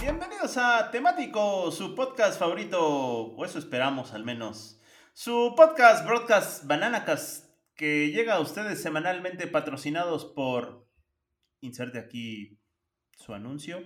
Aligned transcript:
Bienvenidos 0.00 0.56
a 0.58 0.90
Temático, 0.90 1.70
su 1.70 1.94
podcast 1.94 2.38
favorito, 2.38 2.80
o 2.80 3.44
eso 3.44 3.58
esperamos 3.58 4.12
al 4.12 4.24
menos. 4.24 4.80
Su 5.14 5.54
podcast, 5.56 6.06
Broadcast 6.06 6.66
Bananacast, 6.66 7.46
que 7.74 8.10
llega 8.10 8.34
a 8.34 8.40
ustedes 8.40 8.82
semanalmente 8.82 9.46
patrocinados 9.46 10.24
por... 10.24 10.86
Inserte 11.60 11.98
aquí 11.98 12.60
su 13.16 13.32
anuncio. 13.32 13.82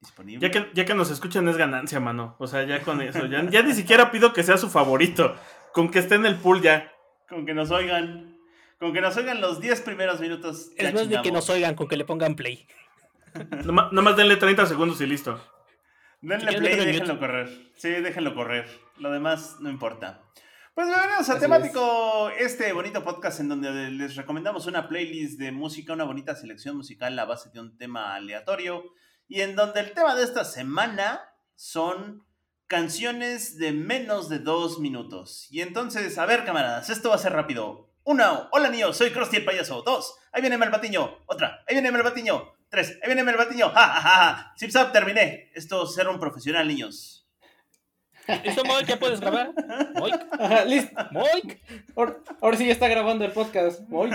Disponible. 0.00 0.40
Ya 0.40 0.50
que, 0.50 0.70
ya 0.74 0.84
que 0.84 0.94
nos 0.94 1.10
escuchan 1.10 1.46
es 1.48 1.56
ganancia, 1.56 2.00
mano. 2.00 2.36
O 2.38 2.46
sea, 2.46 2.64
ya 2.64 2.82
con 2.82 3.00
eso. 3.02 3.26
Ya, 3.26 3.48
ya 3.48 3.62
ni 3.62 3.74
siquiera 3.74 4.10
pido 4.10 4.32
que 4.32 4.42
sea 4.42 4.56
su 4.56 4.70
favorito. 4.70 5.36
Con 5.72 5.90
que 5.90 5.98
esté 5.98 6.14
en 6.14 6.26
el 6.26 6.36
pool 6.36 6.62
ya. 6.62 6.90
Con 7.28 7.44
que 7.44 7.54
nos 7.54 7.70
oigan. 7.70 8.38
Con 8.78 8.92
que 8.92 9.00
nos 9.00 9.16
oigan 9.16 9.40
los 9.40 9.60
10 9.60 9.82
primeros 9.82 10.20
minutos. 10.20 10.70
Es 10.76 10.94
más 10.94 11.08
de 11.08 11.20
que 11.22 11.30
nos 11.30 11.48
oigan 11.50 11.74
con 11.74 11.86
que 11.86 11.96
le 11.96 12.04
pongan 12.04 12.34
play. 12.34 12.66
Nomás, 13.64 13.92
nomás 13.92 14.16
denle 14.16 14.36
30 14.36 14.66
segundos 14.66 15.00
y 15.00 15.06
listo. 15.06 15.40
Denle 16.20 16.58
play 16.58 16.74
y 16.74 16.86
déjenlo 16.86 17.18
correr. 17.18 17.48
Sí, 17.76 17.90
déjenlo 17.90 18.34
correr. 18.34 18.66
Lo 18.98 19.10
demás 19.10 19.56
no 19.60 19.70
importa. 19.70 20.22
Pues 20.74 20.88
bienvenidos 20.88 21.28
a 21.28 21.32
Así 21.32 21.40
Temático, 21.40 22.30
este 22.38 22.72
bonito 22.72 23.02
podcast 23.02 23.40
en 23.40 23.48
donde 23.48 23.90
les 23.90 24.16
recomendamos 24.16 24.66
una 24.66 24.88
playlist 24.88 25.38
de 25.38 25.52
música, 25.52 25.92
una 25.94 26.04
bonita 26.04 26.34
selección 26.34 26.76
musical 26.76 27.18
a 27.18 27.24
base 27.24 27.50
de 27.50 27.60
un 27.60 27.76
tema 27.76 28.14
aleatorio. 28.14 28.84
Y 29.28 29.40
en 29.40 29.56
donde 29.56 29.80
el 29.80 29.92
tema 29.92 30.14
de 30.14 30.22
esta 30.22 30.44
semana 30.44 31.20
son 31.54 32.26
canciones 32.66 33.58
de 33.58 33.72
menos 33.72 34.28
de 34.28 34.38
dos 34.38 34.78
minutos. 34.78 35.46
Y 35.50 35.60
entonces, 35.60 36.18
a 36.18 36.26
ver, 36.26 36.44
camaradas, 36.44 36.90
esto 36.90 37.10
va 37.10 37.16
a 37.16 37.18
ser 37.18 37.32
rápido. 37.32 37.92
Uno, 38.04 38.48
hola 38.52 38.68
niño, 38.68 38.92
soy 38.92 39.10
Krusty 39.10 39.36
el 39.36 39.44
payaso. 39.44 39.82
Dos, 39.82 40.16
ahí 40.32 40.40
viene 40.40 40.58
Melbatiño. 40.58 41.24
Otra, 41.26 41.64
ahí 41.66 41.74
viene 41.74 41.90
Melbatiño. 41.90 42.55
Tres, 42.68 42.90
ahí 43.02 43.06
viene 43.06 43.22
Melbatiño. 43.24 43.68
Ja, 43.70 43.88
ja, 43.88 44.00
ja, 44.00 44.10
ja. 44.34 44.54
Zip 44.58 44.70
zap, 44.70 44.92
terminé. 44.92 45.50
Esto 45.54 45.84
es 45.84 45.94
ser 45.94 46.08
un 46.08 46.18
profesional, 46.18 46.66
niños. 46.66 47.26
¿Listo, 48.44 48.64
Moik? 48.64 48.86
¿Ya 48.88 48.98
puedes 48.98 49.20
grabar? 49.20 49.52
Moik, 49.94 50.14
Ajá, 50.32 50.64
listo. 50.64 50.92
Moik, 51.12 51.60
Ahora, 51.94 52.16
ahora 52.40 52.56
sí 52.56 52.66
ya 52.66 52.72
está 52.72 52.88
grabando 52.88 53.24
el 53.24 53.30
podcast. 53.32 53.82
Muy, 53.88 54.10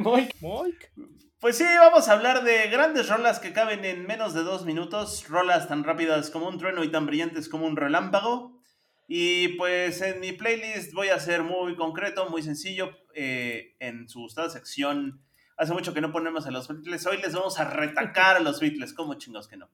muy. 0.00 0.28
Moik. 0.40 0.92
Pues 1.40 1.56
sí, 1.56 1.64
vamos 1.64 2.08
a 2.08 2.12
hablar 2.12 2.44
de 2.44 2.68
grandes 2.68 3.08
rolas 3.08 3.40
que 3.40 3.52
caben 3.52 3.84
en 3.84 4.06
menos 4.06 4.34
de 4.34 4.42
dos 4.42 4.64
minutos, 4.66 5.26
rolas 5.28 5.66
tan 5.66 5.82
rápidas 5.82 6.30
como 6.30 6.46
un 6.48 6.58
trueno 6.58 6.84
y 6.84 6.90
tan 6.90 7.06
brillantes 7.06 7.48
como 7.48 7.66
un 7.66 7.76
relámpago. 7.76 8.60
Y 9.08 9.48
pues 9.56 10.00
en 10.02 10.20
mi 10.20 10.32
playlist 10.32 10.92
voy 10.92 11.08
a 11.08 11.18
ser 11.18 11.42
muy 11.42 11.74
concreto, 11.74 12.28
muy 12.28 12.42
sencillo. 12.42 12.90
eh, 13.14 13.74
en 13.80 14.08
su 14.08 14.20
gustada 14.20 14.48
sección, 14.50 15.20
hace 15.56 15.72
mucho 15.72 15.92
que 15.94 16.00
no 16.00 16.12
ponemos 16.12 16.46
a 16.46 16.50
los 16.50 16.68
Beatles, 16.68 17.06
hoy 17.06 17.18
les 17.22 17.34
vamos 17.34 17.58
a 17.60 17.64
retacar 17.64 18.36
a 18.36 18.40
los 18.40 18.60
Beatles, 18.60 18.92
como 18.94 19.14
chingos 19.14 19.48
que 19.48 19.56
no. 19.56 19.68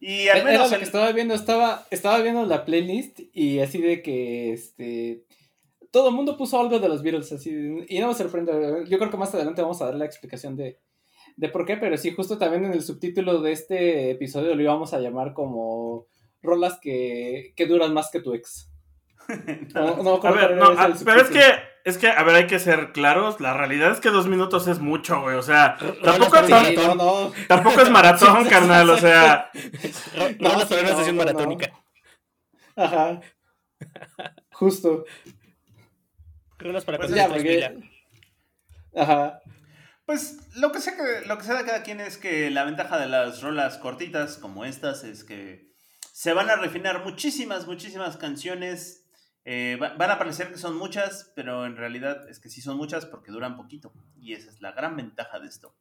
Y 0.00 0.28
al 0.28 0.38
Era 0.38 0.44
menos... 0.44 0.68
lo 0.70 0.74
el- 0.76 0.80
que 0.80 0.84
estaba 0.86 1.12
viendo, 1.12 1.34
estaba, 1.34 1.86
estaba 1.90 2.18
viendo 2.20 2.44
la 2.46 2.64
playlist 2.64 3.20
y 3.32 3.60
así 3.60 3.80
de 3.80 4.02
que 4.02 4.52
este 4.52 5.24
todo 5.90 6.08
el 6.08 6.14
mundo 6.14 6.36
puso 6.38 6.58
algo 6.58 6.78
de 6.78 6.88
los 6.88 7.02
Beatles, 7.02 7.30
así 7.32 7.50
y 7.88 7.98
no 8.00 8.08
me 8.08 8.14
sorprende. 8.14 8.84
Yo 8.88 8.98
creo 8.98 9.10
que 9.10 9.16
más 9.18 9.34
adelante 9.34 9.60
vamos 9.62 9.80
a 9.82 9.84
dar 9.86 9.94
la 9.94 10.06
explicación 10.06 10.56
de, 10.56 10.80
de 11.36 11.48
por 11.50 11.66
qué, 11.66 11.76
pero 11.76 11.96
sí, 11.98 12.12
justo 12.12 12.38
también 12.38 12.64
en 12.64 12.72
el 12.72 12.82
subtítulo 12.82 13.42
de 13.42 13.52
este 13.52 14.10
episodio 14.10 14.54
lo 14.54 14.62
íbamos 14.62 14.94
a 14.94 15.00
llamar 15.00 15.34
como 15.34 16.06
rolas 16.40 16.78
que, 16.80 17.52
que 17.56 17.66
duran 17.66 17.92
más 17.92 18.10
que 18.10 18.20
tu 18.20 18.32
ex. 18.34 18.71
No, 19.74 20.02
no 20.02 20.20
A 20.22 20.30
ver, 20.32 20.56
no, 20.56 20.66
a- 20.70 20.92
pero 21.04 21.20
es 21.22 21.28
que, 21.30 21.42
es 21.84 21.98
que, 21.98 22.08
a 22.08 22.22
ver, 22.22 22.34
hay 22.36 22.46
que 22.46 22.58
ser 22.58 22.92
claros. 22.92 23.40
La 23.40 23.54
realidad 23.54 23.90
es 23.92 24.00
que 24.00 24.10
dos 24.10 24.26
minutos 24.26 24.66
es 24.68 24.78
mucho, 24.78 25.20
güey. 25.22 25.36
O 25.36 25.42
sea, 25.42 25.76
tampoco, 26.04 26.36
tam- 26.38 26.66
Sí, 26.68 26.76
no, 26.76 26.94
no. 26.94 27.32
tampoco 27.48 27.80
es 27.80 27.90
maratón, 27.90 28.44
carnal. 28.48 28.90
O 28.90 28.98
sea, 28.98 29.50
No, 30.38 30.38
para 30.38 30.54
una 30.54 30.90
no, 30.92 30.98
sesión 30.98 31.06
no, 31.06 31.12
no. 31.12 31.18
maratónica. 31.32 31.72
Ajá. 32.76 33.20
Justo. 34.52 35.04
Rolas 36.58 36.84
para 36.84 36.98
Pues 36.98 37.10
ya, 37.12 37.28
porque-. 37.28 37.80
Ajá. 38.94 39.40
Pues 40.04 40.38
lo 40.56 40.72
que 40.72 40.80
sé 40.80 40.94
que 40.96 41.26
lo 41.26 41.38
que 41.38 41.44
se 41.44 41.52
da 41.52 41.64
cada 41.64 41.82
quien 41.82 42.00
es 42.00 42.18
que 42.18 42.50
la 42.50 42.64
ventaja 42.64 42.98
de 42.98 43.08
las 43.08 43.40
rolas 43.40 43.78
cortitas 43.78 44.36
como 44.36 44.64
estas 44.64 45.04
es 45.04 45.24
que 45.24 45.70
se 46.12 46.32
van 46.34 46.50
a 46.50 46.56
refinar 46.56 47.04
muchísimas, 47.04 47.66
muchísimas 47.66 48.16
canciones. 48.16 49.01
Eh, 49.44 49.76
va- 49.80 49.94
van 49.94 50.10
a 50.10 50.18
parecer 50.18 50.50
que 50.52 50.58
son 50.58 50.76
muchas, 50.76 51.32
pero 51.34 51.66
en 51.66 51.76
realidad 51.76 52.28
es 52.28 52.38
que 52.38 52.48
sí 52.48 52.60
son 52.60 52.76
muchas 52.76 53.06
porque 53.06 53.32
duran 53.32 53.56
poquito. 53.56 53.92
Y 54.20 54.34
esa 54.34 54.50
es 54.50 54.60
la 54.60 54.72
gran 54.72 54.96
ventaja 54.96 55.40
de 55.40 55.48
esto. 55.48 55.74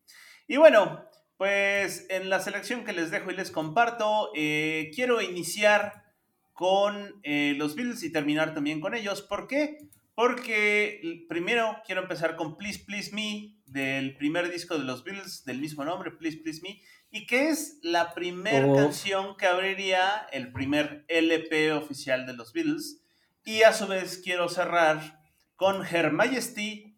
Y 0.48 0.58
bueno, 0.58 1.06
pues 1.38 2.06
en 2.10 2.30
la 2.30 2.40
selección 2.40 2.84
que 2.84 2.94
les 2.94 3.12
dejo 3.12 3.32
y 3.32 3.36
les 3.36 3.52
comparto, 3.52 4.32
eh, 4.36 4.92
quiero 4.96 5.22
iniciar 5.22 6.06
con 6.54 7.20
eh, 7.24 7.54
los 7.58 7.76
Beatles 7.76 8.04
y 8.04 8.12
terminar 8.12 8.54
también 8.54 8.82
con 8.82 8.94
ellos. 8.96 9.22
¿Por 9.22 9.48
qué? 9.48 9.78
Porque 10.16 11.26
primero 11.30 11.78
quiero 11.86 12.02
empezar 12.02 12.36
con 12.36 12.58
Please 12.58 12.84
Please 12.86 13.12
Me, 13.14 13.56
del 13.66 14.16
primer 14.18 14.52
disco 14.52 14.78
de 14.78 14.84
los 14.84 15.04
Beatles, 15.04 15.46
del 15.46 15.60
mismo 15.60 15.84
nombre, 15.86 16.12
Please 16.12 16.38
Please 16.38 16.62
Me, 16.62 16.82
y 17.10 17.26
que 17.26 17.50
es 17.50 17.80
la 17.82 18.14
primera 18.14 18.68
Oh. 18.68 18.76
canción 18.76 19.36
que 19.38 19.46
abriría 19.48 20.28
el 20.32 20.52
primer 20.52 21.06
LP 21.08 21.72
oficial 21.74 22.26
de 22.26 22.34
los 22.34 22.54
Beatles. 22.54 23.02
Y 23.44 23.64
a 23.64 23.74
su 23.74 23.88
vez 23.88 24.22
quiero 24.24 24.50
cerrar 24.50 25.20
con 25.56 25.86
Her 25.86 26.12
Majesty, 26.12 26.94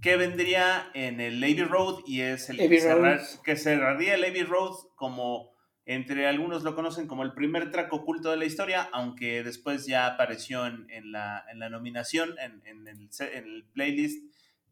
que 0.00 0.16
vendría 0.16 0.90
en 0.94 1.20
el 1.20 1.42
Abbey 1.42 1.64
Road 1.64 2.00
y 2.06 2.20
es 2.20 2.48
el 2.50 2.56
que, 2.56 2.68
cerrar- 2.80 3.42
que 3.42 3.56
cerraría 3.56 4.14
el 4.14 4.24
Abbey 4.24 4.42
Road 4.44 4.74
como 4.94 5.56
entre 5.86 6.26
algunos 6.28 6.64
lo 6.64 6.74
conocen 6.74 7.06
como 7.08 7.22
el 7.22 7.32
primer 7.32 7.70
track 7.70 7.90
oculto 7.94 8.30
de 8.30 8.36
la 8.36 8.44
historia, 8.44 8.90
aunque 8.92 9.42
después 9.42 9.86
ya 9.86 10.06
apareció 10.06 10.66
en, 10.66 10.86
en 10.90 11.12
la, 11.12 11.44
en 11.50 11.58
la 11.58 11.70
nominación, 11.70 12.34
en, 12.38 12.62
en 12.66 12.86
el, 12.86 13.08
en 13.20 13.44
el 13.44 13.64
playlist 13.72 14.22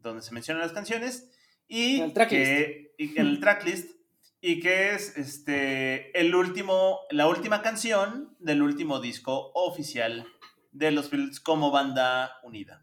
donde 0.03 0.21
se 0.23 0.35
mencionan 0.35 0.63
las 0.63 0.73
canciones, 0.73 1.31
y 1.69 2.01
el 2.03 2.13
que 2.13 2.95
y 2.99 3.19
el 3.19 3.41
tracklist, 3.41 3.91
y 4.43 4.61
que 4.61 4.93
es 4.95 5.17
este, 5.17 6.17
el 6.21 6.35
último, 6.35 7.01
la 7.11 7.27
última 7.29 7.63
canción 7.63 8.37
del 8.39 8.61
último 8.61 9.01
disco 9.01 9.53
oficial 9.55 10.27
de 10.77 10.91
los 10.91 11.11
Beatles 11.11 11.41
como 11.41 11.71
banda 11.71 12.33
unida. 12.43 12.83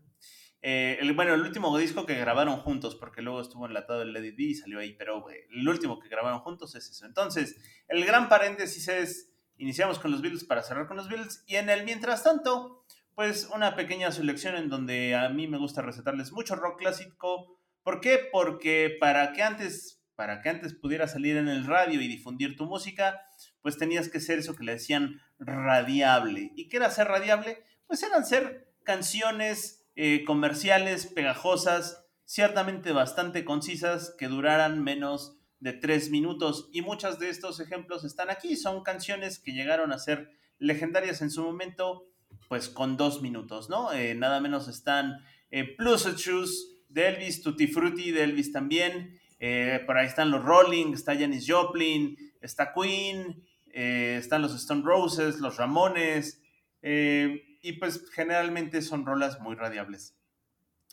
Eh, 0.61 0.97
el, 1.01 1.11
bueno, 1.13 1.33
el 1.33 1.41
último 1.41 1.77
disco 1.77 2.05
que 2.05 2.15
grabaron 2.15 2.57
juntos, 2.57 2.95
porque 2.95 3.21
luego 3.21 3.41
estuvo 3.41 3.65
enlatado 3.65 4.01
el 4.01 4.15
It 4.15 4.35
Be 4.37 4.43
y 4.43 4.55
salió 4.55 4.79
ahí, 4.79 4.93
pero 4.93 5.25
el 5.29 5.67
último 5.67 5.99
que 5.99 6.07
grabaron 6.07 6.39
juntos 6.39 6.73
es 6.75 6.89
eso. 6.89 7.05
Entonces, 7.05 7.57
el 7.87 8.05
gran 8.05 8.29
paréntesis 8.29 8.87
es, 8.87 9.29
iniciamos 9.57 9.99
con 9.99 10.11
los 10.11 10.21
Beatles 10.21 10.45
para 10.45 10.63
cerrar 10.63 10.87
con 10.87 10.97
los 10.97 11.09
Beatles, 11.09 11.43
y 11.47 11.57
en 11.57 11.69
el 11.69 11.83
mientras 11.83 12.23
tanto, 12.23 12.85
pues 13.13 13.49
una 13.53 13.75
pequeña 13.75 14.11
selección 14.11 14.55
en 14.55 14.69
donde 14.69 15.15
a 15.15 15.29
mí 15.29 15.47
me 15.47 15.57
gusta 15.57 15.81
recetarles 15.81 16.31
mucho 16.31 16.55
rock 16.55 16.79
clásico. 16.79 17.59
¿Por 17.83 17.99
qué? 17.99 18.19
Porque 18.31 18.95
para 18.99 19.33
que 19.33 19.43
antes, 19.43 20.01
para 20.15 20.41
que 20.41 20.49
antes 20.49 20.73
pudiera 20.73 21.07
salir 21.07 21.35
en 21.35 21.49
el 21.49 21.65
radio 21.65 22.01
y 22.01 22.07
difundir 22.07 22.55
tu 22.55 22.65
música, 22.65 23.19
pues 23.61 23.77
tenías 23.77 24.07
que 24.07 24.21
ser 24.21 24.39
eso 24.39 24.55
que 24.55 24.63
le 24.63 24.73
decían 24.73 25.19
radiable. 25.39 26.51
¿Y 26.55 26.69
qué 26.69 26.77
era 26.77 26.89
ser 26.89 27.07
radiable? 27.07 27.63
Pues 27.87 28.03
eran 28.03 28.25
ser 28.25 28.71
canciones 28.83 29.85
eh, 29.95 30.23
comerciales, 30.25 31.05
pegajosas, 31.07 32.05
ciertamente 32.25 32.91
bastante 32.91 33.45
concisas, 33.45 34.15
que 34.17 34.27
duraran 34.27 34.83
menos 34.83 35.37
de 35.59 35.73
tres 35.73 36.09
minutos. 36.09 36.69
Y 36.73 36.81
muchos 36.81 37.19
de 37.19 37.29
estos 37.29 37.59
ejemplos 37.59 38.03
están 38.03 38.29
aquí. 38.29 38.55
Son 38.55 38.83
canciones 38.83 39.39
que 39.39 39.53
llegaron 39.53 39.93
a 39.93 39.99
ser 39.99 40.29
legendarias 40.59 41.21
en 41.21 41.31
su 41.31 41.43
momento, 41.43 42.07
pues 42.49 42.69
con 42.69 42.97
dos 42.97 43.21
minutos, 43.21 43.69
¿no? 43.69 43.93
Eh, 43.93 44.13
nada 44.15 44.41
menos 44.41 44.67
están 44.67 45.23
eh, 45.51 45.63
Plus 45.63 46.05
Shoes 46.17 46.81
de 46.89 47.07
Elvis, 47.07 47.41
Tutti 47.41 47.67
Frutti 47.67 48.11
de 48.11 48.23
Elvis 48.23 48.51
también. 48.51 49.19
Eh, 49.39 49.81
por 49.85 49.97
ahí 49.97 50.07
están 50.07 50.31
los 50.31 50.43
Rolling, 50.43 50.93
está 50.93 51.15
Janis 51.15 51.45
Joplin, 51.47 52.17
está 52.41 52.73
Queen, 52.73 53.43
están 53.73 54.41
los 54.41 54.53
Stone 54.53 54.83
Roses, 54.85 55.39
los 55.39 55.57
Ramones, 55.57 56.41
y 57.63 57.73
pues 57.73 58.07
generalmente 58.11 58.83
son 58.83 59.05
rolas 59.05 59.39
muy 59.39 59.55
radiables. 59.55 60.15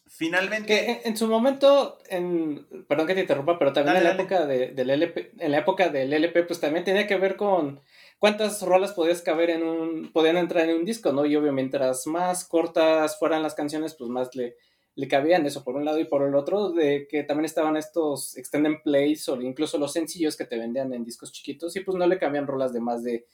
Finalmente, 0.06 0.66
Que 0.66 1.08
en, 1.08 1.16
su 1.16 1.28
momento, 1.28 1.98
en, 2.08 2.66
perdón 2.88 3.06
que 3.06 3.14
te 3.14 3.20
interrumpa, 3.20 3.58
pero 3.58 3.72
también 3.72 3.94
Dale, 3.94 4.10
en 4.10 4.16
la 4.16 4.22
época 4.22 4.46
de, 4.46 4.68
del 4.68 4.90
LP, 4.90 5.32
en 5.38 5.52
la 5.52 5.58
época 5.58 5.88
del 5.88 6.12
LP, 6.12 6.44
pues 6.44 6.58
también 6.58 6.84
tenía 6.84 7.06
que 7.06 7.16
ver 7.16 7.36
con, 7.36 7.80
cuántas 8.18 8.62
rolas 8.62 8.92
podías 8.92 9.22
caber 9.22 9.50
en 9.50 9.62
un, 9.64 10.12
podían 10.12 10.36
entrar 10.36 10.68
en 10.68 10.76
un 10.76 10.84
disco, 10.84 11.12
¿no? 11.12 11.26
Y 11.26 11.36
obviamente 11.36 11.78
mientras 11.78 12.06
más 12.06 12.44
cortas 12.44 13.18
fueran 13.18 13.42
las 13.42 13.54
canciones, 13.54 13.94
pues 13.94 14.10
más 14.10 14.34
le, 14.34 14.56
le 14.94 15.08
cabían 15.08 15.46
eso 15.46 15.64
por 15.64 15.76
un 15.76 15.84
lado 15.84 15.98
y 15.98 16.04
por 16.04 16.22
el 16.22 16.34
otro, 16.34 16.70
de 16.70 17.06
que 17.08 17.22
también 17.24 17.46
estaban 17.46 17.76
estos 17.76 18.36
extended 18.36 18.82
plays 18.84 19.28
o 19.28 19.40
incluso 19.40 19.78
los 19.78 19.92
sencillos 19.92 20.36
que 20.36 20.44
te 20.44 20.58
vendían 20.58 20.92
en 20.92 21.04
discos 21.04 21.32
chiquitos 21.32 21.74
y 21.76 21.80
pues 21.80 21.96
no 21.96 22.06
le 22.06 22.18
cabían 22.18 22.46
rolas 22.46 22.72
de 22.72 22.80
más 22.80 23.02
de, 23.02 23.26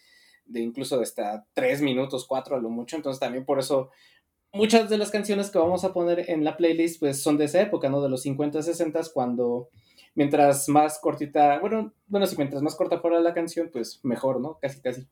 de 0.46 0.60
incluso 0.60 1.00
hasta 1.00 1.46
tres 1.52 1.82
minutos, 1.82 2.26
cuatro 2.26 2.56
a 2.56 2.60
lo 2.60 2.70
mucho, 2.70 2.96
entonces 2.96 3.20
también 3.20 3.44
por 3.44 3.58
eso 3.58 3.90
muchas 4.52 4.88
de 4.88 4.98
las 4.98 5.10
canciones 5.10 5.50
que 5.50 5.58
vamos 5.58 5.84
a 5.84 5.93
poner 5.93 6.31
en 6.31 6.44
la 6.44 6.56
playlist 6.56 7.00
pues 7.00 7.22
son 7.22 7.37
de 7.37 7.44
esa 7.44 7.60
época, 7.60 7.88
¿no? 7.88 8.02
De 8.02 8.08
los 8.08 8.22
50, 8.22 8.62
60 8.62 9.00
cuando 9.12 9.69
mientras 10.14 10.69
más 10.69 10.98
cortita, 10.98 11.58
bueno, 11.60 11.93
bueno, 12.06 12.26
si 12.26 12.37
mientras 12.37 12.62
más 12.62 12.75
corta 12.75 12.98
fuera 12.98 13.20
la 13.20 13.34
canción, 13.34 13.70
pues 13.72 14.00
mejor, 14.02 14.40
¿no? 14.40 14.58
Casi, 14.60 14.81
casi. 14.81 15.06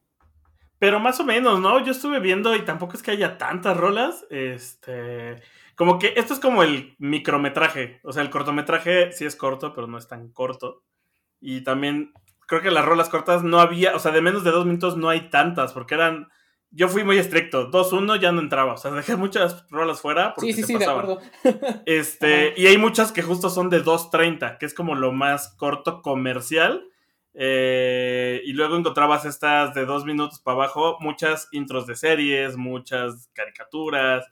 Pero 0.79 0.99
más 0.99 1.21
o 1.21 1.25
menos, 1.25 1.61
¿no? 1.61 1.85
Yo 1.85 1.93
estuve 1.93 2.21
viendo 2.21 2.55
y 2.57 2.65
tampoco 2.65 2.95
es 2.95 3.03
que 3.03 3.13
haya 3.13 3.39
tantas 3.39 3.77
rolas. 3.77 4.27
Este. 4.31 5.41
Como 5.77 5.99
que 5.99 6.15
esto 6.17 6.35
es 6.35 6.41
como 6.41 6.63
el 6.63 6.95
micrometraje. 6.99 8.01
O 8.03 8.13
sea, 8.13 8.23
el 8.23 8.31
cortometraje 8.31 9.13
sí 9.13 9.25
es 9.25 9.37
corto, 9.37 9.73
pero 9.75 9.87
no 9.87 9.99
es 9.99 10.09
tan 10.09 10.29
corto. 10.31 10.83
Y 11.41 11.63
también 11.63 12.13
creo 12.47 12.63
que 12.63 12.71
las 12.71 12.85
rolas 12.85 13.09
cortas 13.09 13.43
no 13.43 13.61
había, 13.61 13.95
o 13.95 13.99
sea, 13.99 14.13
de 14.13 14.21
menos 14.21 14.45
de 14.45 14.51
dos 14.51 14.67
minutos 14.67 14.97
no 14.97 15.09
hay 15.09 15.31
tantas, 15.31 15.73
porque 15.73 15.95
eran 15.95 16.29
yo 16.75 16.89
fui 16.89 17.05
muy 17.05 17.19
estricto. 17.19 17.71
2-1 17.71 18.21
ya 18.21 18.33
no 18.33 18.41
entraba. 18.41 18.75
O 18.75 18.77
sea, 18.77 18.91
dejé 18.91 19.17
muchas 19.17 19.65
rolas 19.71 20.01
fuera. 20.01 20.35
Porque 20.35 20.53
sí, 20.53 20.63
sí, 20.63 20.73
sí, 20.73 20.79
de 20.79 20.85
acuerdo. 20.85 21.21
Este, 21.87 22.55
y 22.57 22.67
hay 22.67 22.77
muchas 22.79 23.13
que 23.13 23.23
justo 23.23 23.49
son 23.49 23.71
de 23.71 23.83
2.30, 23.83 24.59
que 24.59 24.67
es 24.67 24.75
como 24.75 24.95
lo 24.95 25.13
más 25.13 25.55
corto 25.57 26.03
comercial. 26.03 26.85
Eh, 27.37 28.43
y 28.45 28.53
luego 28.53 28.77
encontrabas 28.77 29.25
estas 29.25 29.75
de 29.75 29.87
dos 29.87 30.05
minutos 30.05 30.39
para 30.39 30.55
abajo, 30.57 30.99
muchas 31.01 31.49
intros 31.51 31.85
de 31.87 31.97
series, 31.97 32.57
muchas 32.57 33.29
caricaturas, 33.33 34.25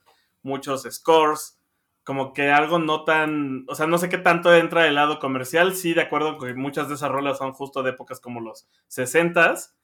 muchos 0.43 0.83
scores. 0.89 1.59
Como 2.05 2.33
que 2.33 2.51
algo 2.51 2.79
no 2.79 3.05
tan. 3.05 3.65
O 3.69 3.75
sea, 3.75 3.87
no 3.87 3.99
sé 3.99 4.09
qué 4.09 4.19
tanto 4.19 4.55
entra 4.55 4.83
del 4.83 4.97
lado 4.97 5.19
comercial. 5.19 5.75
Sí, 5.75 5.95
de 5.95 6.03
acuerdo 6.03 6.39
que 6.39 6.55
muchas 6.55 6.89
de 6.89 6.95
esas 6.95 7.11
rolas 7.11 7.39
son 7.39 7.53
justo 7.53 7.83
de 7.83 7.91
épocas 7.91 8.21
como 8.21 8.41
los 8.41 8.69
60s 8.89 9.75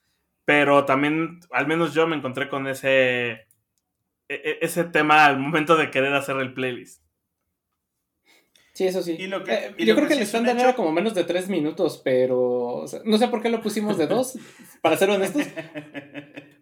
pero 0.49 0.87
también, 0.87 1.41
al 1.51 1.67
menos 1.67 1.93
yo 1.93 2.07
me 2.07 2.17
encontré 2.17 2.49
con 2.49 2.67
ese, 2.69 3.33
e, 3.33 3.47
e, 4.29 4.59
ese 4.63 4.85
tema 4.85 5.27
al 5.27 5.39
momento 5.39 5.77
de 5.77 5.91
querer 5.91 6.15
hacer 6.15 6.39
el 6.39 6.55
playlist. 6.55 7.03
Sí, 8.79 8.87
eso 8.87 9.03
sí. 9.03 9.17
¿Y 9.19 9.25
eh, 9.25 9.75
yo 9.79 9.97
creo 9.97 10.07
que, 10.07 10.15
el 10.15 10.23
estándar 10.23 10.57
era 10.57 10.77
como 10.77 10.93
menos 10.93 11.13
de 11.13 11.25
tres 11.25 11.49
minutos, 11.49 12.01
pero 12.05 12.85
no 13.05 13.19
sé 13.19 13.27
por 13.27 13.43
qué 13.43 13.49
lo 13.49 13.61
pusimos 13.61 13.99
de 13.99 14.07
dos, 14.07 14.39
para 14.83 14.97
ser 14.97 15.11
honestos. 15.11 15.49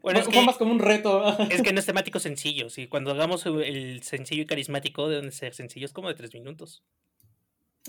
Bueno, 0.01 0.23
fue 0.23 0.43
más 0.43 0.57
como 0.57 0.73
un 0.73 0.79
reto. 0.79 1.37
Es 1.51 1.61
que 1.61 1.75
no 1.75 1.79
es 1.79 1.85
temático 1.85 2.19
sencillo. 2.19 2.71
Sí, 2.71 2.87
cuando 2.87 3.11
hagamos 3.11 3.45
el 3.45 4.03
sencillo 4.03 4.45
y 4.45 4.47
carismático, 4.47 5.11
deben 5.11 5.31
ser 5.31 5.53
sencillos 5.53 5.93
como 5.93 6.09
de 6.09 6.15
tres 6.15 6.33
minutos. 6.33 6.83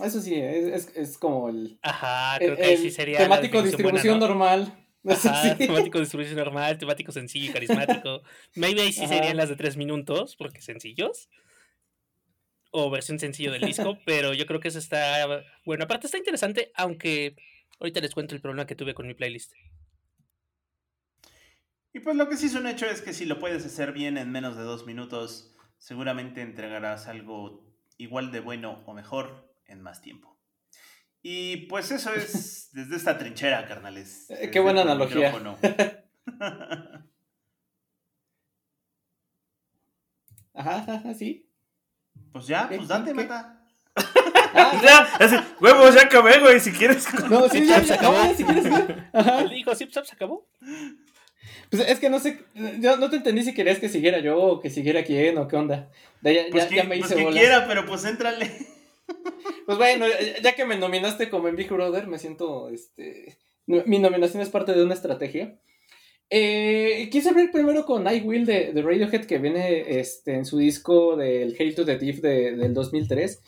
Eso 0.03 0.19
sí, 0.19 0.35
es, 0.35 0.91
es, 0.93 1.17
como 1.17 1.47
el. 1.47 1.79
Ajá, 1.81 2.37
creo 2.37 2.57
que 2.57 2.75
sí 2.75 2.91
sería. 2.91 3.19
Temático 3.19 3.61
distribución 3.61 4.19
normal. 4.19 4.73
temático 5.57 6.01
distribución 6.01 6.35
normal, 6.35 6.77
temático 6.77 7.13
sencillo 7.13 7.49
y 7.49 7.53
carismático. 7.53 8.23
Maybe 8.55 8.81
ahí 8.81 8.91
sí 8.91 9.07
serían 9.07 9.37
las 9.37 9.47
de 9.47 9.55
tres 9.55 9.77
minutos, 9.77 10.35
porque 10.35 10.61
sencillos. 10.61 11.29
O 12.71 12.89
versión 12.89 13.19
sencillo 13.19 13.51
del 13.51 13.61
disco, 13.61 13.97
pero 14.05 14.33
yo 14.33 14.45
creo 14.45 14.59
que 14.59 14.67
eso 14.67 14.79
está. 14.79 15.25
Bueno, 15.65 15.85
aparte 15.85 16.07
está 16.07 16.17
interesante, 16.17 16.71
aunque 16.75 17.35
ahorita 17.79 18.01
les 18.01 18.13
cuento 18.13 18.35
el 18.35 18.41
problema 18.41 18.67
que 18.67 18.75
tuve 18.75 18.93
con 18.93 19.07
mi 19.07 19.13
playlist. 19.13 19.53
Y 21.93 21.99
pues 21.99 22.15
lo 22.15 22.29
que 22.29 22.37
sí 22.37 22.45
es 22.45 22.55
un 22.55 22.67
hecho 22.67 22.85
es 22.85 23.01
que 23.01 23.13
si 23.13 23.25
lo 23.25 23.39
puedes 23.39 23.65
hacer 23.65 23.91
bien 23.91 24.17
en 24.17 24.31
menos 24.31 24.55
de 24.55 24.63
dos 24.63 24.85
minutos, 24.85 25.55
seguramente 25.79 26.41
entregarás 26.41 27.07
algo 27.07 27.65
igual 27.97 28.31
de 28.31 28.39
bueno 28.39 28.83
o 28.85 28.93
mejor 28.93 29.51
en 29.65 29.81
más 29.81 30.01
tiempo. 30.01 30.37
Y 31.23 31.65
pues 31.67 31.91
eso 31.91 32.13
es 32.13 32.69
desde 32.73 32.95
esta 32.95 33.17
trinchera, 33.17 33.67
carnales. 33.67 34.29
Eh, 34.29 34.51
qué 34.51 34.59
buena 34.59 34.83
analogía. 34.83 35.31
ajá, 40.53 40.85
ajá, 40.87 41.13
sí. 41.13 41.46
Pues 42.37 42.47
ya, 42.47 42.67
pues 42.67 42.87
date, 42.87 43.13
mata. 43.13 43.59
Ah, 44.53 44.71
ya, 44.81 44.99
así, 45.19 45.35
huevos, 45.59 45.93
ya 45.93 46.03
acabé, 46.03 46.39
güey, 46.39 46.59
si 46.59 46.71
quieres. 46.71 47.05
No, 47.29 47.47
sí, 47.49 47.65
ya 47.65 47.83
se 47.83 47.93
acabó, 47.93 48.15
si 48.35 48.43
quieres. 48.43 48.65
Él 48.65 49.49
dijo, 49.49 49.75
sí, 49.75 49.85
pues 49.85 50.07
se 50.07 50.15
acabó. 50.15 50.47
Pues 51.69 51.87
es 51.87 51.99
que 51.99 52.09
no 52.09 52.19
sé, 52.19 52.43
yo 52.79 52.97
no 52.97 53.09
te 53.09 53.17
entendí 53.17 53.43
si 53.43 53.53
querías 53.53 53.77
que 53.77 53.89
siguiera 53.89 54.19
yo 54.19 54.37
o 54.37 54.59
que 54.59 54.69
siguiera 54.69 55.03
quién 55.03 55.37
o 55.37 55.47
qué 55.47 55.57
onda. 55.57 55.89
Ya, 56.21 56.45
pues 56.49 56.69
ya, 56.69 56.85
me 56.85 56.95
hice 56.95 57.13
pues 57.13 57.25
que 57.25 57.31
quiera, 57.33 57.67
pero 57.67 57.85
pues 57.85 58.05
éntrale. 58.05 58.51
Pues 59.65 59.77
bueno, 59.77 60.05
ya 60.41 60.53
que 60.53 60.65
me 60.65 60.77
nominaste 60.77 61.29
como 61.29 61.49
en 61.49 61.57
Big 61.57 61.69
Brother, 61.69 62.07
me 62.07 62.19
siento, 62.19 62.69
este, 62.69 63.37
mi 63.65 63.99
nominación 63.99 64.41
es 64.41 64.49
parte 64.49 64.73
de 64.73 64.83
una 64.83 64.93
estrategia. 64.93 65.59
Eh, 66.29 67.07
quise 67.09 67.29
abrir 67.29 67.51
primero 67.51 67.85
con 67.85 68.05
I 68.05 68.19
Will 68.21 68.45
de, 68.45 68.73
Radiohead, 68.75 69.25
que 69.25 69.37
viene 69.37 69.99
este, 69.99 70.35
en 70.35 70.45
su 70.45 70.57
disco 70.57 71.15
del 71.15 71.55
Hail 71.57 71.75
to 71.75 71.85
the 71.85 71.95
Thief 71.95 72.21
del 72.21 72.73
2003. 72.73 73.41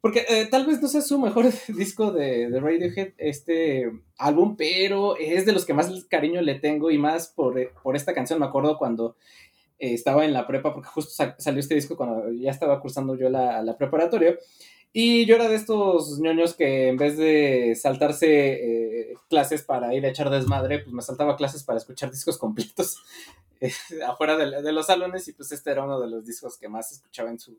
Porque 0.00 0.24
eh, 0.28 0.46
tal 0.50 0.66
vez 0.66 0.82
no 0.82 0.88
sea 0.88 1.00
su 1.00 1.18
mejor 1.18 1.46
disco 1.68 2.10
de, 2.10 2.48
Radiohead, 2.58 3.12
este 3.18 3.90
álbum, 4.18 4.56
pero 4.56 5.16
es 5.16 5.46
de 5.46 5.52
los 5.52 5.64
que 5.64 5.74
más 5.74 5.90
cariño 6.06 6.40
le 6.40 6.56
tengo 6.56 6.90
y 6.90 6.98
más 6.98 7.28
por, 7.28 7.72
por 7.82 7.96
esta 7.96 8.14
canción. 8.14 8.40
Me 8.40 8.46
acuerdo 8.46 8.78
cuando 8.78 9.16
eh, 9.78 9.94
estaba 9.94 10.24
en 10.24 10.32
la 10.32 10.46
prepa, 10.46 10.72
porque 10.72 10.88
justo 10.88 11.34
salió 11.38 11.60
este 11.60 11.74
disco 11.74 11.96
cuando 11.96 12.32
ya 12.32 12.50
estaba 12.50 12.80
cursando 12.80 13.14
yo 13.16 13.28
la, 13.28 13.62
la 13.62 13.76
preparatoria. 13.76 14.36
Y 14.92 15.24
yo 15.24 15.36
era 15.36 15.48
de 15.48 15.54
estos 15.54 16.18
ñoños 16.18 16.54
que 16.54 16.88
en 16.88 16.98
vez 16.98 17.16
de 17.16 17.74
saltarse 17.80 18.26
eh, 18.28 19.14
clases 19.28 19.62
para 19.62 19.94
ir 19.94 20.04
a 20.04 20.10
echar 20.10 20.28
desmadre, 20.28 20.80
pues 20.80 20.92
me 20.92 21.00
saltaba 21.00 21.36
clases 21.36 21.64
para 21.64 21.78
escuchar 21.78 22.10
discos 22.10 22.36
completos 22.36 22.98
eh, 23.60 23.72
afuera 24.06 24.36
de, 24.36 24.72
los 24.72 24.86
salones 24.86 25.26
y 25.28 25.32
pues 25.32 25.50
este 25.52 25.70
era 25.70 25.84
uno 25.84 25.98
de 25.98 26.10
los 26.10 26.26
discos 26.26 26.58
que 26.58 26.68
más 26.68 26.92
escuchaba 26.92 27.30
en 27.30 27.38
su, 27.38 27.58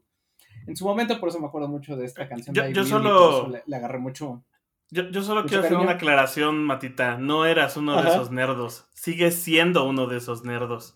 en 0.68 0.76
su 0.76 0.86
momento, 0.86 1.20
por 1.20 1.30
eso 1.30 1.40
me 1.40 1.48
acuerdo 1.48 1.68
mucho 1.68 1.96
de 1.96 2.06
esta 2.06 2.30
canción. 2.30 2.56
Yo, 2.56 2.86
solo... 2.86 3.52
Le, 3.66 3.76
agarré 3.76 3.98
mucho... 3.98 4.44
Yo, 4.92 5.24
solo 5.24 5.46
quiero 5.46 5.64
hacer 5.64 5.78
una 5.78 5.94
aclaración, 5.94 6.64
Matita. 6.64 7.18
No 7.18 7.48
eras 7.48 7.78
uno 7.78 8.00
de 8.00 8.10
esos 8.12 8.30
nerdos. 8.30 8.86
Sigues 8.94 9.34
siendo 9.34 9.88
uno 9.90 10.06
de 10.06 10.18
esos 10.18 10.44
nerdos. 10.44 10.94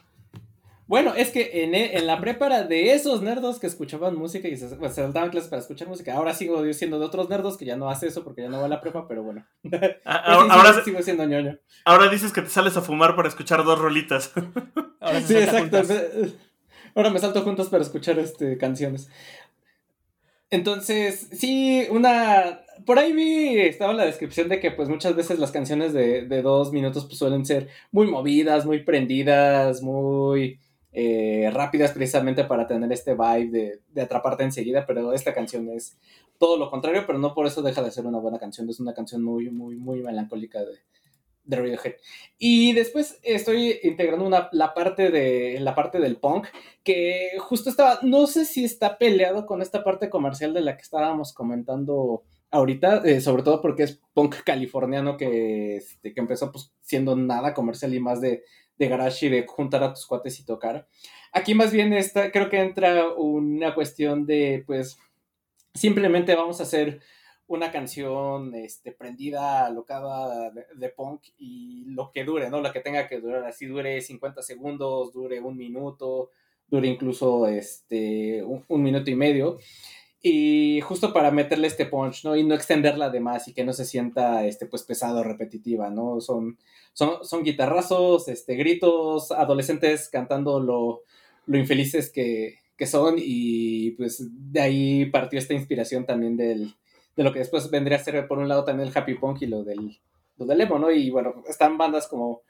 Bueno, 0.88 1.13
es 1.16 1.31
que 1.31 1.63
en, 1.63 1.75
e, 1.75 1.98
en, 1.98 2.07
la 2.07 2.22
prepara 2.22 2.63
de 2.63 2.94
esos 2.94 3.22
nerdos 3.22 3.60
que 3.60 3.67
escuchaban 3.67 4.15
música 4.15 4.48
y 4.48 4.56
se, 4.56 4.67
pues, 4.77 4.96
saltaban 4.96 5.29
clases 5.29 5.50
para 5.50 5.62
escuchar 5.62 5.89
música, 5.89 6.13
ahora 6.13 6.34
sigo 6.34 6.63
siendo 6.74 6.98
de 6.98 7.06
otros 7.06 7.29
nerdos 7.29 7.58
que 7.58 7.65
ya 7.65 7.75
no 7.75 7.89
hace 7.89 8.08
eso 8.08 8.24
porque 8.24 8.44
ya 8.44 8.50
no 8.50 8.60
va 8.60 8.65
a 8.65 8.70
la 8.70 8.79
prepa, 8.79 9.08
pero 9.08 9.24
bueno. 9.24 9.46
Ah, 10.06 10.48
ahora, 10.50 10.82
sigo, 10.84 11.01
siendo 11.01 11.25
ñoño. 11.25 11.60
Ahora 11.84 12.10
dices 12.10 12.32
que 12.32 12.41
te 12.41 12.50
sales 12.50 12.77
a 12.77 12.82
fumar 12.82 13.15
para 13.15 13.27
escuchar 13.27 13.63
dos 13.65 13.77
rolitas. 13.77 14.32
sí, 15.25 15.36
exacto. 15.36 15.82
Ahora 16.96 17.10
me 17.10 17.20
salto 17.20 17.41
juntos 17.41 17.67
para 17.67 17.84
escuchar 17.84 18.17
este, 18.20 18.58
canciones. 18.58 19.10
Entonces, 20.50 21.27
sí, 21.34 21.86
una... 21.91 22.62
Por 22.86 23.00
ahí 23.00 23.12
vi, 23.12 23.60
estaba 23.60 23.91
en 23.91 23.98
la 23.98 24.06
descripción 24.06 24.48
de 24.48 24.60
que 24.60 24.72
pues 24.72 24.88
muchas 24.88 25.15
veces 25.15 25.39
las 25.39 25.51
canciones 25.51 25.94
de, 25.94 26.22
de 26.25 26.41
dos 26.41 26.72
minutos 26.72 27.06
pues, 27.06 27.17
suelen 27.17 27.46
ser 27.46 27.67
muy 27.91 28.08
movidas, 28.08 28.65
muy 28.65 28.84
prendidas, 28.84 29.82
muy 29.82 30.44
eh, 30.44 30.60
rápidas 31.58 31.92
precisamente 31.92 32.44
para 32.46 32.68
tener 32.68 32.92
este 32.92 33.16
vibe 33.16 33.82
de, 33.90 34.02
atraparte 34.02 34.44
enseguida, 34.44 34.86
pero 34.86 35.12
esta 35.14 35.34
canción 35.34 35.70
es 35.70 35.98
todo 36.38 36.58
lo 36.58 36.70
contrario, 36.70 37.04
pero 37.06 37.20
no 37.20 37.34
por 37.34 37.48
eso 37.48 37.62
deja 37.62 37.82
de 37.82 37.92
ser 37.92 38.06
una 38.06 38.20
buena 38.20 38.40
canción, 38.40 38.70
es 38.70 38.80
una 38.80 38.94
canción 38.94 39.24
muy, 39.24 39.50
muy, 39.50 39.76
muy 39.76 40.02
melancólica 40.02 40.60
de, 40.60 40.78
de 41.44 41.58
Radiohead. 41.58 41.96
Y 42.38 42.74
después 42.74 43.20
estoy 43.24 43.80
integrando 43.84 44.26
una, 44.26 44.50
la, 44.52 44.74
parte 44.74 45.10
de, 45.10 45.60
la 45.60 45.74
parte 45.74 46.00
del 46.00 46.18
punk, 46.18 46.48
que 46.84 47.32
justo 47.40 47.70
estaba, 47.70 48.00
no 48.04 48.28
sé 48.28 48.46
si 48.46 48.64
está 48.64 48.98
peleado 48.98 49.46
con 49.46 49.62
esta 49.62 49.84
parte 49.84 50.10
comercial 50.10 50.54
de 50.54 50.62
la 50.62 50.78
que 50.78 50.84
estábamos 50.84 51.34
comentando 51.34 52.24
ahorita, 52.52 53.02
eh, 53.06 53.20
sobre 53.22 53.44
todo 53.44 53.62
porque 53.62 53.84
es 53.84 54.02
punk 54.14 54.44
californiano 54.44 55.18
que, 55.18 55.78
este, 55.78 56.14
que 56.14 56.20
empezó 56.20 56.52
pues, 56.52 56.72
siendo 56.82 57.16
nada 57.16 57.54
comercial 57.54 57.94
y 57.94 58.00
más 58.00 58.22
de, 58.22 58.44
de 58.78 58.88
garage 58.88 59.26
y 59.26 59.30
de 59.30 59.46
juntar 59.48 59.84
a 59.84 59.94
tus 59.94 60.06
cuates 60.06 60.40
y 60.40 60.46
tocar. 60.46 60.88
Aquí 61.38 61.53
más 61.53 61.72
bien 61.72 61.94
está, 61.94 62.32
creo 62.32 62.50
que 62.50 62.60
entra 62.60 63.13
una 63.13 63.75
cuestión 63.75 64.25
de, 64.25 64.63
pues, 64.65 64.98
simplemente 65.75 66.34
vamos 66.34 66.60
a 66.60 66.63
hacer 66.63 67.00
una 67.46 67.72
canción 67.72 68.56
este, 68.56 68.91
prendida, 68.91 69.67
alocada 69.67 70.50
de, 70.50 70.89
punk 70.89 71.22
y 71.38 71.86
lo 71.89 72.12
que 72.12 72.24
dure, 72.24 72.50
¿no? 72.50 72.60
Lo 72.60 72.74
que 72.74 72.79
tenga 72.79 73.08
que 73.08 73.20
durar, 73.22 73.44
así 73.46 73.67
dure 73.67 74.01
50 74.01 74.41
segundos, 74.41 75.13
dure 75.13 75.39
un 75.39 75.56
minuto, 75.58 76.32
dure 76.67 76.88
incluso 76.88 77.46
este, 77.48 78.44
un, 78.44 78.82
minuto 78.82 79.12
y 79.12 79.15
medio. 79.15 79.60
y 80.20 80.82
justo 80.82 81.13
para 81.13 81.29
meterle 81.29 81.67
este 81.67 81.86
punch, 81.86 82.25
¿no? 82.25 82.36
Y 82.36 82.44
no 82.44 82.56
extenderla 82.56 83.12
de 83.12 83.20
más 83.20 83.48
y 83.48 83.53
que 83.53 83.63
no 83.63 83.74
se 83.74 83.86
sienta, 83.86 84.44
este, 84.48 84.65
pues, 84.65 84.82
pesado, 84.82 85.24
repetitiva, 85.24 85.91
¿no? 85.91 86.20
Son, 86.20 86.58
son, 86.94 87.24
son 87.24 87.44
guitarrazos, 87.44 88.27
este, 88.27 88.56
gritos, 88.56 89.32
adolescentes 89.32 90.10
cantando 90.10 90.60
lo, 90.60 91.03
lo 91.48 91.58
infelices 91.58 92.12
que, 92.12 92.60
que 92.77 92.86
son 92.86 93.16
y 93.18 93.92
pues 93.92 94.24
de 94.30 94.62
ahí 94.62 95.06
partió 95.08 95.39
esta 95.39 95.56
inspiración 95.56 96.06
también 96.06 96.38
del, 96.38 96.75
de 97.16 97.24
lo 97.24 97.34
que 97.34 97.39
después 97.39 97.70
vendría 97.72 97.98
a 97.98 98.04
ser 98.04 98.27
por 98.27 98.38
un 98.38 98.48
lado 98.48 98.63
también 98.63 98.88
el 98.88 98.98
happy 98.98 99.16
punk 99.16 99.42
y 99.42 99.48
lo 99.48 99.63
del, 99.63 100.00
lo 100.38 100.46
del 100.46 100.62
emo, 100.62 100.77
¿no? 100.77 100.92
Y 100.92 101.10
bueno, 101.10 101.44
están 101.50 101.77
bandas 101.77 102.08
como, 102.08 102.44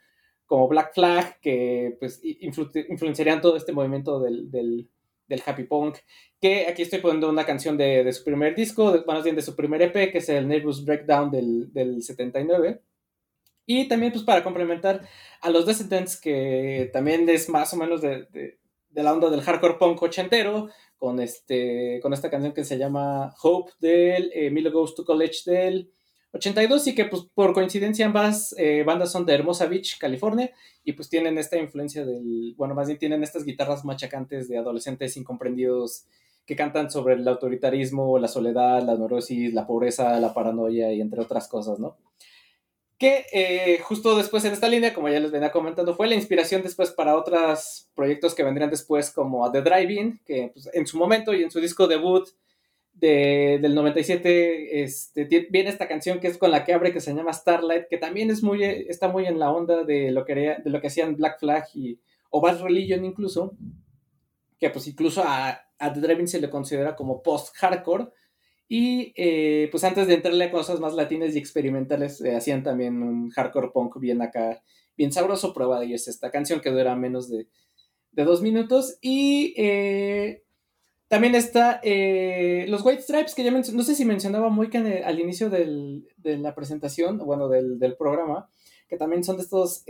como 0.46 0.68
Black 0.68 0.92
Flag 0.94 1.40
que 1.40 1.96
pues 1.98 2.20
influenciarían 2.22 3.40
todo 3.40 3.56
este 3.56 3.72
movimiento 3.72 4.20
del, 4.20 4.50
del, 4.50 4.88
del 5.26 5.42
happy 5.44 5.64
punk, 5.64 5.96
que 6.40 6.66
aquí 6.66 6.82
estoy 6.82 7.00
poniendo 7.00 7.30
una 7.30 7.46
canción 7.46 7.76
de, 7.78 8.04
de 8.04 8.12
su 8.12 8.24
primer 8.24 8.54
disco, 8.54 8.92
de, 8.92 9.04
más 9.06 9.24
bien 9.24 9.36
de 9.36 9.42
su 9.42 9.56
primer 9.56 9.80
EP, 9.80 10.12
que 10.12 10.18
es 10.18 10.28
el 10.28 10.46
Nervous 10.46 10.84
Breakdown 10.84 11.30
del, 11.30 11.72
del 11.72 12.02
79. 12.02 12.82
Y 13.64 13.86
también 13.86 14.12
pues 14.12 14.24
para 14.24 14.42
complementar 14.42 15.06
a 15.40 15.50
los 15.50 15.66
Descendants, 15.66 16.18
que 16.18 16.90
también 16.92 17.28
es 17.28 17.48
más 17.50 17.72
o 17.74 17.76
menos 17.76 18.00
de, 18.00 18.24
de, 18.30 18.58
de 18.90 19.02
la 19.02 19.12
onda 19.12 19.30
del 19.30 19.42
hardcore 19.42 19.74
punk 19.74 20.02
ochentero, 20.02 20.68
con, 20.96 21.20
este, 21.20 22.00
con 22.02 22.12
esta 22.12 22.30
canción 22.30 22.52
que 22.52 22.64
se 22.64 22.78
llama 22.78 23.34
Hope 23.42 23.72
del 23.80 24.30
eh, 24.34 24.50
Milo 24.50 24.72
Goes 24.72 24.94
to 24.94 25.04
College 25.04 25.42
del 25.46 25.90
82 26.32 26.88
y 26.88 26.94
que 26.94 27.06
pues 27.06 27.22
por 27.34 27.54
coincidencia 27.54 28.06
ambas 28.06 28.54
eh, 28.58 28.82
bandas 28.84 29.12
son 29.12 29.24
de 29.24 29.34
Hermosa 29.34 29.66
Beach, 29.66 29.98
California 29.98 30.50
y 30.84 30.92
pues 30.92 31.08
tienen 31.08 31.38
esta 31.38 31.56
influencia 31.56 32.04
del, 32.04 32.54
bueno, 32.56 32.74
más 32.74 32.88
bien 32.88 32.98
tienen 32.98 33.22
estas 33.22 33.44
guitarras 33.44 33.84
machacantes 33.84 34.48
de 34.48 34.58
adolescentes 34.58 35.16
incomprendidos 35.16 36.04
que 36.44 36.56
cantan 36.56 36.90
sobre 36.90 37.14
el 37.14 37.28
autoritarismo, 37.28 38.18
la 38.18 38.28
soledad, 38.28 38.82
la 38.82 38.96
neurosis, 38.96 39.52
la 39.52 39.66
pobreza, 39.66 40.18
la 40.18 40.32
paranoia 40.34 40.92
y 40.92 41.00
entre 41.00 41.20
otras 41.20 41.46
cosas, 41.46 41.78
¿no? 41.78 41.96
Que 42.98 43.26
eh, 43.32 43.78
justo 43.80 44.16
después 44.16 44.44
en 44.44 44.52
esta 44.52 44.68
línea, 44.68 44.92
como 44.92 45.08
ya 45.08 45.20
les 45.20 45.30
venía 45.30 45.52
comentando, 45.52 45.94
fue 45.94 46.08
la 46.08 46.16
inspiración 46.16 46.62
después 46.62 46.90
para 46.90 47.16
otros 47.16 47.88
proyectos 47.94 48.34
que 48.34 48.42
vendrían 48.42 48.70
después 48.70 49.10
como 49.12 49.44
a 49.44 49.52
The 49.52 49.62
Drive-In, 49.62 50.20
que 50.26 50.50
pues, 50.52 50.68
en 50.72 50.86
su 50.86 50.98
momento 50.98 51.32
y 51.32 51.44
en 51.44 51.50
su 51.50 51.60
disco 51.60 51.86
debut 51.86 52.28
de, 52.92 53.58
del 53.62 53.74
97 53.74 54.82
este, 54.82 55.24
viene 55.50 55.70
esta 55.70 55.86
canción 55.86 56.18
que 56.18 56.26
es 56.26 56.38
con 56.38 56.50
la 56.50 56.64
que 56.64 56.72
abre 56.72 56.92
que 56.92 57.00
se 57.00 57.14
llama 57.14 57.32
Starlight, 57.32 57.86
que 57.88 57.98
también 57.98 58.30
es 58.30 58.42
muy, 58.42 58.64
está 58.64 59.08
muy 59.08 59.26
en 59.26 59.38
la 59.38 59.52
onda 59.52 59.84
de 59.84 60.10
lo 60.10 60.24
que, 60.24 60.34
de 60.34 60.70
lo 60.70 60.80
que 60.80 60.88
hacían 60.88 61.16
Black 61.16 61.38
Flag 61.38 61.66
y, 61.74 62.00
o 62.30 62.40
Bad 62.40 62.62
Religion 62.62 63.04
incluso, 63.04 63.54
que 64.58 64.70
pues 64.70 64.88
incluso 64.88 65.22
a, 65.24 65.50
a 65.78 65.92
The 65.92 66.00
Driving 66.00 66.28
se 66.28 66.40
le 66.40 66.50
considera 66.50 66.96
como 66.96 67.22
post-hardcore, 67.22 68.08
y 68.68 69.14
eh, 69.16 69.68
pues 69.70 69.82
antes 69.84 70.06
de 70.06 70.14
entrarle 70.14 70.44
a 70.44 70.50
cosas 70.50 70.78
más 70.78 70.94
latinas 70.94 71.34
y 71.34 71.38
experimentales, 71.38 72.20
eh, 72.20 72.36
hacían 72.36 72.62
también 72.62 73.02
un 73.02 73.30
hardcore 73.30 73.70
punk 73.72 73.98
bien 73.98 74.20
acá, 74.20 74.62
bien 74.96 75.10
sabroso, 75.10 75.54
prueba 75.54 75.80
de 75.80 75.86
ello 75.86 75.96
es 75.96 76.06
esta 76.06 76.30
canción 76.30 76.60
que 76.60 76.70
dura 76.70 76.94
menos 76.94 77.28
de, 77.28 77.48
de 78.12 78.24
dos 78.24 78.42
minutos, 78.42 78.98
y... 79.00 79.54
Eh, 79.56 80.42
también 81.08 81.34
está 81.34 81.80
los 82.66 82.84
White 82.84 83.00
Stripes, 83.00 83.34
que 83.34 83.42
ya 83.42 83.50
no 83.50 83.82
sé 83.82 83.94
si 83.94 84.04
mencionaba 84.04 84.50
muy 84.50 84.68
que 84.68 84.76
al 84.76 85.18
inicio 85.18 85.48
del, 85.48 86.06
de 86.18 86.36
la 86.36 86.54
presentación, 86.54 87.16
bueno, 87.16 87.48
del, 87.48 87.78
del, 87.78 87.96
programa, 87.96 88.50
que 88.90 88.98
también 88.98 89.24
son 89.24 89.38
de 89.38 89.42
estos, 89.42 89.84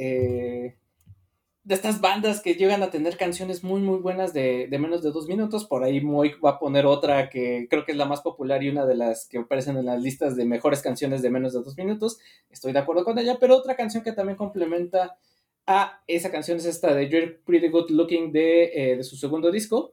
de 1.68 1.74
estas 1.74 2.00
bandas 2.00 2.40
que 2.40 2.54
llegan 2.54 2.82
a 2.82 2.90
tener 2.90 3.18
canciones 3.18 3.62
muy, 3.62 3.82
muy 3.82 3.98
buenas 3.98 4.32
de, 4.32 4.68
de, 4.70 4.78
menos 4.78 5.02
de 5.02 5.10
dos 5.10 5.28
minutos. 5.28 5.66
Por 5.66 5.84
ahí 5.84 6.00
Moy 6.00 6.32
va 6.42 6.52
a 6.52 6.58
poner 6.58 6.86
otra 6.86 7.28
que 7.28 7.66
creo 7.68 7.84
que 7.84 7.92
es 7.92 7.98
la 7.98 8.06
más 8.06 8.22
popular 8.22 8.62
y 8.64 8.70
una 8.70 8.86
de 8.86 8.96
las 8.96 9.28
que 9.28 9.36
aparecen 9.36 9.76
en 9.76 9.84
las 9.84 10.00
listas 10.00 10.34
de 10.34 10.46
mejores 10.46 10.80
canciones 10.80 11.20
de 11.20 11.28
menos 11.28 11.52
de 11.52 11.60
dos 11.60 11.76
minutos. 11.76 12.20
Estoy 12.48 12.72
de 12.72 12.78
acuerdo 12.78 13.04
con 13.04 13.18
ella, 13.18 13.36
pero 13.38 13.54
otra 13.54 13.76
canción 13.76 14.02
que 14.02 14.12
también 14.12 14.38
complementa 14.38 15.18
a 15.66 16.00
esa 16.06 16.30
canción 16.30 16.56
es 16.56 16.64
esta 16.64 16.94
de 16.94 17.06
You're 17.10 17.42
Pretty 17.44 17.68
Good 17.68 17.90
Looking 17.90 18.32
de, 18.32 18.70
eh, 18.72 18.96
de 18.96 19.04
su 19.04 19.16
segundo 19.16 19.50
disco 19.50 19.92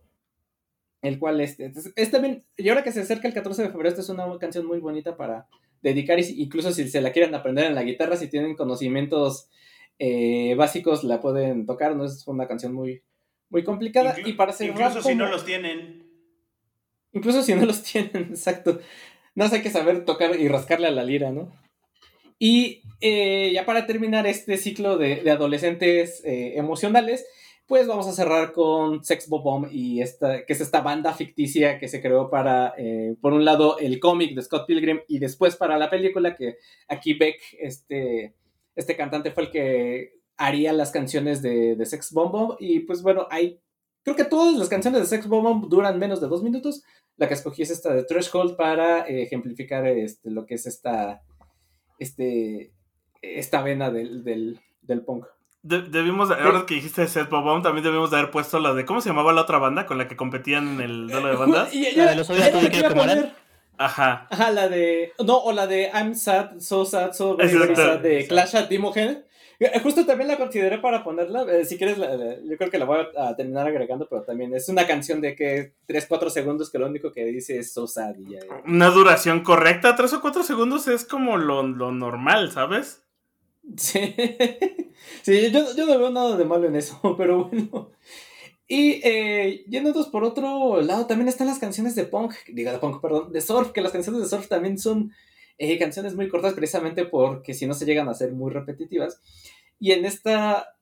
el 1.01 1.19
cual 1.19 1.41
este, 1.41 1.71
es 1.95 2.09
también, 2.09 2.45
y 2.57 2.69
ahora 2.69 2.83
que 2.83 2.91
se 2.91 3.01
acerca 3.01 3.27
el 3.27 3.33
14 3.35 3.63
de 3.63 3.69
febrero, 3.69 3.89
esta 3.89 4.01
es 4.01 4.09
una 4.09 4.25
canción 4.39 4.65
muy 4.65 4.79
bonita 4.79 5.15
para 5.15 5.47
dedicar, 5.83 6.17
incluso 6.19 6.71
si 6.71 6.87
se 6.87 7.01
la 7.01 7.11
quieren 7.11 7.35
aprender 7.35 7.65
en 7.65 7.75
la 7.75 7.83
guitarra, 7.83 8.17
si 8.17 8.27
tienen 8.27 8.55
conocimientos 8.55 9.49
eh, 9.99 10.55
básicos, 10.55 11.03
la 11.03 11.21
pueden 11.21 11.65
tocar, 11.65 11.95
no 11.95 12.05
es 12.05 12.27
una 12.27 12.47
canción 12.47 12.73
muy, 12.73 13.01
muy 13.49 13.63
complicada. 13.63 14.15
Inclu 14.17 14.29
y 14.29 14.33
para 14.33 14.53
cerrar, 14.53 14.89
incluso 14.91 15.07
si 15.07 15.15
no 15.15 15.27
los 15.27 15.45
tienen. 15.45 16.05
Incluso 17.13 17.43
si 17.43 17.55
no 17.55 17.65
los 17.65 17.83
tienen, 17.91 18.29
exacto. 18.31 18.79
No 19.35 19.45
hay 19.45 19.61
que 19.61 19.69
saber 19.69 20.05
tocar 20.05 20.39
y 20.39 20.47
rascarle 20.47 20.87
a 20.87 20.91
la 20.91 21.03
lira, 21.03 21.31
¿no? 21.31 21.51
Y 22.39 22.81
eh, 23.01 23.51
ya 23.53 23.65
para 23.65 23.85
terminar 23.85 24.27
este 24.27 24.57
ciclo 24.57 24.97
de, 24.97 25.21
de 25.21 25.31
adolescentes 25.31 26.23
eh, 26.25 26.57
emocionales, 26.57 27.25
pues 27.67 27.87
vamos 27.87 28.07
a 28.07 28.13
cerrar 28.13 28.51
con 28.51 29.03
Sex 29.03 29.27
Bomb 29.27 29.69
y 29.71 30.01
esta, 30.01 30.45
que 30.45 30.53
es 30.53 30.61
esta 30.61 30.81
banda 30.81 31.13
ficticia 31.13 31.79
que 31.79 31.87
se 31.87 32.01
creó 32.01 32.29
para, 32.29 32.73
eh, 32.77 33.15
por 33.21 33.33
un 33.33 33.43
lado, 33.43 33.79
el 33.79 33.99
cómic 33.99 34.35
de 34.35 34.43
Scott 34.43 34.67
Pilgrim 34.67 34.99
y 35.07 35.19
después 35.19 35.55
para 35.55 35.77
la 35.77 35.89
película, 35.89 36.35
que 36.35 36.57
aquí 36.87 37.13
Beck, 37.13 37.39
este, 37.59 38.35
este 38.75 38.95
cantante, 38.95 39.31
fue 39.31 39.43
el 39.43 39.51
que 39.51 40.13
haría 40.37 40.73
las 40.73 40.91
canciones 40.91 41.41
de, 41.41 41.75
de 41.75 41.85
Sex 41.85 42.11
Bomb. 42.11 42.55
Y 42.59 42.81
pues 42.81 43.01
bueno, 43.01 43.27
hay, 43.29 43.59
creo 44.03 44.15
que 44.15 44.25
todas 44.25 44.55
las 44.57 44.69
canciones 44.69 45.01
de 45.01 45.07
Sex 45.07 45.27
Bomb 45.27 45.69
duran 45.69 45.99
menos 45.99 46.21
de 46.21 46.27
dos 46.27 46.43
minutos. 46.43 46.83
La 47.17 47.27
que 47.27 47.33
escogí 47.33 47.61
es 47.61 47.71
esta 47.71 47.93
de 47.93 48.03
Threshold 48.03 48.57
para 48.57 49.07
eh, 49.07 49.23
ejemplificar 49.23 49.87
este, 49.87 50.29
lo 50.29 50.45
que 50.45 50.55
es 50.55 50.65
esta, 50.65 51.21
este, 51.97 52.73
esta 53.21 53.61
vena 53.61 53.89
del, 53.89 54.23
del, 54.23 54.59
del 54.81 55.01
punk. 55.01 55.25
De, 55.61 55.81
debimos, 55.81 56.29
ahora 56.29 56.65
que 56.67 56.75
dijiste 56.75 57.07
Seth 57.07 57.29
Bobón, 57.29 57.63
también 57.63 57.83
debimos 57.83 58.11
de 58.11 58.17
haber 58.17 58.29
puesto 58.29 58.59
la 58.59 58.73
de, 58.73 58.85
¿cómo 58.85 59.01
se 59.01 59.09
llamaba 59.09 59.33
la 59.33 59.41
otra 59.41 59.57
banda 59.57 59.87
con 59.87 59.97
la 59.97 60.07
que 60.07 60.15
competían 60.15 60.75
en 60.75 60.81
el 60.81 61.07
duelo 61.07 61.27
de 61.29 61.35
bandas? 61.35 61.73
y, 61.73 61.87
y, 61.87 61.95
la 61.95 62.11
de 62.11 62.15
los 62.17 62.29
odios 62.29 62.49
que 62.49 62.83
Ajá. 63.77 64.27
Ajá, 64.29 64.51
la 64.51 64.69
de, 64.69 65.13
no, 65.25 65.37
o 65.37 65.51
la 65.51 65.67
de 65.67 65.89
I'm 65.93 66.15
sad, 66.15 66.59
so 66.59 66.85
sad, 66.85 67.13
so 67.13 67.35
very, 67.35 67.57
very 67.57 67.75
sad 67.75 67.99
de 67.99 68.27
Clash 68.27 68.55
at 68.55 68.69
Dimogen. 68.69 69.25
Justo 69.83 70.05
también 70.05 70.27
la 70.27 70.37
consideré 70.37 70.79
para 70.79 71.03
ponerla, 71.03 71.43
eh, 71.43 71.63
si 71.63 71.77
quieres, 71.77 71.97
la, 71.97 72.13
la, 72.15 72.35
yo 72.43 72.57
creo 72.57 72.69
que 72.69 72.77
la 72.77 72.83
voy 72.83 72.99
a, 73.17 73.29
a, 73.29 73.35
terminar 73.37 73.65
agregando, 73.65 74.05
pero 74.09 74.23
también 74.23 74.53
es 74.53 74.67
una 74.67 74.85
canción 74.85 75.21
de 75.21 75.33
que 75.33 75.73
3, 75.85 76.07
4 76.09 76.29
segundos 76.29 76.69
que 76.69 76.77
lo 76.77 76.87
único 76.87 77.13
que 77.13 77.23
dice 77.25 77.57
es 77.57 77.71
so 77.71 77.87
sad 77.87 78.15
y 78.17 78.33
ya. 78.33 78.39
Una 78.65 78.89
duración 78.89 79.41
correcta, 79.43 79.95
3 79.95 80.13
o 80.13 80.21
4 80.21 80.43
segundos 80.43 80.89
es 80.89 81.05
como 81.05 81.37
lo, 81.37 81.63
lo 81.63 81.91
normal, 81.91 82.51
¿sabes? 82.51 83.05
Sí, 83.77 84.15
sí 85.23 85.51
yo, 85.51 85.75
yo, 85.75 85.85
no 85.85 85.99
veo 85.99 86.09
nada 86.09 86.37
de 86.37 86.45
malo 86.45 86.67
en 86.67 86.75
eso, 86.75 86.99
pero 87.17 87.45
bueno. 87.45 87.91
Y 88.67 89.01
eh, 89.03 89.63
yéndonos 89.67 90.07
por 90.07 90.23
otro 90.23 90.81
lado, 90.81 91.05
también 91.05 91.27
están 91.27 91.47
las 91.47 91.59
canciones 91.59 91.95
de 91.95 92.05
punk, 92.05 92.33
diga 92.47 92.71
de 92.71 92.79
punk, 92.79 92.99
perdón, 92.99 93.31
de 93.31 93.41
surf, 93.41 93.71
que 93.71 93.81
las 93.81 93.91
canciones 93.91 94.21
de 94.21 94.27
surf 94.27 94.47
también 94.47 94.79
son 94.79 95.11
eh, 95.57 95.77
canciones 95.77 96.15
muy 96.15 96.27
cortas 96.27 96.53
precisamente 96.53 97.05
porque 97.05 97.53
si 97.53 97.67
no 97.67 97.73
se 97.73 97.85
llegan 97.85 98.09
a 98.09 98.15
ser 98.15 98.31
muy 98.31 98.51
repetitivas. 98.51 99.21
Y 99.79 99.91
en 99.91 100.05
esta, 100.05 100.75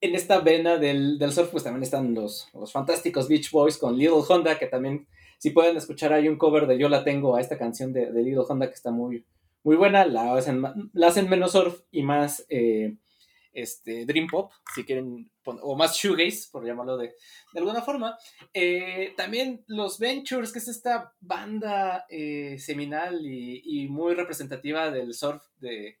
en 0.00 0.14
esta 0.14 0.40
vena 0.40 0.76
del, 0.76 1.18
del 1.18 1.32
surf, 1.32 1.48
pues 1.50 1.64
también 1.64 1.82
están 1.82 2.14
los, 2.14 2.48
los 2.54 2.70
fantásticos 2.70 3.28
Beach 3.28 3.50
Boys 3.50 3.78
con 3.78 3.98
Little 3.98 4.22
Honda, 4.28 4.56
que 4.56 4.66
también, 4.66 5.08
si 5.38 5.50
pueden 5.50 5.76
escuchar, 5.76 6.12
hay 6.12 6.28
un 6.28 6.36
cover 6.36 6.68
de 6.68 6.78
Yo 6.78 6.88
la 6.88 7.02
tengo 7.02 7.34
a 7.34 7.40
esta 7.40 7.58
canción 7.58 7.92
de, 7.92 8.12
Little 8.12 8.44
Honda 8.48 8.68
que 8.68 8.74
está 8.74 8.92
muy, 8.92 9.24
muy 9.64 9.74
buena, 9.74 10.06
la 10.06 10.34
hacen, 10.34 10.62
la 10.92 11.08
hacen 11.08 11.28
menos 11.28 11.52
surf 11.52 11.80
y 11.90 12.04
más 12.04 12.46
eh, 12.48 12.94
este, 13.54 14.04
dream 14.04 14.26
pop, 14.26 14.52
si 14.74 14.84
quieren, 14.84 15.30
o 15.44 15.76
más 15.76 15.96
shoegaze, 15.96 16.48
por 16.50 16.66
llamarlo 16.66 16.96
de, 16.96 17.14
de 17.52 17.60
alguna 17.60 17.82
forma. 17.82 18.18
Eh, 18.52 19.14
también 19.16 19.64
los 19.68 19.98
Ventures, 19.98 20.52
que 20.52 20.58
es 20.58 20.68
esta 20.68 21.14
banda 21.20 22.04
eh, 22.10 22.58
seminal 22.58 23.20
y, 23.24 23.88
muy 23.88 24.14
representativa 24.14 24.90
del 24.90 25.14
surf 25.14 25.42
de, 25.56 25.98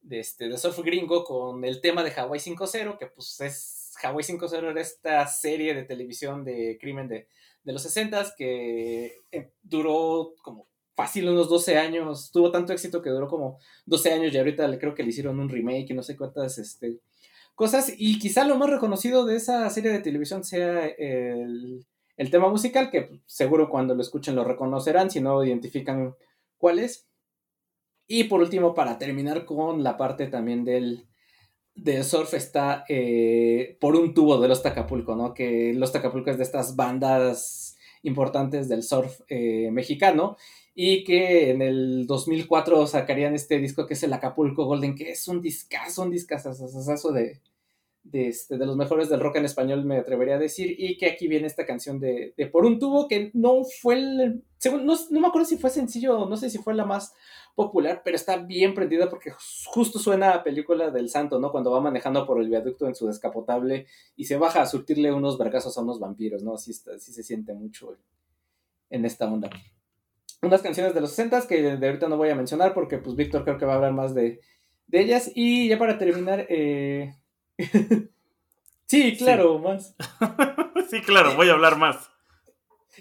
de, 0.00 0.20
este, 0.20 0.48
de 0.48 0.56
surf 0.56 0.78
gringo 0.80 1.24
con 1.24 1.64
el 1.64 1.80
tema 1.80 2.04
de 2.04 2.12
Hawaii 2.12 2.40
5.0, 2.40 2.98
que 2.98 3.06
pues 3.06 3.40
es 3.40 3.94
Hawaii 4.02 4.24
5.0 4.24 4.70
era 4.70 4.80
esta 4.80 5.26
serie 5.26 5.74
de 5.74 5.84
televisión 5.84 6.44
de 6.44 6.78
crimen 6.80 7.08
de, 7.08 7.28
de 7.64 7.72
los 7.72 7.84
60s 7.84 8.34
que 8.36 9.22
duró 9.62 10.34
como 10.42 10.68
fácil 10.96 11.28
unos 11.28 11.48
12 11.48 11.76
años, 11.76 12.30
tuvo 12.32 12.50
tanto 12.50 12.72
éxito 12.72 13.02
que 13.02 13.10
duró 13.10 13.28
como 13.28 13.58
12 13.84 14.12
años 14.12 14.34
y 14.34 14.38
ahorita 14.38 14.78
creo 14.78 14.94
que 14.94 15.02
le 15.02 15.10
hicieron 15.10 15.38
un 15.38 15.50
remake 15.50 15.90
y 15.90 15.94
no 15.94 16.02
sé 16.02 16.16
cuántas 16.16 16.58
este, 16.58 17.00
cosas. 17.54 17.92
Y 17.96 18.18
quizá 18.18 18.44
lo 18.44 18.56
más 18.56 18.70
reconocido 18.70 19.26
de 19.26 19.36
esa 19.36 19.68
serie 19.68 19.92
de 19.92 20.00
televisión 20.00 20.42
sea 20.42 20.86
el, 20.86 21.86
el 22.16 22.30
tema 22.30 22.48
musical, 22.48 22.90
que 22.90 23.20
seguro 23.26 23.68
cuando 23.68 23.94
lo 23.94 24.00
escuchen 24.00 24.34
lo 24.34 24.44
reconocerán, 24.44 25.10
si 25.10 25.20
no 25.20 25.44
identifican 25.44 26.14
cuál 26.56 26.78
es. 26.78 27.06
Y 28.08 28.24
por 28.24 28.40
último, 28.40 28.74
para 28.74 28.98
terminar 28.98 29.44
con 29.44 29.82
la 29.82 29.98
parte 29.98 30.28
también 30.28 30.64
del, 30.64 31.06
del 31.74 32.04
surf, 32.04 32.32
está 32.32 32.84
eh, 32.88 33.76
por 33.80 33.96
un 33.96 34.14
tubo 34.14 34.38
de 34.40 34.48
Los 34.48 34.62
Tacapulco, 34.62 35.14
¿no? 35.14 35.34
Que 35.34 35.74
Los 35.74 35.92
Tacapulco 35.92 36.30
es 36.30 36.38
de 36.38 36.44
estas 36.44 36.74
bandas 36.74 37.76
importantes 38.02 38.68
del 38.68 38.82
surf 38.82 39.20
eh, 39.28 39.68
mexicano 39.72 40.36
y 40.78 41.04
que 41.04 41.50
en 41.50 41.62
el 41.62 42.06
2004 42.06 42.86
sacarían 42.86 43.34
este 43.34 43.58
disco 43.58 43.86
que 43.86 43.94
es 43.94 44.02
el 44.02 44.12
Acapulco 44.12 44.66
Golden, 44.66 44.94
que 44.94 45.10
es 45.10 45.26
un 45.26 45.40
discazo, 45.40 46.02
un 46.02 46.10
discazo 46.10 46.52
de, 47.12 47.40
de, 48.04 48.28
este, 48.28 48.58
de 48.58 48.66
los 48.66 48.76
mejores 48.76 49.08
del 49.08 49.20
rock 49.20 49.36
en 49.36 49.46
español, 49.46 49.86
me 49.86 49.96
atrevería 49.96 50.34
a 50.34 50.38
decir, 50.38 50.76
y 50.78 50.98
que 50.98 51.06
aquí 51.06 51.28
viene 51.28 51.46
esta 51.46 51.64
canción 51.64 51.98
de, 51.98 52.34
Por 52.52 52.66
un 52.66 52.78
tubo, 52.78 53.08
que 53.08 53.30
no 53.32 53.64
fue 53.64 53.94
el, 53.94 54.42
no, 54.84 54.94
no, 55.10 55.20
me 55.20 55.26
acuerdo 55.28 55.48
si 55.48 55.56
fue 55.56 55.70
sencillo, 55.70 56.26
no 56.26 56.36
sé 56.36 56.50
si 56.50 56.58
fue 56.58 56.74
la 56.74 56.84
más 56.84 57.14
popular, 57.54 58.02
pero 58.04 58.16
está 58.16 58.36
bien 58.36 58.74
prendida 58.74 59.08
porque 59.08 59.32
justo 59.64 59.98
suena 59.98 60.34
a 60.34 60.44
película 60.44 60.90
del 60.90 61.08
santo, 61.08 61.40
¿no? 61.40 61.50
Cuando 61.52 61.70
va 61.70 61.80
manejando 61.80 62.26
por 62.26 62.38
el 62.38 62.50
viaducto 62.50 62.86
en 62.86 62.94
su 62.94 63.06
descapotable 63.06 63.86
y 64.14 64.26
se 64.26 64.36
baja 64.36 64.60
a 64.60 64.66
surtirle 64.66 65.10
unos 65.10 65.38
vergazos 65.38 65.78
a 65.78 65.80
unos 65.80 65.98
vampiros, 65.98 66.42
¿no? 66.42 66.52
Así, 66.52 66.72
está, 66.72 66.96
así 66.96 67.14
se 67.14 67.22
siente 67.22 67.54
mucho 67.54 67.96
en 68.90 69.06
esta 69.06 69.24
onda. 69.24 69.48
Unas 70.42 70.62
canciones 70.62 70.94
de 70.94 71.00
los 71.00 71.10
60 71.10 71.46
que 71.48 71.62
de 71.62 71.86
ahorita 71.86 72.08
no 72.08 72.16
voy 72.16 72.28
a 72.28 72.34
mencionar 72.34 72.74
porque 72.74 72.98
pues 72.98 73.16
Víctor 73.16 73.44
creo 73.44 73.58
que 73.58 73.64
va 73.64 73.72
a 73.72 73.76
hablar 73.76 73.92
más 73.92 74.14
de, 74.14 74.40
de 74.86 75.00
ellas. 75.00 75.30
Y 75.34 75.68
ya 75.68 75.78
para 75.78 75.98
terminar, 75.98 76.46
eh, 76.48 77.14
sí, 78.86 79.16
claro, 79.16 79.58
más. 79.58 79.94
sí, 80.90 81.00
claro, 81.00 81.36
voy 81.36 81.48
a 81.48 81.52
hablar 81.52 81.76
más. 81.78 82.10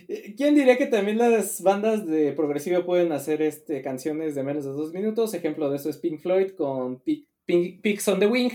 Eh, 0.08 0.36
¿Quién 0.38 0.56
diría 0.56 0.78
que 0.78 0.88
también 0.88 1.18
las 1.18 1.62
bandas 1.62 2.06
de 2.06 2.32
progresivo 2.34 2.86
pueden 2.86 3.12
hacer 3.12 3.42
este, 3.42 3.82
canciones 3.82 4.36
de 4.36 4.44
menos 4.44 4.66
de 4.66 4.72
dos 4.72 4.94
minutos? 4.94 5.34
Ejemplo 5.34 5.70
de 5.70 5.78
eso 5.78 5.90
es 5.90 5.98
Pink 5.98 6.22
Floyd 6.22 6.52
con 6.52 7.02
Pigs 7.46 8.08
on 8.08 8.20
the 8.20 8.28
Wing, 8.28 8.52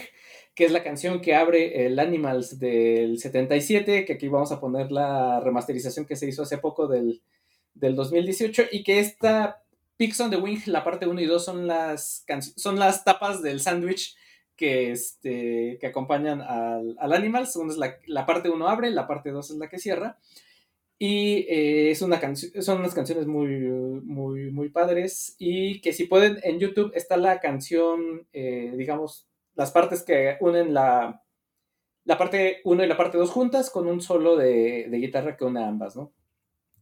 que 0.55 0.65
es 0.65 0.73
la 0.73 0.83
canción 0.83 1.21
que 1.21 1.35
abre 1.35 1.87
el 1.87 1.99
Animals 1.99 2.59
del 2.59 3.19
77, 3.19 4.05
que 4.05 4.13
aquí 4.15 4.29
vamos 4.29 4.53
a 4.53 4.61
poner 4.61 4.91
la 4.91 5.41
remasterización 5.41 6.07
que 6.07 6.17
se 6.17 6.29
hizo 6.29 6.43
hace 6.43 6.59
poco 6.59 6.89
del, 6.89 7.23
del 7.81 7.97
2018, 7.97 8.65
y 8.73 8.83
que 8.85 9.01
esta 9.01 9.63
Pigs 10.01 10.19
on 10.21 10.31
the 10.31 10.37
Wing, 10.39 10.63
la 10.65 10.83
parte 10.83 11.07
1 11.07 11.21
y 11.21 11.27
2 11.27 11.45
son 11.45 11.67
las, 11.67 12.25
son 12.57 12.79
las 12.79 13.05
tapas 13.05 13.43
del 13.43 13.61
sándwich 13.61 14.17
que, 14.57 14.93
este, 14.93 15.77
que 15.79 15.87
acompañan 15.87 16.41
al, 16.41 16.97
al 16.99 17.13
Animals. 17.13 17.55
es 17.55 17.77
la, 17.77 17.97
la 18.07 18.25
parte 18.25 18.49
1 18.49 18.67
abre, 18.67 18.91
la 18.91 19.07
parte 19.07 19.31
2 19.31 19.51
es 19.51 19.57
la 19.59 19.69
que 19.69 19.79
cierra. 19.79 20.19
Y 20.99 21.47
eh, 21.51 21.91
es 21.91 22.01
una 22.01 22.19
son 22.61 22.79
unas 22.79 22.95
canciones 22.95 23.27
muy, 23.27 23.49
muy, 23.49 24.51
muy 24.51 24.71
padres. 24.71 25.35
Y 25.39 25.83
que 25.83 25.93
si 25.93 26.05
pueden, 26.05 26.39
en 26.45 26.59
YouTube 26.61 26.93
está 26.95 27.19
la 27.19 27.39
canción, 27.41 28.27
eh, 28.33 28.73
digamos, 28.79 29.29
las 29.55 29.71
partes 29.71 30.03
que 30.03 30.39
unen 30.41 30.73
la, 30.73 31.23
la 32.05 32.17
parte 32.17 32.63
1 32.65 32.85
y 32.85 32.87
la 32.87 32.97
parte 32.97 33.19
2 33.19 33.31
juntas 33.31 33.69
con 33.69 33.87
un 33.87 34.01
solo 34.01 34.37
de, 34.37 34.89
de, 34.91 34.97
guitarra 34.99 35.37
que 35.37 35.45
une 35.45 35.63
ambas, 35.63 35.95
¿no? 35.95 36.13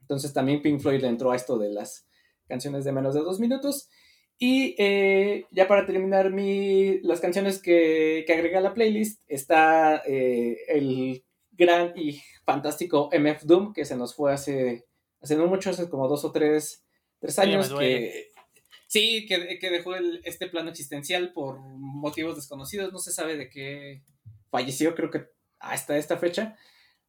Entonces 0.08 0.32
también 0.32 0.62
Pink 0.62 0.80
Floyd 0.80 1.04
entró 1.04 1.30
a 1.32 1.36
esto 1.36 1.58
de 1.58 1.68
las 1.68 2.06
canciones 2.48 2.84
de 2.84 2.92
menos 2.92 3.14
de 3.14 3.20
dos 3.20 3.38
minutos. 3.40 3.90
Y 4.38 4.74
eh, 4.78 5.44
ya 5.50 5.68
para 5.68 5.84
terminar 5.84 6.30
mi, 6.30 6.98
las 7.02 7.20
canciones 7.20 7.60
que, 7.60 8.24
que 8.26 8.32
agregué 8.32 8.56
a 8.56 8.62
la 8.62 8.72
playlist, 8.72 9.20
está 9.26 10.02
eh, 10.06 10.56
el 10.68 11.24
gran 11.52 11.92
y 11.94 12.22
fantástico 12.46 13.10
MF 13.12 13.42
Doom, 13.42 13.74
que 13.74 13.84
se 13.84 13.96
nos 13.96 14.14
fue 14.14 14.32
hace, 14.32 14.86
hace 15.20 15.36
no 15.36 15.46
mucho, 15.46 15.68
hace 15.68 15.90
como 15.90 16.08
dos 16.08 16.24
o 16.24 16.32
tres, 16.32 16.84
tres 17.18 17.38
años, 17.38 17.70
que 17.74 18.30
sí, 18.86 19.26
que, 19.26 19.58
que 19.58 19.70
dejó 19.70 19.94
este 20.24 20.46
plano 20.46 20.70
existencial 20.70 21.34
por 21.34 21.58
motivos 21.60 22.36
desconocidos, 22.36 22.92
no 22.92 22.98
se 22.98 23.12
sabe 23.12 23.36
de 23.36 23.50
qué 23.50 24.02
falleció, 24.50 24.94
creo 24.94 25.10
que 25.10 25.26
hasta 25.58 25.98
esta 25.98 26.16
fecha. 26.16 26.56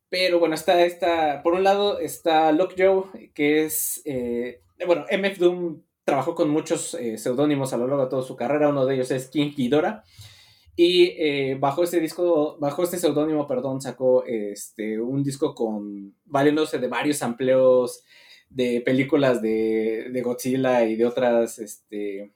Pero 0.09 0.39
bueno, 0.39 0.55
está 0.55 0.83
esta, 0.85 1.43
por 1.43 1.53
un 1.53 1.63
lado 1.63 1.99
está 1.99 2.51
Lockjaw, 2.51 3.11
que 3.33 3.65
es, 3.65 4.01
eh, 4.05 4.61
bueno, 4.85 5.05
MF 5.11 5.37
Doom 5.37 5.83
trabajó 6.03 6.33
con 6.33 6.49
muchos 6.49 6.95
eh, 6.95 7.19
seudónimos 7.19 7.71
a 7.71 7.77
lo 7.77 7.87
largo 7.87 8.03
de 8.03 8.09
toda 8.09 8.23
su 8.23 8.35
carrera. 8.35 8.69
Uno 8.69 8.85
de 8.85 8.95
ellos 8.95 9.11
es 9.11 9.27
King 9.27 9.51
Ghidorah. 9.55 10.03
Y 10.75 11.13
eh, 11.17 11.57
bajo 11.59 11.83
este 11.83 11.99
disco, 11.99 12.57
bajo 12.59 12.83
este 12.83 12.97
seudónimo, 12.97 13.45
perdón, 13.45 13.81
sacó 13.81 14.23
este, 14.25 14.99
un 14.99 15.23
disco 15.23 15.53
con 15.53 16.15
valiéndose 16.25 16.79
de 16.79 16.87
varios 16.87 17.21
amplios 17.21 18.03
de 18.49 18.81
películas 18.81 19.41
de, 19.41 20.07
de, 20.09 20.21
Godzilla 20.21 20.85
y 20.85 20.95
de 20.95 21.05
otras 21.05 21.59
este, 21.59 22.33